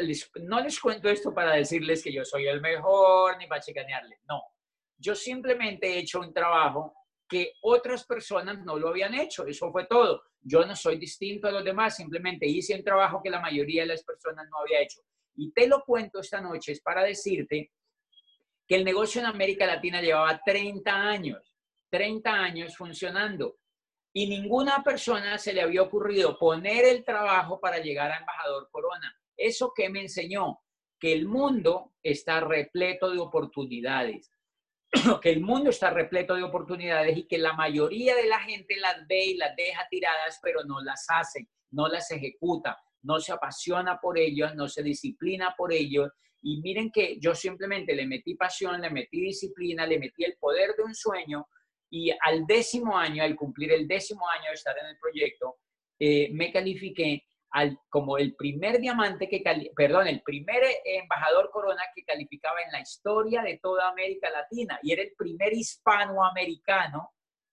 no 0.41 0.61
les 0.61 0.79
cuento 0.79 1.09
esto 1.09 1.33
para 1.33 1.53
decirles 1.53 2.03
que 2.03 2.13
yo 2.13 2.23
soy 2.23 2.47
el 2.47 2.61
mejor 2.61 3.37
ni 3.37 3.47
para 3.47 3.61
chicanearles, 3.61 4.19
no. 4.27 4.41
Yo 4.97 5.15
simplemente 5.15 5.87
he 5.87 5.99
hecho 5.99 6.19
un 6.19 6.33
trabajo 6.33 6.93
que 7.27 7.53
otras 7.61 8.05
personas 8.05 8.59
no 8.63 8.77
lo 8.77 8.89
habían 8.89 9.13
hecho, 9.13 9.47
eso 9.47 9.71
fue 9.71 9.87
todo. 9.87 10.21
Yo 10.41 10.65
no 10.65 10.75
soy 10.75 10.97
distinto 10.97 11.47
a 11.47 11.51
los 11.51 11.63
demás, 11.63 11.95
simplemente 11.95 12.45
hice 12.45 12.75
un 12.75 12.83
trabajo 12.83 13.21
que 13.23 13.29
la 13.29 13.39
mayoría 13.39 13.83
de 13.83 13.87
las 13.87 14.03
personas 14.03 14.47
no 14.49 14.59
había 14.59 14.81
hecho. 14.81 14.99
Y 15.35 15.51
te 15.51 15.67
lo 15.67 15.83
cuento 15.83 16.19
esta 16.19 16.41
noche 16.41 16.73
es 16.73 16.81
para 16.81 17.03
decirte 17.03 17.71
que 18.67 18.75
el 18.75 18.85
negocio 18.85 19.21
en 19.21 19.27
América 19.27 19.65
Latina 19.65 20.01
llevaba 20.01 20.41
30 20.45 20.93
años, 20.93 21.57
30 21.89 22.31
años 22.31 22.75
funcionando. 22.75 23.57
Y 24.13 24.27
ninguna 24.27 24.83
persona 24.83 25.37
se 25.37 25.53
le 25.53 25.61
había 25.61 25.81
ocurrido 25.81 26.37
poner 26.37 26.85
el 26.85 27.03
trabajo 27.03 27.59
para 27.59 27.79
llegar 27.79 28.11
a 28.11 28.17
embajador 28.17 28.69
Corona. 28.71 29.15
¿Eso 29.37 29.73
qué 29.75 29.89
me 29.89 30.01
enseñó? 30.01 30.59
Que 30.99 31.13
el 31.13 31.27
mundo 31.27 31.93
está 32.03 32.41
repleto 32.41 33.09
de 33.09 33.19
oportunidades. 33.19 34.31
que 35.21 35.29
el 35.29 35.39
mundo 35.39 35.69
está 35.69 35.89
repleto 35.89 36.35
de 36.35 36.43
oportunidades 36.43 37.17
y 37.17 37.27
que 37.27 37.37
la 37.37 37.53
mayoría 37.53 38.15
de 38.15 38.27
la 38.27 38.39
gente 38.39 38.75
las 38.77 39.07
ve 39.07 39.25
y 39.25 39.37
las 39.37 39.55
deja 39.55 39.87
tiradas, 39.89 40.39
pero 40.43 40.65
no 40.65 40.81
las 40.81 41.05
hace, 41.09 41.47
no 41.71 41.87
las 41.87 42.11
ejecuta 42.11 42.77
no 43.03 43.19
se 43.19 43.31
apasiona 43.31 43.99
por 43.99 44.17
ellos, 44.17 44.55
no 44.55 44.67
se 44.67 44.83
disciplina 44.83 45.53
por 45.57 45.73
ellos. 45.73 46.09
Y 46.41 46.61
miren 46.61 46.91
que 46.91 47.19
yo 47.19 47.35
simplemente 47.35 47.95
le 47.95 48.07
metí 48.07 48.35
pasión, 48.35 48.81
le 48.81 48.89
metí 48.89 49.21
disciplina, 49.21 49.85
le 49.85 49.99
metí 49.99 50.23
el 50.23 50.37
poder 50.37 50.75
de 50.75 50.83
un 50.83 50.95
sueño 50.95 51.47
y 51.89 52.09
al 52.09 52.47
décimo 52.47 52.97
año, 52.97 53.23
al 53.23 53.35
cumplir 53.35 53.71
el 53.73 53.87
décimo 53.87 54.27
año 54.29 54.45
de 54.47 54.53
estar 54.53 54.75
en 54.77 54.87
el 54.87 54.97
proyecto, 54.97 55.57
eh, 55.99 56.29
me 56.33 56.51
califiqué 56.51 57.25
al, 57.51 57.77
como 57.89 58.17
el 58.17 58.33
primer 58.35 58.79
diamante 58.79 59.27
que, 59.27 59.43
perdón, 59.75 60.07
el 60.07 60.21
primer 60.21 60.63
embajador 60.85 61.51
corona 61.51 61.83
que 61.93 62.03
calificaba 62.03 62.61
en 62.61 62.71
la 62.71 62.79
historia 62.79 63.41
de 63.41 63.59
toda 63.61 63.89
América 63.89 64.29
Latina 64.29 64.79
y 64.81 64.93
era 64.93 65.01
el 65.01 65.13
primer 65.17 65.53
hispanoamericano 65.53 67.11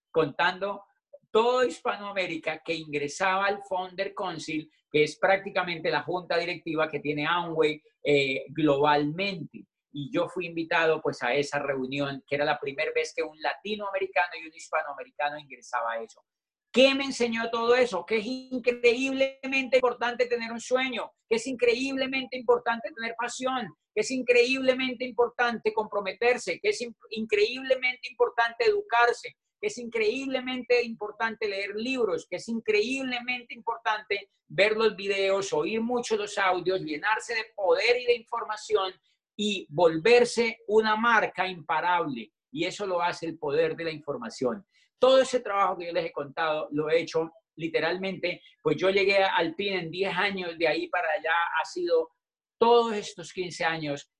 contando 0.09 0.85
todo 1.31 1.63
Hispanoamérica 1.63 2.61
que 2.63 2.73
ingresaba 2.73 3.45
al 3.45 3.61
Founder 3.63 4.13
Council, 4.15 4.71
que 4.91 5.03
es 5.03 5.17
prácticamente 5.17 5.91
la 5.91 6.03
junta 6.03 6.37
directiva 6.37 6.89
que 6.89 6.99
tiene 6.99 7.25
Amway 7.27 7.81
eh, 8.03 8.45
globalmente. 8.49 9.65
Y 9.91 10.11
yo 10.11 10.27
fui 10.29 10.45
invitado 10.45 11.01
pues 11.01 11.21
a 11.23 11.33
esa 11.33 11.59
reunión, 11.59 12.23
que 12.27 12.35
era 12.35 12.45
la 12.45 12.59
primera 12.59 12.91
vez 12.93 13.13
que 13.15 13.23
un 13.23 13.39
latinoamericano 13.41 14.29
y 14.41 14.47
un 14.47 14.53
hispanoamericano 14.53 15.39
ingresaba 15.39 15.93
a 15.93 16.01
eso. 16.03 16.23
¿Qué 16.71 16.93
me 16.93 17.05
enseñó 17.05 17.49
todo 17.49 17.75
eso? 17.75 18.05
Que 18.05 18.17
es 18.17 18.25
increíblemente 18.25 19.77
importante 19.77 20.27
tener 20.27 20.51
un 20.51 20.59
sueño, 20.59 21.11
que 21.27 21.37
es 21.37 21.47
increíblemente 21.47 22.37
importante 22.37 22.91
tener 22.91 23.15
pasión, 23.17 23.73
que 23.93 24.01
es 24.01 24.11
increíblemente 24.11 25.03
importante 25.03 25.73
comprometerse, 25.73 26.59
que 26.59 26.69
es 26.69 26.85
increíblemente 27.09 28.07
importante 28.11 28.65
educarse, 28.65 29.35
es 29.67 29.77
increíblemente 29.77 30.83
importante 30.83 31.47
leer 31.47 31.75
libros, 31.75 32.27
que 32.29 32.37
es 32.37 32.47
increíblemente 32.47 33.53
importante 33.53 34.29
ver 34.47 34.75
los 34.75 34.95
videos, 34.95 35.53
oír 35.53 35.81
mucho 35.81 36.15
los 36.15 36.37
audios, 36.37 36.81
llenarse 36.81 37.35
de 37.35 37.45
poder 37.55 37.97
y 38.01 38.05
de 38.05 38.15
información 38.15 38.93
y 39.35 39.67
volverse 39.69 40.59
una 40.67 40.95
marca 40.95 41.47
imparable. 41.47 42.31
Y 42.51 42.65
eso 42.65 42.85
lo 42.85 43.01
hace 43.01 43.27
el 43.27 43.37
poder 43.37 43.75
de 43.75 43.85
la 43.85 43.91
información. 43.91 44.65
Todo 44.97 45.21
ese 45.21 45.39
trabajo 45.39 45.77
que 45.77 45.87
yo 45.87 45.93
les 45.93 46.05
he 46.05 46.11
contado 46.11 46.67
lo 46.71 46.89
he 46.89 47.01
hecho 47.01 47.31
literalmente, 47.55 48.41
pues 48.61 48.77
yo 48.77 48.89
llegué 48.89 49.23
al 49.23 49.53
PIN 49.55 49.73
en 49.73 49.91
10 49.91 50.15
años, 50.15 50.57
de 50.57 50.67
ahí 50.67 50.87
para 50.87 51.09
allá 51.11 51.33
ha 51.61 51.65
sido 51.65 52.09
todos 52.57 52.93
estos 52.95 53.33
15 53.33 53.65
años 53.65 54.11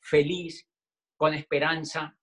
feliz, 0.00 0.66
con 1.16 1.34
esperanza, 1.34 2.16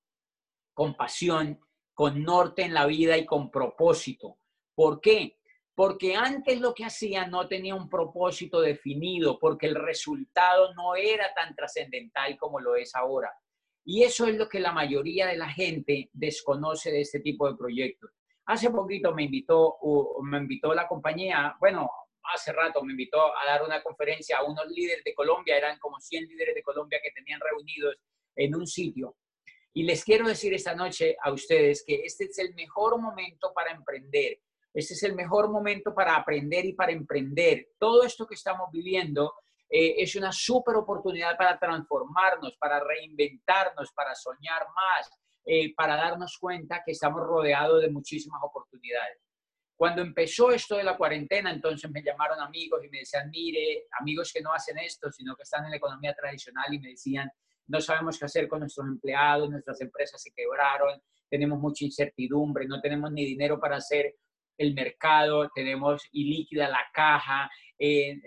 con 0.74 0.96
pasión, 0.96 1.60
con 1.98 2.22
norte 2.24 2.62
en 2.62 2.76
la 2.76 2.86
vida 2.86 3.18
y 3.18 3.26
con 3.26 3.50
propósito. 3.50 4.38
¿Por 4.76 5.02
qué? 5.02 5.40
Porque 5.74 6.16
antes 6.16 6.62
lo 6.62 6.76
que 6.76 6.86
hacía 6.86 7.26
no 7.26 7.48
tenía 7.48 7.74
un 7.74 7.90
propósito 7.90 8.62
definido, 8.62 9.40
porque 9.40 9.66
el 9.66 9.74
resultado 9.74 10.76
no 10.76 10.96
era 10.96 11.34
tan 11.34 11.56
trascendental 11.56 12.38
como 12.38 12.60
lo 12.60 12.76
es 12.76 12.94
ahora. 12.94 13.34
Y 13.84 14.04
eso 14.04 14.28
es 14.28 14.36
lo 14.36 14.48
que 14.48 14.60
la 14.60 14.72
mayoría 14.72 15.26
de 15.26 15.38
la 15.38 15.50
gente 15.50 16.12
desconoce 16.14 16.92
de 16.92 17.02
este 17.02 17.20
tipo 17.20 17.50
de 17.50 17.58
proyectos. 17.58 18.12
Hace 18.46 18.70
poquito 18.70 19.16
me 19.16 19.24
invitó, 19.24 19.78
me 20.22 20.38
invitó 20.38 20.76
la 20.76 20.88
compañía, 20.88 21.58
bueno, 21.60 21.90
hace 22.32 22.54
rato 22.54 22.84
me 22.84 22.92
invitó 22.92 23.36
a 23.36 23.44
dar 23.48 23.64
una 23.64 23.82
conferencia 23.82 24.38
a 24.38 24.44
unos 24.44 24.68
líderes 24.68 25.04
de 25.04 25.16
Colombia, 25.16 25.58
eran 25.58 25.80
como 25.80 26.00
100 26.00 26.28
líderes 26.28 26.54
de 26.54 26.62
Colombia 26.62 27.00
que 27.02 27.10
tenían 27.10 27.40
reunidos 27.40 27.96
en 28.36 28.56
un 28.56 28.68
sitio. 28.68 29.16
Y 29.78 29.84
les 29.84 30.04
quiero 30.04 30.28
decir 30.28 30.56
esta 30.56 30.74
noche 30.74 31.16
a 31.22 31.32
ustedes 31.32 31.84
que 31.86 32.02
este 32.04 32.24
es 32.24 32.40
el 32.40 32.56
mejor 32.56 33.00
momento 33.00 33.54
para 33.54 33.70
emprender. 33.70 34.40
Este 34.74 34.96
es 34.96 35.04
el 35.04 35.14
mejor 35.14 35.52
momento 35.52 35.94
para 35.94 36.16
aprender 36.16 36.66
y 36.66 36.74
para 36.74 36.92
emprender. 36.92 37.74
Todo 37.78 38.02
esto 38.02 38.26
que 38.26 38.34
estamos 38.34 38.72
viviendo 38.72 39.36
eh, 39.70 39.94
es 40.00 40.16
una 40.16 40.32
súper 40.32 40.78
oportunidad 40.78 41.38
para 41.38 41.60
transformarnos, 41.60 42.58
para 42.58 42.80
reinventarnos, 42.80 43.92
para 43.94 44.16
soñar 44.16 44.66
más, 44.76 45.12
eh, 45.46 45.76
para 45.76 45.96
darnos 45.96 46.40
cuenta 46.40 46.82
que 46.84 46.94
estamos 46.94 47.22
rodeados 47.22 47.80
de 47.80 47.92
muchísimas 47.92 48.42
oportunidades. 48.42 49.20
Cuando 49.76 50.02
empezó 50.02 50.50
esto 50.50 50.76
de 50.76 50.86
la 50.86 50.98
cuarentena, 50.98 51.52
entonces 51.52 51.88
me 51.92 52.02
llamaron 52.02 52.40
amigos 52.40 52.84
y 52.84 52.90
me 52.90 53.02
decían, 53.02 53.30
mire, 53.30 53.86
amigos 54.00 54.34
que 54.34 54.42
no 54.42 54.52
hacen 54.52 54.80
esto, 54.80 55.12
sino 55.12 55.36
que 55.36 55.44
están 55.44 55.66
en 55.66 55.70
la 55.70 55.78
economía 55.78 56.16
tradicional 56.16 56.74
y 56.74 56.80
me 56.80 56.90
decían, 56.90 57.32
no 57.68 57.82
sabemos 57.82 58.18
qué 58.18 58.26
hacer 58.26 58.48
con 58.48 58.60
nuestros 58.60 58.88
empleados, 58.88 59.50
nuestras 59.50 59.80
empresas 59.82 60.22
se 60.22 60.32
quebraron, 60.34 61.02
tenemos 61.30 61.60
mucha 61.60 61.86
incertidumbre, 61.86 62.68
no 62.68 62.80
tenemos 62.82 63.12
ni 63.12 63.26
dinero 63.26 63.60
para 63.60 63.78
hacer 63.78 64.16
el 64.58 64.74
mercado, 64.74 65.50
tenemos 65.54 66.04
ilíquida 66.12 66.70
la 66.70 66.86
caja, 66.94 67.50
eh, 67.78 68.20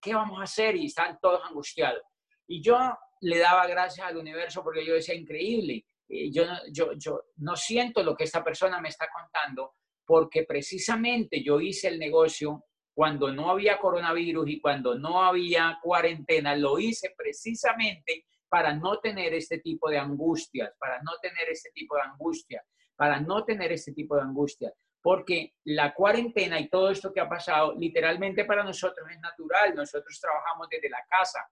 ¿qué 0.00 0.14
vamos 0.14 0.40
a 0.40 0.44
hacer? 0.44 0.76
Y 0.76 0.86
están 0.86 1.18
todos 1.20 1.40
angustiados. 1.48 2.02
Y 2.46 2.62
yo 2.62 2.78
le 3.20 3.38
daba 3.38 3.66
gracias 3.66 4.06
al 4.06 4.16
universo 4.16 4.62
porque 4.62 4.84
yo 4.84 4.94
decía, 4.94 5.14
increíble, 5.14 5.84
eh, 6.08 6.30
yo, 6.30 6.44
yo, 6.72 6.92
yo 6.96 7.22
no 7.36 7.56
siento 7.56 8.02
lo 8.02 8.14
que 8.14 8.24
esta 8.24 8.44
persona 8.44 8.80
me 8.80 8.88
está 8.88 9.08
contando 9.12 9.74
porque 10.04 10.44
precisamente 10.44 11.42
yo 11.42 11.60
hice 11.60 11.88
el 11.88 11.98
negocio 11.98 12.64
cuando 12.94 13.32
no 13.32 13.50
había 13.50 13.78
coronavirus 13.78 14.48
y 14.48 14.60
cuando 14.60 14.94
no 14.94 15.22
había 15.22 15.78
cuarentena, 15.82 16.54
lo 16.56 16.78
hice 16.78 17.14
precisamente 17.16 18.26
para 18.52 18.74
no 18.74 18.98
tener 18.98 19.32
este 19.32 19.60
tipo 19.60 19.88
de 19.88 19.96
angustias, 19.96 20.74
para 20.78 21.00
no 21.00 21.12
tener 21.22 21.48
este 21.48 21.70
tipo 21.70 21.96
de 21.96 22.02
angustia, 22.02 22.62
para 22.94 23.18
no 23.18 23.46
tener 23.46 23.72
este 23.72 23.94
tipo 23.94 24.14
de 24.14 24.20
angustia, 24.20 24.70
porque 25.00 25.54
la 25.64 25.94
cuarentena 25.94 26.60
y 26.60 26.68
todo 26.68 26.90
esto 26.90 27.14
que 27.14 27.20
ha 27.20 27.28
pasado, 27.30 27.74
literalmente 27.78 28.44
para 28.44 28.62
nosotros 28.62 29.08
es 29.10 29.18
natural, 29.20 29.74
nosotros 29.74 30.20
trabajamos 30.20 30.68
desde 30.68 30.90
la 30.90 31.02
casa. 31.08 31.48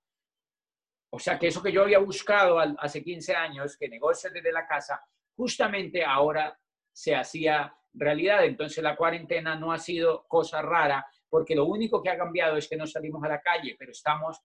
O 1.10 1.18
sea 1.18 1.38
que 1.38 1.46
eso 1.46 1.62
que 1.62 1.72
yo 1.72 1.84
había 1.84 2.00
buscado 2.00 2.58
hace 2.58 3.02
15 3.02 3.34
años, 3.34 3.78
que 3.78 3.88
negocios 3.88 4.34
desde 4.34 4.52
la 4.52 4.66
casa, 4.66 5.02
justamente 5.34 6.04
ahora 6.04 6.54
se 6.92 7.16
hacía 7.16 7.74
realidad. 7.94 8.44
Entonces 8.44 8.84
la 8.84 8.94
cuarentena 8.94 9.56
no 9.56 9.72
ha 9.72 9.78
sido 9.78 10.26
cosa 10.28 10.60
rara, 10.60 11.06
porque 11.30 11.54
lo 11.54 11.64
único 11.64 12.02
que 12.02 12.10
ha 12.10 12.18
cambiado 12.18 12.58
es 12.58 12.68
que 12.68 12.76
no 12.76 12.86
salimos 12.86 13.24
a 13.24 13.28
la 13.28 13.40
calle, 13.40 13.74
pero 13.78 13.90
estamos 13.90 14.38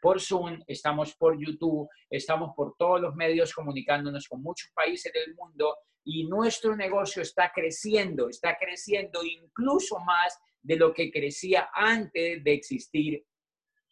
por 0.00 0.20
Zoom, 0.20 0.60
estamos 0.66 1.14
por 1.14 1.38
YouTube, 1.38 1.88
estamos 2.08 2.52
por 2.54 2.76
todos 2.76 3.00
los 3.00 3.14
medios 3.14 3.52
comunicándonos 3.52 4.28
con 4.28 4.42
muchos 4.42 4.70
países 4.72 5.12
del 5.12 5.34
mundo 5.34 5.76
y 6.04 6.24
nuestro 6.24 6.74
negocio 6.76 7.22
está 7.22 7.52
creciendo, 7.54 8.28
está 8.28 8.56
creciendo 8.56 9.24
incluso 9.24 9.98
más 10.00 10.38
de 10.62 10.76
lo 10.76 10.92
que 10.92 11.10
crecía 11.10 11.68
antes 11.72 12.42
de 12.42 12.52
existir 12.52 13.24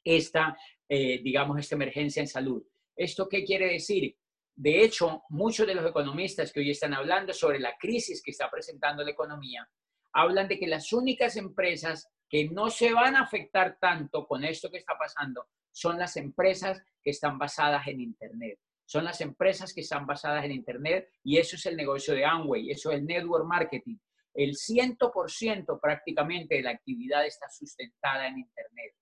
esta, 0.04 0.56
eh, 0.88 1.20
digamos, 1.22 1.58
esta 1.58 1.74
emergencia 1.74 2.20
en 2.20 2.28
salud. 2.28 2.62
¿Esto 2.94 3.28
qué 3.28 3.44
quiere 3.44 3.72
decir? 3.72 4.16
De 4.54 4.82
hecho, 4.82 5.24
muchos 5.28 5.66
de 5.66 5.74
los 5.74 5.84
economistas 5.84 6.52
que 6.52 6.60
hoy 6.60 6.70
están 6.70 6.94
hablando 6.94 7.32
sobre 7.32 7.58
la 7.58 7.76
crisis 7.76 8.22
que 8.22 8.30
está 8.30 8.50
presentando 8.50 9.04
la 9.04 9.10
economía, 9.10 9.68
hablan 10.12 10.48
de 10.48 10.58
que 10.58 10.66
las 10.66 10.92
únicas 10.92 11.36
empresas 11.36 12.08
que 12.28 12.48
no 12.48 12.70
se 12.70 12.92
van 12.92 13.16
a 13.16 13.22
afectar 13.22 13.78
tanto 13.78 14.26
con 14.26 14.44
esto 14.44 14.70
que 14.70 14.78
está 14.78 14.96
pasando 14.98 15.46
son 15.76 15.98
las 15.98 16.16
empresas 16.16 16.82
que 17.02 17.10
están 17.10 17.38
basadas 17.38 17.86
en 17.86 18.00
Internet. 18.00 18.58
Son 18.86 19.04
las 19.04 19.20
empresas 19.20 19.74
que 19.74 19.82
están 19.82 20.06
basadas 20.06 20.42
en 20.46 20.52
Internet 20.52 21.10
y 21.22 21.36
eso 21.36 21.56
es 21.56 21.66
el 21.66 21.76
negocio 21.76 22.14
de 22.14 22.24
Amway, 22.24 22.70
eso 22.70 22.90
es 22.90 22.98
el 22.98 23.04
network 23.04 23.44
marketing. 23.44 23.98
El 24.32 24.52
100% 24.54 25.78
prácticamente 25.78 26.54
de 26.54 26.62
la 26.62 26.70
actividad 26.70 27.26
está 27.26 27.46
sustentada 27.50 28.26
en 28.26 28.38
Internet. 28.38 28.94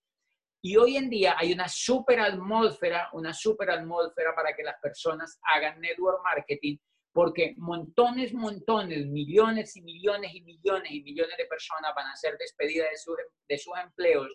Y 0.63 0.77
hoy 0.77 0.97
en 0.97 1.09
día 1.09 1.37
hay 1.39 1.53
una 1.53 1.69
super 1.69 2.19
atmósfera, 2.19 3.09
una 3.13 3.33
super 3.33 3.71
atmósfera 3.71 4.35
para 4.35 4.57
que 4.57 4.65
las 4.65 4.81
personas 4.83 5.39
hagan 5.55 5.81
network 5.81 6.25
marketing, 6.25 6.79
porque 7.13 7.55
montones, 7.57 8.35
montones, 8.35 9.07
millones 9.07 9.77
y 9.77 9.83
millones 9.83 10.35
y 10.35 10.41
millones 10.41 10.91
y 10.91 11.03
millones 11.05 11.37
de 11.39 11.47
personas 11.47 11.93
van 11.95 12.09
a 12.09 12.17
ser 12.17 12.37
despedidas 12.37 12.91
de, 12.91 12.97
sus, 12.97 13.17
de 13.49 13.59
sus 13.59 13.75
empleos 13.79 14.29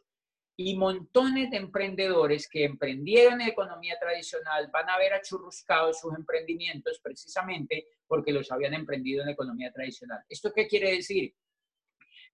y 0.62 0.76
montones 0.76 1.50
de 1.52 1.56
emprendedores 1.56 2.50
que 2.50 2.66
emprendieron 2.66 3.40
en 3.40 3.48
economía 3.48 3.96
tradicional 3.98 4.70
van 4.74 4.90
a 4.90 4.96
haber 4.96 5.14
achurruscado 5.14 5.94
sus 5.94 6.14
emprendimientos 6.14 7.00
precisamente 7.02 7.86
porque 8.06 8.34
los 8.34 8.52
habían 8.52 8.74
emprendido 8.74 9.24
en 9.24 9.30
economía 9.30 9.72
tradicional. 9.72 10.20
¿Esto 10.28 10.52
qué 10.54 10.68
quiere 10.68 10.92
decir? 10.92 11.34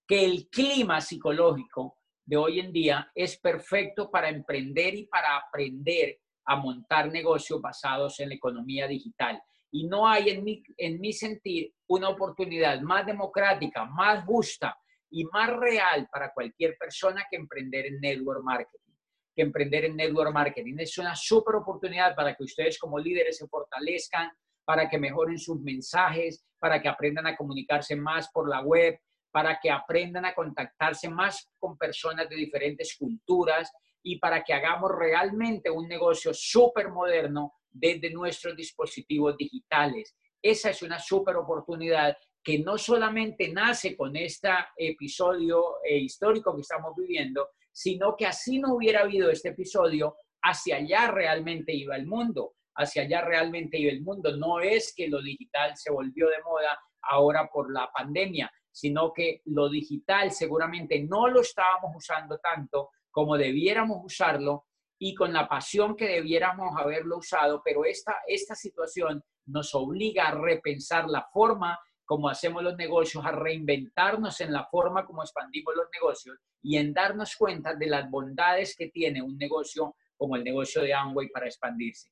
Que 0.08 0.26
el 0.26 0.50
clima 0.50 1.02
psicológico 1.02 2.00
de 2.26 2.38
hoy 2.38 2.62
en 2.62 2.74
día 2.74 3.12
es 3.14 3.38
perfecto 3.38 4.10
para 4.10 4.30
emprender 4.30 4.96
y 4.96 5.06
para 5.06 5.38
aprender 5.38 6.18
a 6.46 6.56
montar 6.56 7.12
negocios 7.12 7.62
basados 7.62 8.20
en 8.22 8.30
la 8.30 8.36
economía 8.36 8.88
digital. 8.88 9.40
Y 9.70 9.86
no 9.86 10.08
hay 10.08 10.30
en 10.30 10.44
mi, 10.44 10.64
en 10.78 11.00
mi 11.00 11.14
sentir 11.14 11.76
una 11.86 12.10
oportunidad 12.10 12.82
más 12.82 13.06
democrática, 13.06 13.86
más 13.86 14.26
justa 14.26 14.76
y 15.16 15.24
más 15.32 15.50
real 15.50 16.10
para 16.12 16.34
cualquier 16.34 16.76
persona 16.78 17.26
que 17.30 17.38
emprender 17.38 17.86
en 17.86 18.02
network 18.02 18.44
marketing. 18.44 18.94
Que 19.34 19.44
emprender 19.44 19.86
en 19.86 19.96
network 19.96 20.34
marketing 20.34 20.76
es 20.80 20.98
una 20.98 21.16
súper 21.16 21.56
oportunidad 21.56 22.14
para 22.14 22.36
que 22.36 22.44
ustedes 22.44 22.78
como 22.78 23.00
líderes 23.00 23.38
se 23.38 23.48
fortalezcan, 23.48 24.30
para 24.66 24.90
que 24.90 25.00
mejoren 25.00 25.40
sus 25.40 25.62
mensajes, 25.62 26.44
para 26.60 26.82
que 26.82 26.90
aprendan 26.90 27.28
a 27.28 27.38
comunicarse 27.38 27.96
más 27.96 28.30
por 28.30 28.50
la 28.50 28.60
web, 28.60 29.00
para 29.32 29.58
que 29.58 29.72
aprendan 29.72 30.26
a 30.26 30.36
contactarse 30.36 31.08
más 31.08 31.50
con 31.58 31.78
personas 31.78 32.28
de 32.28 32.36
diferentes 32.36 32.98
culturas 32.98 33.72
y 34.04 34.20
para 34.20 34.44
que 34.44 34.52
hagamos 34.52 34.92
realmente 35.00 35.70
un 35.70 35.88
negocio 35.88 36.34
súper 36.34 36.90
moderno 36.90 37.54
desde 37.72 38.10
nuestros 38.10 38.54
dispositivos 38.54 39.38
digitales. 39.38 40.14
Esa 40.42 40.72
es 40.72 40.82
una 40.82 41.00
súper 41.00 41.38
oportunidad 41.38 42.18
que 42.46 42.60
no 42.60 42.78
solamente 42.78 43.52
nace 43.52 43.98
con 43.98 44.16
este 44.16 44.50
episodio 44.78 45.84
eh, 45.84 45.98
histórico 45.98 46.54
que 46.54 46.62
estamos 46.62 46.94
viviendo, 46.96 47.50
sino 47.72 48.16
que 48.16 48.28
así 48.28 48.60
no 48.60 48.76
hubiera 48.76 49.02
habido 49.02 49.32
este 49.32 49.50
episodio, 49.50 50.16
hacia 50.44 50.76
allá 50.76 51.10
realmente 51.10 51.74
iba 51.74 51.96
el 51.96 52.06
mundo, 52.06 52.54
hacia 52.76 53.02
allá 53.02 53.22
realmente 53.22 53.80
iba 53.80 53.92
el 53.92 54.04
mundo. 54.04 54.38
No 54.38 54.60
es 54.60 54.94
que 54.96 55.08
lo 55.08 55.24
digital 55.24 55.76
se 55.76 55.92
volvió 55.92 56.30
de 56.30 56.44
moda 56.44 56.80
ahora 57.02 57.50
por 57.52 57.74
la 57.74 57.92
pandemia, 57.92 58.52
sino 58.72 59.12
que 59.12 59.42
lo 59.46 59.68
digital 59.68 60.32
seguramente 60.32 61.02
no 61.02 61.28
lo 61.28 61.42
estábamos 61.42 61.96
usando 61.96 62.38
tanto 62.38 62.92
como 63.10 63.38
debiéramos 63.38 64.02
usarlo 64.04 64.68
y 65.00 65.16
con 65.16 65.34
la 65.34 65.48
pasión 65.48 65.96
que 65.96 66.08
debiéramos 66.08 66.78
haberlo 66.78 67.18
usado, 67.18 67.64
pero 67.66 67.86
esta, 67.86 68.18
esta 68.28 68.54
situación 68.54 69.24
nos 69.48 69.74
obliga 69.74 70.28
a 70.28 70.36
repensar 70.36 71.08
la 71.08 71.28
forma 71.34 71.80
como 72.06 72.30
hacemos 72.30 72.64
los 72.64 72.76
negocios, 72.78 73.26
a 73.26 73.32
reinventarnos 73.32 74.40
en 74.42 74.54
la 74.54 74.66
forma 74.66 75.06
como 75.06 75.24
expandimos 75.24 75.76
los 75.76 75.88
negocios 75.92 76.38
y 76.62 76.78
en 76.78 76.94
darnos 76.94 77.36
cuenta 77.36 77.74
de 77.74 77.88
las 77.88 78.10
bondades 78.10 78.76
que 78.76 78.90
tiene 78.90 79.22
un 79.22 79.38
negocio 79.38 79.96
como 80.16 80.36
el 80.36 80.44
negocio 80.44 80.82
de 80.82 80.94
Amway 80.94 81.30
para 81.30 81.48
expandirse. 81.48 82.10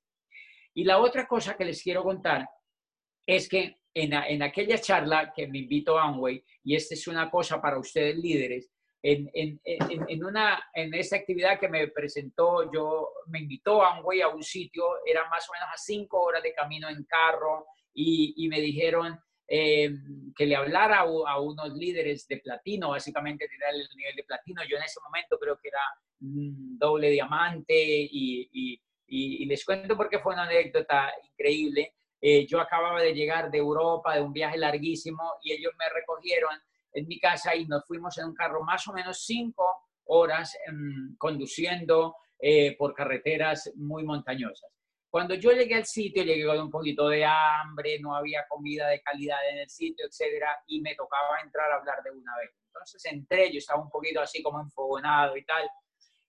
Y 0.74 0.84
la 0.84 1.00
otra 1.00 1.28
cosa 1.28 1.56
que 1.56 1.66
les 1.66 1.82
quiero 1.82 2.04
contar 2.04 2.48
es 3.26 3.48
que 3.48 3.78
en, 3.94 4.42
aquella 4.42 4.80
charla 4.80 5.32
que 5.34 5.48
me 5.48 5.60
invitó 5.60 6.00
a 6.00 6.06
Amway, 6.06 6.44
y 6.64 6.76
esta 6.76 6.96
es 6.96 7.08
una 7.08 7.30
cosa 7.30 7.62
para 7.62 7.78
ustedes 7.78 8.18
líderes, 8.18 8.72
en, 9.06 9.30
en, 9.34 9.60
en, 9.66 10.24
una, 10.24 10.64
en 10.74 10.94
esta 10.94 11.18
actividad 11.18 11.60
que 11.60 11.68
me 11.68 11.90
presentó, 11.90 12.72
yo 12.72 13.10
me 13.28 13.40
invitó 13.40 13.84
a 13.84 13.98
Amway 13.98 14.22
a 14.22 14.30
un 14.30 14.42
sitio, 14.42 14.84
era 15.06 15.30
más 15.30 15.48
o 15.50 15.54
menos 15.54 15.70
a 15.72 15.78
cinco 15.78 16.22
horas 16.22 16.42
de 16.42 16.54
camino 16.54 16.90
en 16.90 17.04
carro, 17.04 17.68
y, 17.94 18.34
y 18.38 18.48
me 18.48 18.60
dijeron 18.62 19.20
eh, 19.48 19.90
que 20.36 20.46
le 20.46 20.56
hablara 20.56 21.00
a, 21.00 21.40
unos 21.40 21.74
líderes 21.74 22.28
de 22.28 22.38
platino, 22.38 22.90
básicamente 22.90 23.48
tirar 23.48 23.74
el 23.74 23.88
nivel 23.96 24.16
de 24.16 24.24
platino. 24.24 24.62
Yo 24.70 24.78
en 24.78 24.84
ese 24.84 25.00
momento 25.02 25.38
creo 25.40 25.58
que 25.58 25.70
era 25.70 25.82
doble 26.20 27.10
diamante 27.10 27.74
y, 27.76 28.50
y, 28.52 28.82
y, 29.08 29.46
les 29.46 29.66
cuento 29.66 29.98
porque 29.98 30.20
fue 30.20 30.34
una 30.34 30.44
anécdota 30.44 31.12
increíble. 31.32 31.94
Eh, 32.22 32.48
yo 32.48 32.62
acababa 32.62 33.02
de 33.02 33.14
llegar 33.14 33.52
de 33.52 33.58
Europa, 33.58 34.16
de 34.16 34.22
un 34.22 34.32
viaje 34.32 34.58
larguísimo, 34.58 35.22
y 35.44 35.52
ellos 35.52 35.74
me 35.78 35.90
recogieron 35.90 36.58
en 36.94 37.08
mi 37.08 37.20
casa 37.20 37.56
y 37.56 37.66
nos 37.66 37.86
fuimos 37.86 38.18
en 38.18 38.28
un 38.28 38.34
carro 38.34 38.64
más 38.64 38.88
o 38.88 38.94
menos 38.94 39.26
cinco 39.26 39.66
horas 40.06 40.56
em, 40.68 41.16
conduciendo 41.18 42.16
eh, 42.40 42.76
por 42.78 42.94
carreteras 42.94 43.72
muy 43.76 44.04
montañosas. 44.04 44.72
Cuando 45.14 45.36
yo 45.36 45.52
llegué 45.52 45.76
al 45.76 45.86
sitio, 45.86 46.24
llegué 46.24 46.44
con 46.44 46.60
un 46.60 46.72
poquito 46.72 47.08
de 47.08 47.24
hambre, 47.24 48.00
no 48.00 48.16
había 48.16 48.48
comida 48.50 48.88
de 48.88 49.00
calidad 49.00 49.38
en 49.48 49.60
el 49.60 49.70
sitio, 49.70 50.08
etcétera, 50.08 50.58
y 50.66 50.82
me 50.82 50.96
tocaba 50.96 51.40
entrar 51.44 51.72
a 51.72 51.76
hablar 51.76 52.02
de 52.04 52.10
una 52.10 52.36
vez. 52.38 52.50
Entonces 52.66 53.06
entré, 53.06 53.52
yo 53.52 53.60
estaba 53.60 53.84
un 53.84 53.92
poquito 53.92 54.22
así 54.22 54.42
como 54.42 54.60
enfogonado 54.60 55.38
y 55.38 55.46
tal, 55.46 55.70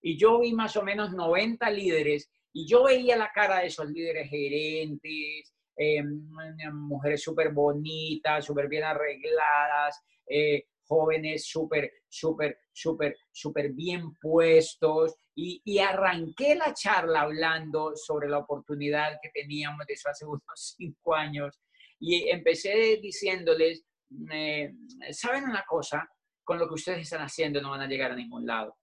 y 0.03 0.19
yo 0.19 0.39
vi 0.41 0.53
más 0.53 0.77
o 0.77 0.83
menos 0.83 1.15
90 1.15 1.71
líderes, 1.71 2.31
y 2.53 2.69
yo 2.69 2.85
veía 2.85 3.17
la 3.17 3.33
cara 3.33 3.61
de 3.61 3.69
esos 3.69 3.89
líderes 3.89 4.29
gerentes, 4.29 5.55
eh, 5.79 6.03
mujeres 6.71 7.23
súper 7.23 7.53
bonitas, 7.53 8.45
súper 8.45 8.69
bien 8.69 8.85
arregladas, 8.85 9.99
eh, 10.27 10.67
jóvenes 10.83 11.47
súper, 11.47 11.91
súper, 12.07 12.59
súper, 12.75 13.17
súper 13.33 13.73
bien 13.73 14.15
puestos. 14.21 15.15
Y, 15.35 15.79
arranqué 15.79 16.55
la 16.55 16.75
charla 16.75 17.23
hablando 17.23 17.97
sobre 17.97 18.29
la 18.29 18.39
oportunidad 18.39 19.19
que 19.23 19.31
teníamos 19.31 19.87
de 19.87 19.95
eso 19.95 20.11
hace 20.11 20.27
unos 20.27 20.75
cinco 20.77 21.15
años. 21.15 21.61
Y 21.99 22.29
empecé 22.29 22.99
diciéndoles 23.01 23.85
eh, 24.33 24.73
¿saben 25.11 25.45
una 25.45 25.65
cosa? 25.65 26.09
Con 26.43 26.59
lo 26.59 26.69
que 26.69 26.75
ustedes 26.75 27.01
están 27.01 27.23
haciendo 27.23 27.61
no 27.61 27.71
van 27.71 27.81
a 27.81 27.87
llegar 27.87 28.13
a 28.13 28.17
ningún 28.17 28.47
lado. 28.47 28.77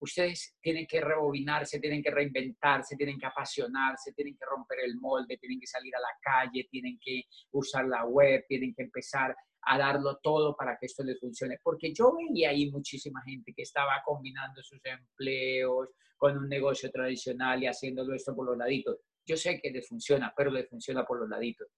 Ustedes 0.00 0.56
tienen 0.60 0.86
que 0.86 1.00
rebobinarse, 1.00 1.80
tienen 1.80 2.02
que 2.02 2.10
reinventarse, 2.10 2.96
tienen 2.96 3.18
que 3.18 3.26
apasionarse, 3.26 4.12
tienen 4.12 4.36
que 4.36 4.46
romper 4.46 4.78
el 4.84 4.96
molde, 4.96 5.36
tienen 5.38 5.58
que 5.58 5.66
salir 5.66 5.94
a 5.96 6.00
la 6.00 6.14
calle, 6.20 6.68
tienen 6.70 6.98
que 7.00 7.22
usar 7.52 7.86
la 7.86 8.04
web, 8.04 8.44
tienen 8.48 8.72
que 8.74 8.82
empezar 8.82 9.34
a 9.62 9.78
darlo 9.78 10.18
todo 10.22 10.56
para 10.56 10.76
que 10.78 10.86
esto 10.86 11.02
les 11.02 11.18
funcione. 11.18 11.58
Porque 11.62 11.92
yo 11.92 12.14
veía 12.14 12.50
ahí 12.50 12.70
muchísima 12.70 13.22
gente 13.22 13.52
que 13.54 13.62
estaba 13.62 14.02
combinando 14.04 14.62
sus 14.62 14.80
empleos 14.84 15.88
con 16.16 16.36
un 16.36 16.48
negocio 16.48 16.90
tradicional 16.90 17.62
y 17.62 17.66
haciéndolo 17.66 18.14
esto 18.14 18.34
por 18.34 18.46
los 18.46 18.56
laditos. 18.56 18.96
Yo 19.26 19.36
sé 19.36 19.60
que 19.60 19.70
les 19.70 19.86
funciona, 19.86 20.32
pero 20.36 20.50
les 20.50 20.68
funciona 20.68 21.04
por 21.04 21.20
los 21.20 21.28
laditos. 21.28 21.68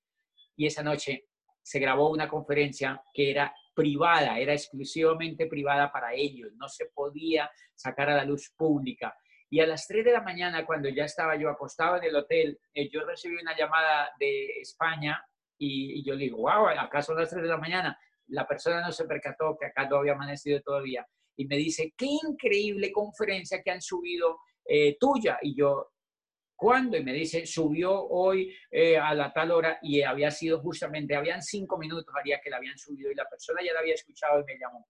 Y 0.56 0.66
esa 0.66 0.82
noche 0.82 1.26
se 1.62 1.78
grabó 1.78 2.10
una 2.10 2.28
conferencia 2.28 3.02
que 3.12 3.30
era 3.30 3.54
privada, 3.74 4.38
era 4.38 4.52
exclusivamente 4.52 5.46
privada 5.46 5.92
para 5.92 6.14
ellos, 6.14 6.52
no 6.54 6.68
se 6.68 6.86
podía 6.86 7.50
sacar 7.74 8.10
a 8.10 8.16
la 8.16 8.24
luz 8.24 8.52
pública. 8.56 9.14
Y 9.48 9.60
a 9.60 9.66
las 9.66 9.86
3 9.88 10.04
de 10.04 10.12
la 10.12 10.22
mañana, 10.22 10.64
cuando 10.64 10.88
ya 10.88 11.04
estaba 11.04 11.36
yo 11.36 11.48
acostado 11.48 11.96
en 11.96 12.04
el 12.04 12.16
hotel, 12.16 12.58
eh, 12.72 12.88
yo 12.88 13.04
recibí 13.04 13.36
una 13.36 13.56
llamada 13.56 14.10
de 14.18 14.60
España 14.60 15.20
y, 15.62 16.02
yo 16.02 16.16
digo, 16.16 16.38
wow, 16.38 16.68
acá 16.68 17.02
son 17.02 17.16
las 17.16 17.28
3 17.28 17.42
de 17.42 17.48
la 17.48 17.58
mañana. 17.58 17.98
La 18.28 18.46
persona 18.46 18.80
no 18.80 18.90
se 18.90 19.04
percató 19.04 19.56
que 19.60 19.66
acá 19.66 19.86
no 19.86 19.96
había 19.96 20.12
amanecido 20.12 20.60
todavía. 20.62 21.06
Y 21.36 21.46
me 21.46 21.56
dice, 21.56 21.92
qué 21.96 22.06
increíble 22.06 22.90
conferencia 22.90 23.62
que 23.62 23.70
han 23.70 23.82
subido 23.82 24.38
eh, 24.64 24.96
tuya. 24.98 25.38
Y 25.42 25.54
yo, 25.54 25.92
¿cuándo? 26.56 26.96
Y 26.96 27.04
me 27.04 27.12
dice, 27.12 27.44
subió 27.44 27.92
hoy 27.92 28.56
eh, 28.70 28.96
a 28.96 29.14
la 29.14 29.32
tal 29.34 29.50
hora 29.50 29.78
y 29.82 30.00
había 30.00 30.30
sido 30.30 30.60
justamente, 30.60 31.14
habían 31.14 31.42
cinco 31.42 31.76
minutos, 31.76 32.14
haría 32.18 32.40
que 32.40 32.48
la 32.48 32.56
habían 32.56 32.78
subido 32.78 33.10
y 33.10 33.14
la 33.14 33.28
persona 33.28 33.60
ya 33.62 33.74
la 33.74 33.80
había 33.80 33.94
escuchado 33.94 34.40
y 34.40 34.44
me 34.44 34.58
llamó. 34.58 34.88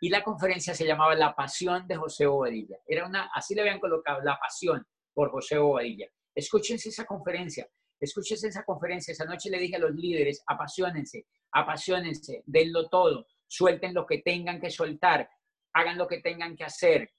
Y 0.00 0.08
la 0.08 0.24
conferencia 0.24 0.74
se 0.74 0.86
llamaba 0.86 1.14
La 1.14 1.34
Pasión 1.34 1.86
de 1.86 1.96
José 1.96 2.26
Bobadilla. 2.26 2.78
Era 2.86 3.06
una, 3.06 3.30
así 3.34 3.54
le 3.54 3.60
habían 3.60 3.80
colocado, 3.80 4.22
La 4.22 4.38
Pasión 4.38 4.84
por 5.12 5.30
José 5.30 5.58
Bobadilla. 5.58 6.08
Escúchense 6.34 6.88
esa 6.88 7.04
conferencia. 7.04 7.68
Escúchese 8.02 8.48
esa 8.48 8.64
conferencia. 8.64 9.12
Esa 9.12 9.24
noche 9.24 9.48
le 9.48 9.60
dije 9.60 9.76
a 9.76 9.78
los 9.78 9.94
líderes, 9.94 10.42
apasionense, 10.48 11.26
apasionense, 11.52 12.42
denlo 12.46 12.88
todo, 12.88 13.28
suelten 13.46 13.94
lo 13.94 14.04
que 14.04 14.18
tengan 14.18 14.60
que 14.60 14.70
soltar, 14.70 15.30
hagan 15.72 15.96
lo 15.96 16.08
que 16.08 16.20
tengan 16.20 16.56
que 16.56 16.64
hacer, 16.64 17.12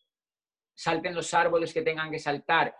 salten 0.75 1.15
los 1.15 1.33
árboles 1.33 1.73
que 1.73 1.83
tengan 1.83 2.11
que 2.11 2.19
saltar, 2.19 2.75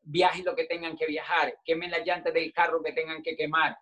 viajen 0.00 0.44
lo 0.44 0.54
que 0.54 0.66
tengan 0.66 0.96
que 0.96 1.06
viajar, 1.06 1.58
quemen 1.64 1.90
las 1.90 2.06
llantas 2.06 2.32
del 2.32 2.52
carro 2.52 2.80
que 2.84 2.92
tengan 2.92 3.20
que 3.20 3.34
quemar, 3.34 3.76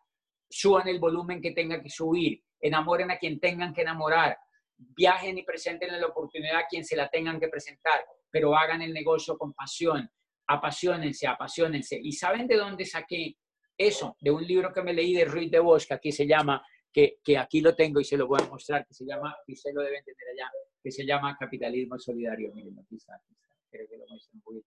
suban 0.48 0.88
el 0.88 0.98
volumen 0.98 1.42
que 1.42 1.52
tengan 1.52 1.82
que 1.82 1.90
subir, 1.90 2.42
enamoren 2.58 3.10
a 3.10 3.18
quien 3.18 3.38
tengan 3.38 3.74
que 3.74 3.82
enamorar, 3.82 4.38
viajen 4.78 5.36
y 5.36 5.42
presenten 5.42 6.00
la 6.00 6.06
oportunidad 6.06 6.60
a 6.60 6.66
quien 6.66 6.86
se 6.86 6.96
la 6.96 7.10
tengan 7.10 7.38
que 7.38 7.48
presentar, 7.48 8.02
pero 8.30 8.56
hagan 8.56 8.80
el 8.80 8.94
negocio 8.94 9.36
con 9.36 9.52
pasión, 9.52 10.10
apasionense, 10.46 11.26
apasionense. 11.26 12.00
¿Y 12.02 12.12
saben 12.12 12.46
de 12.46 12.56
dónde 12.56 12.86
saqué 12.86 13.36
eso 13.78 14.16
de 14.20 14.30
un 14.30 14.44
libro 14.44 14.72
que 14.72 14.82
me 14.82 14.92
leí 14.92 15.14
de 15.14 15.24
Ruiz 15.24 15.50
de 15.50 15.60
Bosch, 15.60 15.86
que 15.86 15.94
aquí 15.94 16.12
se 16.12 16.26
llama, 16.26 16.64
que, 16.92 17.18
que, 17.22 17.38
aquí 17.38 17.60
lo 17.60 17.74
tengo 17.74 18.00
y 18.00 18.04
se 18.04 18.16
lo 18.16 18.26
voy 18.26 18.40
a 18.42 18.48
mostrar, 18.48 18.84
que 18.84 18.92
se 18.92 19.04
llama, 19.06 19.36
y 19.46 19.54
se 19.54 19.72
lo 19.72 19.82
deben 19.82 20.04
tener 20.04 20.28
allá, 20.32 20.50
que 20.82 20.90
se 20.90 21.06
llama 21.06 21.36
Capitalismo 21.38 21.98
Solidario. 21.98 22.52
Miren, 22.52 22.78
aquí 22.78 22.96
está, 22.96 23.14
aquí 23.14 23.32
está. 23.32 23.48
Creo 23.70 23.88
que 23.88 23.96
lo 23.96 24.06
muestro 24.08 24.32
un 24.34 24.42
poquito. 24.42 24.66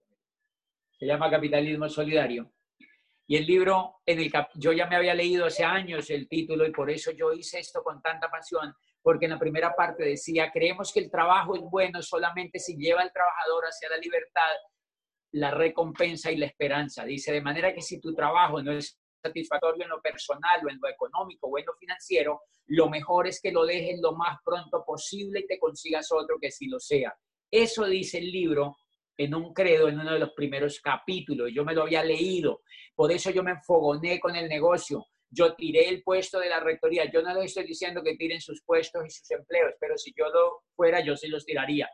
Se 0.97 1.05
llama 1.05 1.29
Capitalismo 1.29 1.89
Solidario. 1.89 2.53
Y 3.27 3.37
el 3.37 3.45
libro, 3.45 4.01
en 4.05 4.19
el 4.19 4.31
yo 4.55 4.73
ya 4.73 4.87
me 4.87 4.95
había 4.95 5.13
leído 5.13 5.45
hace 5.45 5.63
años 5.63 6.09
el 6.09 6.27
título 6.27 6.65
y 6.65 6.71
por 6.71 6.89
eso 6.89 7.11
yo 7.11 7.31
hice 7.31 7.59
esto 7.59 7.81
con 7.81 8.01
tanta 8.01 8.29
pasión, 8.29 8.73
porque 9.01 9.25
en 9.25 9.31
la 9.31 9.39
primera 9.39 9.73
parte 9.73 10.03
decía, 10.03 10.51
creemos 10.51 10.91
que 10.93 10.99
el 10.99 11.09
trabajo 11.09 11.55
es 11.55 11.61
bueno 11.61 12.01
solamente 12.01 12.59
si 12.59 12.75
lleva 12.75 13.01
al 13.01 13.11
trabajador 13.11 13.65
hacia 13.65 13.89
la 13.89 13.97
libertad, 13.97 14.51
la 15.33 15.51
recompensa 15.51 16.31
y 16.31 16.37
la 16.37 16.45
esperanza. 16.45 17.05
Dice, 17.05 17.31
de 17.31 17.41
manera 17.41 17.73
que 17.73 17.81
si 17.81 17.99
tu 17.99 18.13
trabajo 18.13 18.61
no 18.61 18.73
es 18.73 19.00
satisfactorio 19.21 19.83
en 19.83 19.89
lo 19.89 20.01
personal 20.01 20.65
o 20.65 20.69
en 20.69 20.79
lo 20.81 20.89
económico 20.89 21.47
o 21.47 21.57
en 21.57 21.65
lo 21.65 21.73
financiero, 21.73 22.41
lo 22.67 22.89
mejor 22.89 23.27
es 23.27 23.39
que 23.41 23.51
lo 23.51 23.65
dejes 23.65 23.99
lo 24.01 24.13
más 24.13 24.37
pronto 24.43 24.83
posible 24.85 25.41
y 25.41 25.47
te 25.47 25.59
consigas 25.59 26.11
otro 26.11 26.37
que 26.39 26.51
sí 26.51 26.67
lo 26.67 26.79
sea. 26.79 27.13
Eso 27.49 27.85
dice 27.85 28.17
el 28.17 28.31
libro 28.31 28.77
en 29.17 29.35
un 29.35 29.53
credo, 29.53 29.87
en 29.87 29.99
uno 29.99 30.13
de 30.13 30.19
los 30.19 30.31
primeros 30.33 30.79
capítulos. 30.79 31.51
Yo 31.53 31.63
me 31.63 31.73
lo 31.73 31.83
había 31.83 32.03
leído. 32.03 32.61
Por 32.95 33.11
eso 33.11 33.29
yo 33.29 33.43
me 33.43 33.51
enfogoné 33.51 34.19
con 34.19 34.35
el 34.35 34.47
negocio. 34.47 35.05
Yo 35.29 35.53
tiré 35.55 35.87
el 35.89 36.01
puesto 36.01 36.39
de 36.39 36.49
la 36.49 36.59
rectoría. 36.59 37.09
Yo 37.11 37.21
no 37.21 37.33
les 37.35 37.45
estoy 37.45 37.65
diciendo 37.65 38.01
que 38.03 38.15
tiren 38.15 38.41
sus 38.41 38.63
puestos 38.63 39.05
y 39.05 39.09
sus 39.09 39.29
empleos, 39.31 39.73
pero 39.79 39.97
si 39.97 40.13
yo 40.17 40.29
lo 40.29 40.63
fuera, 40.75 41.01
yo 41.01 41.15
sí 41.15 41.27
los 41.27 41.45
tiraría. 41.45 41.89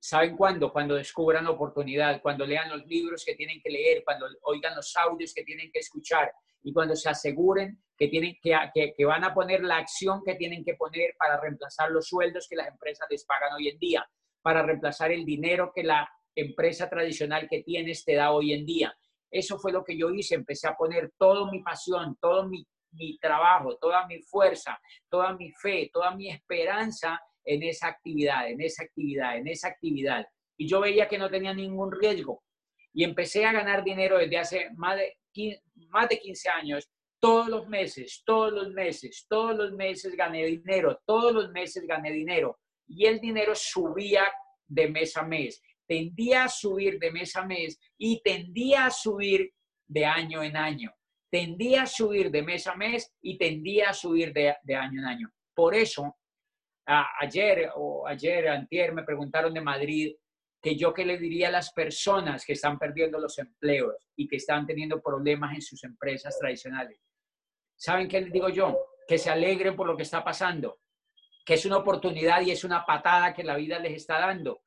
¿Saben 0.00 0.36
cuándo? 0.36 0.72
Cuando 0.72 0.96
descubran 0.96 1.44
la 1.44 1.52
oportunidad, 1.52 2.20
cuando 2.20 2.44
lean 2.44 2.68
los 2.68 2.84
libros 2.86 3.24
que 3.24 3.34
tienen 3.34 3.60
que 3.62 3.70
leer, 3.70 4.02
cuando 4.04 4.26
oigan 4.42 4.76
los 4.76 4.94
audios 4.96 5.32
que 5.32 5.44
tienen 5.44 5.70
que 5.72 5.78
escuchar, 5.78 6.30
y 6.64 6.72
cuando 6.72 6.96
se 6.96 7.10
aseguren 7.10 7.78
que, 7.96 8.08
tienen, 8.08 8.36
que, 8.42 8.94
que, 8.96 9.04
van 9.04 9.22
a 9.22 9.34
poner 9.34 9.62
la 9.62 9.76
acción 9.76 10.22
que 10.24 10.34
tienen 10.34 10.64
que 10.64 10.74
poner 10.74 11.14
para 11.18 11.38
reemplazar 11.38 11.90
los 11.90 12.08
sueldos 12.08 12.48
que 12.48 12.56
las 12.56 12.68
empresas 12.68 13.06
les 13.10 13.24
pagan 13.24 13.52
hoy 13.52 13.68
en 13.68 13.78
día, 13.78 14.04
para 14.42 14.62
reemplazar 14.62 15.12
el 15.12 15.24
dinero 15.24 15.70
que 15.74 15.84
la 15.84 16.08
empresa 16.34 16.88
tradicional 16.88 17.46
que 17.48 17.62
tienes 17.62 18.04
te 18.04 18.14
da 18.14 18.32
hoy 18.32 18.54
en 18.54 18.64
día. 18.64 18.96
Eso 19.30 19.58
fue 19.58 19.72
lo 19.72 19.84
que 19.84 19.96
yo 19.96 20.10
hice, 20.10 20.34
empecé 20.36 20.66
a 20.66 20.74
poner 20.74 21.12
toda 21.18 21.50
mi 21.50 21.62
pasión, 21.62 22.16
todo 22.18 22.48
mi, 22.48 22.66
mi 22.92 23.18
trabajo, 23.18 23.76
toda 23.76 24.06
mi 24.06 24.22
fuerza, 24.22 24.80
toda 25.10 25.34
mi 25.34 25.52
fe, 25.52 25.90
toda 25.92 26.16
mi 26.16 26.30
esperanza 26.30 27.20
en 27.44 27.62
esa 27.62 27.88
actividad, 27.88 28.48
en 28.48 28.62
esa 28.62 28.84
actividad, 28.84 29.36
en 29.36 29.48
esa 29.48 29.68
actividad. 29.68 30.26
Y 30.56 30.66
yo 30.66 30.80
veía 30.80 31.08
que 31.08 31.18
no 31.18 31.28
tenía 31.28 31.52
ningún 31.52 31.92
riesgo. 31.92 32.42
Y 32.94 33.04
empecé 33.04 33.44
a 33.44 33.52
ganar 33.52 33.84
dinero 33.84 34.18
desde 34.18 34.38
hace 34.38 34.70
más 34.76 34.96
de 34.96 35.18
más 35.88 36.08
de 36.08 36.18
15 36.18 36.48
años, 36.50 36.88
todos 37.20 37.48
los 37.48 37.66
meses, 37.68 38.22
todos 38.26 38.52
los 38.52 38.70
meses, 38.72 39.24
todos 39.28 39.56
los 39.56 39.72
meses 39.72 40.14
gané 40.14 40.44
dinero, 40.44 41.00
todos 41.06 41.32
los 41.32 41.50
meses 41.52 41.86
gané 41.86 42.12
dinero. 42.12 42.58
Y 42.86 43.06
el 43.06 43.18
dinero 43.18 43.54
subía 43.54 44.24
de 44.66 44.88
mes 44.88 45.16
a 45.16 45.22
mes, 45.22 45.62
tendía 45.86 46.44
a 46.44 46.48
subir 46.48 46.98
de 46.98 47.10
mes 47.10 47.34
a 47.36 47.44
mes 47.44 47.78
y 47.96 48.20
tendía 48.22 48.86
a 48.86 48.90
subir 48.90 49.50
de 49.86 50.04
año 50.04 50.42
en 50.42 50.56
año. 50.56 50.92
Tendía 51.30 51.82
a 51.82 51.86
subir 51.86 52.30
de 52.30 52.42
mes 52.42 52.66
a 52.66 52.76
mes 52.76 53.12
y 53.20 53.38
tendía 53.38 53.90
a 53.90 53.94
subir 53.94 54.32
de, 54.32 54.76
año 54.76 55.00
en 55.00 55.06
año. 55.06 55.32
Por 55.54 55.74
eso, 55.74 56.16
ayer 56.86 57.70
o 57.74 58.06
ayer, 58.06 58.48
antier, 58.48 58.92
me 58.92 59.02
preguntaron 59.02 59.52
de 59.52 59.60
Madrid 59.60 60.14
que 60.64 60.76
yo 60.76 60.94
qué 60.94 61.04
le 61.04 61.18
diría 61.18 61.48
a 61.48 61.50
las 61.50 61.74
personas 61.74 62.42
que 62.42 62.54
están 62.54 62.78
perdiendo 62.78 63.18
los 63.18 63.38
empleos 63.38 63.96
y 64.16 64.26
que 64.26 64.36
están 64.36 64.66
teniendo 64.66 65.02
problemas 65.02 65.54
en 65.54 65.60
sus 65.60 65.84
empresas 65.84 66.38
tradicionales. 66.38 66.98
¿Saben 67.76 68.08
qué 68.08 68.22
les 68.22 68.32
digo 68.32 68.48
yo? 68.48 68.74
Que 69.06 69.18
se 69.18 69.28
alegren 69.28 69.76
por 69.76 69.86
lo 69.86 69.94
que 69.94 70.04
está 70.04 70.24
pasando, 70.24 70.78
que 71.44 71.52
es 71.52 71.66
una 71.66 71.76
oportunidad 71.76 72.40
y 72.40 72.50
es 72.50 72.64
una 72.64 72.86
patada 72.86 73.34
que 73.34 73.44
la 73.44 73.56
vida 73.56 73.78
les 73.78 73.92
está 73.92 74.18
dando, 74.18 74.62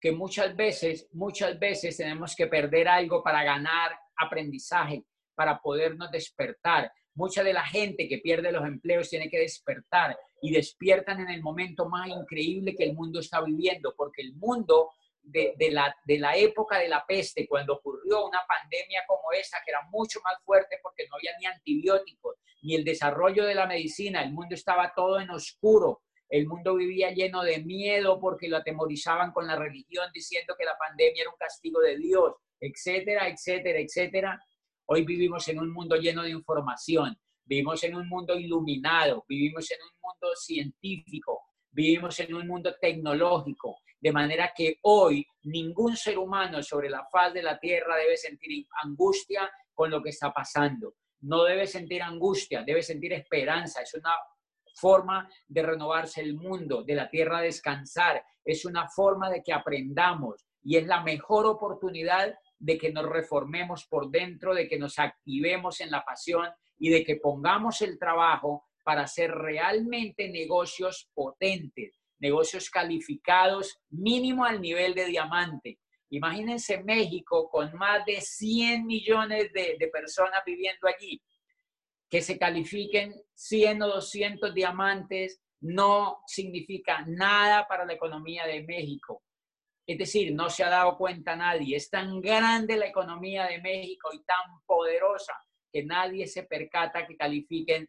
que 0.00 0.12
muchas 0.12 0.54
veces, 0.54 1.08
muchas 1.14 1.58
veces 1.58 1.96
tenemos 1.96 2.36
que 2.36 2.46
perder 2.46 2.86
algo 2.86 3.20
para 3.20 3.42
ganar 3.42 3.98
aprendizaje, 4.18 5.04
para 5.34 5.60
podernos 5.60 6.12
despertar. 6.12 6.92
Mucha 7.14 7.42
de 7.42 7.54
la 7.54 7.66
gente 7.66 8.06
que 8.06 8.18
pierde 8.18 8.52
los 8.52 8.64
empleos 8.64 9.10
tiene 9.10 9.28
que 9.28 9.40
despertar 9.40 10.16
y 10.42 10.52
despiertan 10.52 11.18
en 11.22 11.30
el 11.30 11.42
momento 11.42 11.88
más 11.88 12.06
increíble 12.06 12.76
que 12.76 12.84
el 12.84 12.94
mundo 12.94 13.18
está 13.18 13.42
viviendo, 13.42 13.94
porque 13.96 14.22
el 14.22 14.36
mundo 14.36 14.90
de, 15.22 15.54
la, 15.70 15.94
de 16.04 16.18
la 16.18 16.36
época 16.36 16.78
de 16.78 16.88
la 16.88 17.04
peste, 17.06 17.46
cuando 17.46 17.74
ocurrió 17.74 18.26
una 18.26 18.40
pandemia 18.48 19.04
como 19.06 19.32
esa, 19.32 19.58
que 19.64 19.70
era 19.70 19.82
mucho 19.90 20.20
más 20.24 20.42
fuerte 20.44 20.78
porque 20.82 21.06
no 21.08 21.16
había 21.16 21.32
ni 21.38 21.46
antibióticos, 21.46 22.36
ni 22.62 22.74
el 22.74 22.84
desarrollo 22.84 23.44
de 23.44 23.54
la 23.54 23.66
medicina, 23.66 24.22
el 24.22 24.32
mundo 24.32 24.54
estaba 24.54 24.92
todo 24.94 25.20
en 25.20 25.30
oscuro, 25.30 26.02
el 26.28 26.46
mundo 26.46 26.76
vivía 26.76 27.10
lleno 27.10 27.42
de 27.42 27.58
miedo 27.58 28.20
porque 28.20 28.48
lo 28.48 28.58
atemorizaban 28.58 29.32
con 29.32 29.46
la 29.46 29.56
religión 29.56 30.08
diciendo 30.14 30.54
que 30.56 30.64
la 30.64 30.78
pandemia 30.78 31.22
era 31.22 31.30
un 31.30 31.36
castigo 31.36 31.80
de 31.80 31.96
Dios, 31.96 32.34
etcétera, 32.60 33.28
etcétera, 33.28 33.80
etcétera. 33.80 34.40
Hoy 34.86 35.04
vivimos 35.04 35.48
en 35.48 35.58
un 35.58 35.72
mundo 35.72 35.96
lleno 35.96 36.22
de 36.22 36.30
información, 36.30 37.18
vivimos 37.44 37.82
en 37.82 37.96
un 37.96 38.08
mundo 38.08 38.38
iluminado, 38.38 39.24
vivimos 39.28 39.68
en 39.72 39.78
un 39.82 40.00
mundo 40.00 40.36
científico, 40.36 41.42
vivimos 41.70 42.18
en 42.20 42.34
un 42.34 42.46
mundo 42.46 42.74
tecnológico, 42.80 43.78
de 44.00 44.12
manera 44.12 44.52
que 44.56 44.78
hoy 44.82 45.26
ningún 45.42 45.96
ser 45.96 46.18
humano 46.18 46.62
sobre 46.62 46.88
la 46.88 47.06
faz 47.10 47.32
de 47.34 47.42
la 47.42 47.58
tierra 47.58 47.96
debe 47.96 48.16
sentir 48.16 48.66
angustia 48.82 49.50
con 49.74 49.90
lo 49.90 50.02
que 50.02 50.10
está 50.10 50.32
pasando. 50.32 50.94
No 51.20 51.44
debe 51.44 51.66
sentir 51.66 52.02
angustia, 52.02 52.62
debe 52.62 52.82
sentir 52.82 53.12
esperanza. 53.12 53.82
Es 53.82 53.94
una 53.94 54.14
forma 54.74 55.28
de 55.46 55.62
renovarse 55.62 56.22
el 56.22 56.34
mundo, 56.34 56.82
de 56.82 56.94
la 56.94 57.10
tierra 57.10 57.40
descansar. 57.40 58.24
Es 58.44 58.64
una 58.64 58.88
forma 58.88 59.28
de 59.30 59.42
que 59.42 59.52
aprendamos 59.52 60.46
y 60.62 60.76
es 60.76 60.86
la 60.86 61.02
mejor 61.02 61.46
oportunidad 61.46 62.34
de 62.58 62.78
que 62.78 62.92
nos 62.92 63.06
reformemos 63.06 63.86
por 63.86 64.10
dentro, 64.10 64.54
de 64.54 64.68
que 64.68 64.78
nos 64.78 64.98
activemos 64.98 65.80
en 65.80 65.90
la 65.90 66.04
pasión 66.04 66.48
y 66.78 66.90
de 66.90 67.04
que 67.04 67.16
pongamos 67.16 67.80
el 67.82 67.98
trabajo 67.98 68.69
para 68.90 69.02
hacer 69.02 69.30
realmente 69.30 70.28
negocios 70.28 71.08
potentes, 71.14 71.96
negocios 72.18 72.68
calificados 72.68 73.78
mínimo 73.90 74.44
al 74.44 74.60
nivel 74.60 74.96
de 74.96 75.04
diamante. 75.04 75.78
Imagínense 76.08 76.82
México 76.82 77.48
con 77.48 77.72
más 77.76 78.04
de 78.04 78.20
100 78.20 78.84
millones 78.84 79.52
de, 79.52 79.76
de 79.78 79.86
personas 79.86 80.42
viviendo 80.44 80.88
allí, 80.88 81.22
que 82.10 82.20
se 82.20 82.36
califiquen 82.36 83.14
100 83.32 83.82
o 83.82 83.86
200 83.86 84.52
diamantes 84.52 85.40
no 85.60 86.24
significa 86.26 87.04
nada 87.06 87.68
para 87.68 87.84
la 87.84 87.92
economía 87.92 88.44
de 88.44 88.64
México. 88.64 89.22
Es 89.86 89.98
decir, 89.98 90.34
no 90.34 90.50
se 90.50 90.64
ha 90.64 90.68
dado 90.68 90.98
cuenta 90.98 91.36
nadie. 91.36 91.76
Es 91.76 91.88
tan 91.90 92.20
grande 92.20 92.76
la 92.76 92.88
economía 92.88 93.46
de 93.46 93.60
México 93.60 94.08
y 94.12 94.24
tan 94.24 94.64
poderosa 94.66 95.34
que 95.72 95.84
nadie 95.84 96.26
se 96.26 96.42
percata 96.42 97.06
que 97.06 97.16
califiquen 97.16 97.88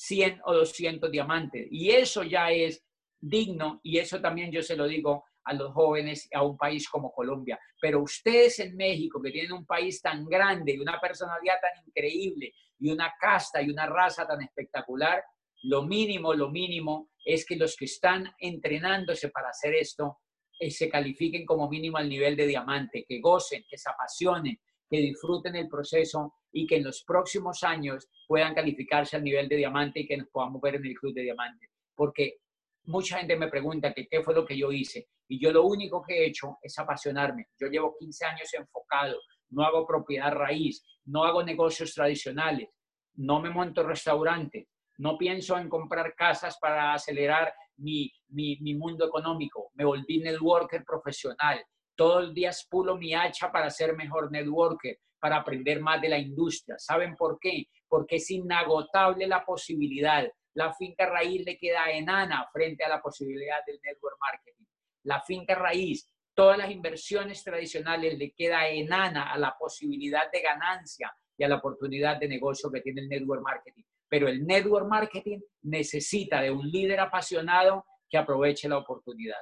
100 0.00 0.40
o 0.46 0.54
200 0.54 1.10
diamantes. 1.10 1.68
Y 1.70 1.90
eso 1.90 2.22
ya 2.22 2.50
es 2.50 2.82
digno 3.20 3.80
y 3.82 3.98
eso 3.98 4.18
también 4.20 4.50
yo 4.50 4.62
se 4.62 4.74
lo 4.74 4.88
digo 4.88 5.24
a 5.44 5.52
los 5.52 5.74
jóvenes 5.74 6.26
a 6.32 6.42
un 6.42 6.56
país 6.56 6.88
como 6.88 7.12
Colombia. 7.12 7.58
Pero 7.80 8.02
ustedes 8.02 8.60
en 8.60 8.76
México, 8.76 9.20
que 9.20 9.30
tienen 9.30 9.52
un 9.52 9.66
país 9.66 10.00
tan 10.00 10.24
grande 10.24 10.72
y 10.72 10.78
una 10.78 10.98
personalidad 10.98 11.56
tan 11.60 11.86
increíble 11.86 12.54
y 12.78 12.90
una 12.90 13.12
casta 13.20 13.60
y 13.60 13.68
una 13.68 13.86
raza 13.86 14.26
tan 14.26 14.40
espectacular, 14.40 15.22
lo 15.64 15.82
mínimo, 15.82 16.32
lo 16.32 16.48
mínimo 16.50 17.10
es 17.22 17.44
que 17.44 17.56
los 17.56 17.76
que 17.76 17.84
están 17.84 18.32
entrenándose 18.38 19.28
para 19.28 19.50
hacer 19.50 19.74
esto 19.74 20.20
eh, 20.58 20.70
se 20.70 20.88
califiquen 20.88 21.44
como 21.44 21.68
mínimo 21.68 21.98
al 21.98 22.08
nivel 22.08 22.36
de 22.36 22.46
diamante, 22.46 23.04
que 23.06 23.20
gocen, 23.20 23.64
que 23.68 23.76
se 23.76 23.90
apasionen, 23.90 24.58
que 24.90 24.98
disfruten 24.98 25.54
el 25.54 25.68
proceso 25.68 26.34
y 26.52 26.66
que 26.66 26.76
en 26.76 26.84
los 26.84 27.04
próximos 27.04 27.62
años 27.62 28.08
puedan 28.26 28.54
calificarse 28.54 29.16
al 29.16 29.24
nivel 29.24 29.48
de 29.48 29.56
diamante 29.56 30.00
y 30.00 30.06
que 30.06 30.16
nos 30.16 30.28
podamos 30.28 30.60
ver 30.60 30.74
en 30.74 30.86
el 30.86 30.94
club 30.94 31.14
de 31.14 31.22
diamante. 31.22 31.68
Porque 31.94 32.38
mucha 32.84 33.18
gente 33.18 33.36
me 33.36 33.48
pregunta 33.48 33.94
que 33.94 34.08
qué 34.08 34.22
fue 34.22 34.34
lo 34.34 34.44
que 34.44 34.58
yo 34.58 34.72
hice 34.72 35.08
y 35.28 35.40
yo 35.40 35.52
lo 35.52 35.64
único 35.64 36.02
que 36.02 36.14
he 36.14 36.26
hecho 36.26 36.58
es 36.60 36.76
apasionarme. 36.78 37.46
Yo 37.58 37.68
llevo 37.68 37.94
15 37.98 38.24
años 38.24 38.52
enfocado, 38.52 39.16
no 39.50 39.62
hago 39.62 39.86
propiedad 39.86 40.32
raíz, 40.32 40.84
no 41.04 41.22
hago 41.24 41.44
negocios 41.44 41.94
tradicionales, 41.94 42.68
no 43.14 43.40
me 43.40 43.50
monto 43.50 43.84
restaurantes, 43.84 44.66
no 44.98 45.16
pienso 45.16 45.56
en 45.56 45.68
comprar 45.68 46.14
casas 46.14 46.58
para 46.60 46.92
acelerar 46.94 47.54
mi, 47.76 48.12
mi, 48.28 48.74
mundo 48.74 49.06
económico. 49.06 49.70
Me 49.74 49.84
volví 49.84 50.18
networker 50.18 50.84
profesional. 50.84 51.64
Todos 52.00 52.22
los 52.24 52.34
días 52.34 52.66
pulo 52.70 52.96
mi 52.96 53.12
hacha 53.12 53.52
para 53.52 53.68
ser 53.68 53.94
mejor 53.94 54.32
networker, 54.32 54.98
para 55.18 55.36
aprender 55.36 55.82
más 55.82 56.00
de 56.00 56.08
la 56.08 56.16
industria. 56.16 56.78
¿Saben 56.78 57.14
por 57.14 57.38
qué? 57.38 57.66
Porque 57.86 58.16
es 58.16 58.30
inagotable 58.30 59.26
la 59.26 59.44
posibilidad. 59.44 60.26
La 60.54 60.72
finca 60.72 61.04
raíz 61.04 61.44
le 61.44 61.58
queda 61.58 61.90
enana 61.90 62.48
frente 62.50 62.84
a 62.84 62.88
la 62.88 63.02
posibilidad 63.02 63.58
del 63.66 63.78
network 63.84 64.16
marketing. 64.18 64.64
La 65.02 65.20
finca 65.20 65.54
raíz, 65.54 66.10
todas 66.32 66.56
las 66.56 66.70
inversiones 66.70 67.44
tradicionales 67.44 68.16
le 68.16 68.32
queda 68.32 68.66
enana 68.66 69.30
a 69.30 69.36
la 69.36 69.54
posibilidad 69.58 70.30
de 70.32 70.40
ganancia 70.40 71.14
y 71.36 71.44
a 71.44 71.48
la 71.48 71.56
oportunidad 71.56 72.16
de 72.18 72.28
negocio 72.28 72.70
que 72.72 72.80
tiene 72.80 73.02
el 73.02 73.10
network 73.10 73.42
marketing 73.42 73.82
pero 74.08 74.26
el 74.26 74.44
network 74.44 74.88
marketing 74.88 75.38
necesita 75.62 76.40
de 76.40 76.50
un 76.50 76.68
líder 76.68 76.98
apasionado 76.98 77.84
que 78.08 78.18
aproveche 78.18 78.68
la 78.68 78.78
oportunidad. 78.78 79.38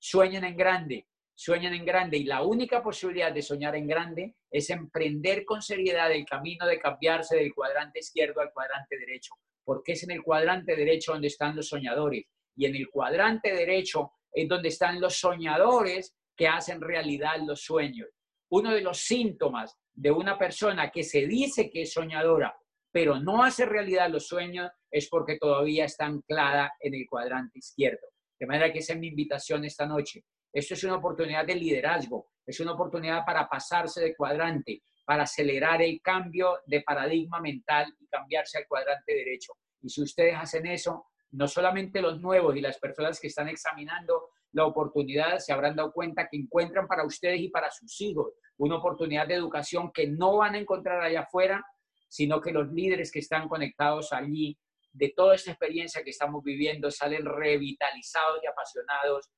Sueñen 0.00 0.42
en 0.42 0.56
grande, 0.56 1.06
sueñen 1.40 1.72
en 1.72 1.86
grande 1.86 2.18
y 2.18 2.24
la 2.24 2.42
única 2.42 2.82
posibilidad 2.82 3.32
de 3.32 3.40
soñar 3.40 3.74
en 3.74 3.86
grande 3.86 4.34
es 4.50 4.68
emprender 4.68 5.46
con 5.46 5.62
seriedad 5.62 6.12
el 6.12 6.26
camino 6.26 6.66
de 6.66 6.78
cambiarse 6.78 7.34
del 7.34 7.54
cuadrante 7.54 8.00
izquierdo 8.00 8.42
al 8.42 8.52
cuadrante 8.52 8.98
derecho, 8.98 9.32
porque 9.64 9.92
es 9.92 10.02
en 10.02 10.10
el 10.10 10.22
cuadrante 10.22 10.76
derecho 10.76 11.12
donde 11.12 11.28
están 11.28 11.56
los 11.56 11.66
soñadores 11.66 12.26
y 12.54 12.66
en 12.66 12.76
el 12.76 12.90
cuadrante 12.90 13.54
derecho 13.54 14.12
es 14.30 14.46
donde 14.46 14.68
están 14.68 15.00
los 15.00 15.16
soñadores 15.16 16.14
que 16.36 16.46
hacen 16.46 16.78
realidad 16.78 17.38
los 17.46 17.62
sueños. 17.62 18.08
Uno 18.50 18.74
de 18.74 18.82
los 18.82 18.98
síntomas 18.98 19.78
de 19.94 20.10
una 20.10 20.36
persona 20.36 20.90
que 20.90 21.04
se 21.04 21.26
dice 21.26 21.70
que 21.70 21.82
es 21.82 21.92
soñadora, 21.94 22.54
pero 22.92 23.18
no 23.18 23.42
hace 23.42 23.64
realidad 23.64 24.10
los 24.10 24.26
sueños, 24.26 24.70
es 24.90 25.08
porque 25.08 25.38
todavía 25.38 25.86
está 25.86 26.04
anclada 26.04 26.74
en 26.80 26.94
el 26.94 27.06
cuadrante 27.08 27.60
izquierdo. 27.60 28.08
De 28.38 28.46
manera 28.46 28.70
que 28.70 28.80
esa 28.80 28.92
es 28.92 28.98
mi 28.98 29.06
invitación 29.06 29.64
esta 29.64 29.86
noche. 29.86 30.22
Esto 30.52 30.74
es 30.74 30.84
una 30.84 30.96
oportunidad 30.96 31.46
de 31.46 31.54
liderazgo, 31.54 32.28
es 32.46 32.58
una 32.60 32.72
oportunidad 32.72 33.24
para 33.24 33.48
pasarse 33.48 34.00
de 34.00 34.16
cuadrante, 34.16 34.82
para 35.04 35.24
acelerar 35.24 35.82
el 35.82 36.00
cambio 36.02 36.58
de 36.66 36.82
paradigma 36.82 37.40
mental 37.40 37.94
y 37.98 38.06
cambiarse 38.06 38.58
al 38.58 38.66
cuadrante 38.66 39.14
derecho. 39.14 39.52
Y 39.82 39.88
si 39.88 40.02
ustedes 40.02 40.34
hacen 40.36 40.66
eso, 40.66 41.06
no 41.32 41.46
solamente 41.46 42.02
los 42.02 42.20
nuevos 42.20 42.56
y 42.56 42.60
las 42.60 42.78
personas 42.78 43.20
que 43.20 43.28
están 43.28 43.48
examinando 43.48 44.30
la 44.52 44.66
oportunidad 44.66 45.38
se 45.38 45.52
habrán 45.52 45.76
dado 45.76 45.92
cuenta 45.92 46.28
que 46.28 46.36
encuentran 46.36 46.88
para 46.88 47.06
ustedes 47.06 47.40
y 47.40 47.48
para 47.50 47.70
sus 47.70 48.00
hijos 48.00 48.32
una 48.56 48.76
oportunidad 48.76 49.28
de 49.28 49.34
educación 49.34 49.92
que 49.92 50.08
no 50.08 50.38
van 50.38 50.56
a 50.56 50.58
encontrar 50.58 51.00
allá 51.00 51.20
afuera 51.20 51.64
sino 52.10 52.40
que 52.40 52.50
los 52.50 52.70
líderes 52.72 53.10
que 53.10 53.20
están 53.20 53.48
conectados 53.48 54.12
allí, 54.12 54.58
de 54.92 55.12
toda 55.16 55.36
esta 55.36 55.52
experiencia 55.52 56.02
que 56.02 56.10
estamos 56.10 56.42
viviendo, 56.42 56.90
salen 56.90 57.24
revitalizados 57.24 58.40
y 58.42 58.48
apasionados, 58.48 59.30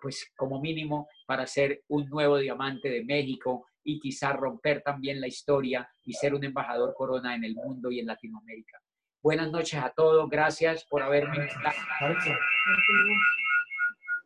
pues 0.00 0.32
como 0.36 0.60
mínimo 0.60 1.08
para 1.26 1.46
ser 1.46 1.82
un 1.88 2.08
nuevo 2.08 2.38
diamante 2.38 2.88
de 2.88 3.04
México 3.04 3.66
y 3.84 3.98
quizá 4.00 4.32
romper 4.32 4.82
también 4.82 5.20
la 5.20 5.26
historia 5.26 5.88
y 6.04 6.12
ser 6.12 6.34
un 6.34 6.44
embajador 6.44 6.94
corona 6.94 7.34
en 7.34 7.44
el 7.44 7.54
mundo 7.54 7.90
y 7.90 8.00
en 8.00 8.06
Latinoamérica. 8.06 8.80
Buenas 9.22 9.50
noches 9.50 9.82
a 9.82 9.90
todos, 9.90 10.28
gracias 10.28 10.84
por 10.84 11.02
haberme 11.02 11.36
invitado. 11.36 11.76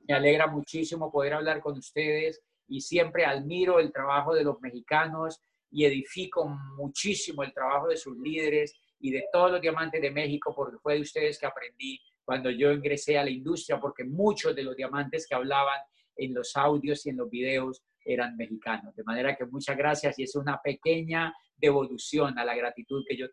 Me 0.06 0.14
alegra 0.14 0.46
muchísimo 0.46 1.10
poder 1.10 1.34
hablar 1.34 1.60
con 1.60 1.78
ustedes 1.78 2.42
y 2.68 2.80
siempre 2.80 3.24
admiro 3.24 3.78
el 3.78 3.92
trabajo 3.92 4.34
de 4.34 4.44
los 4.44 4.60
mexicanos 4.60 5.40
y 5.70 5.84
edifico 5.84 6.46
muchísimo 6.76 7.42
el 7.42 7.52
trabajo 7.52 7.88
de 7.88 7.96
sus 7.96 8.16
líderes 8.18 8.76
y 9.00 9.10
de 9.10 9.24
todos 9.32 9.50
los 9.50 9.60
diamantes 9.60 10.00
de 10.00 10.10
México, 10.10 10.54
porque 10.54 10.78
fue 10.78 10.94
de 10.94 11.00
ustedes 11.00 11.38
que 11.38 11.46
aprendí 11.46 12.00
cuando 12.24 12.50
yo 12.50 12.72
ingresé 12.72 13.18
a 13.18 13.24
la 13.24 13.30
industria, 13.30 13.80
porque 13.80 14.04
muchos 14.04 14.54
de 14.54 14.62
los 14.62 14.76
diamantes 14.76 15.26
que 15.26 15.34
hablaban 15.34 15.78
en 16.16 16.34
los 16.34 16.56
audios 16.56 17.04
y 17.06 17.10
en 17.10 17.16
los 17.16 17.30
videos 17.30 17.82
eran 18.04 18.36
mexicanos. 18.36 18.94
De 18.94 19.04
manera 19.04 19.36
que 19.36 19.46
muchas 19.46 19.76
gracias 19.76 20.18
y 20.18 20.24
es 20.24 20.34
una 20.34 20.60
pequeña 20.62 21.34
devolución 21.56 22.38
a 22.38 22.44
la 22.44 22.54
gratitud 22.54 23.04
que 23.08 23.16
yo 23.16 23.30
tengo 23.30 23.32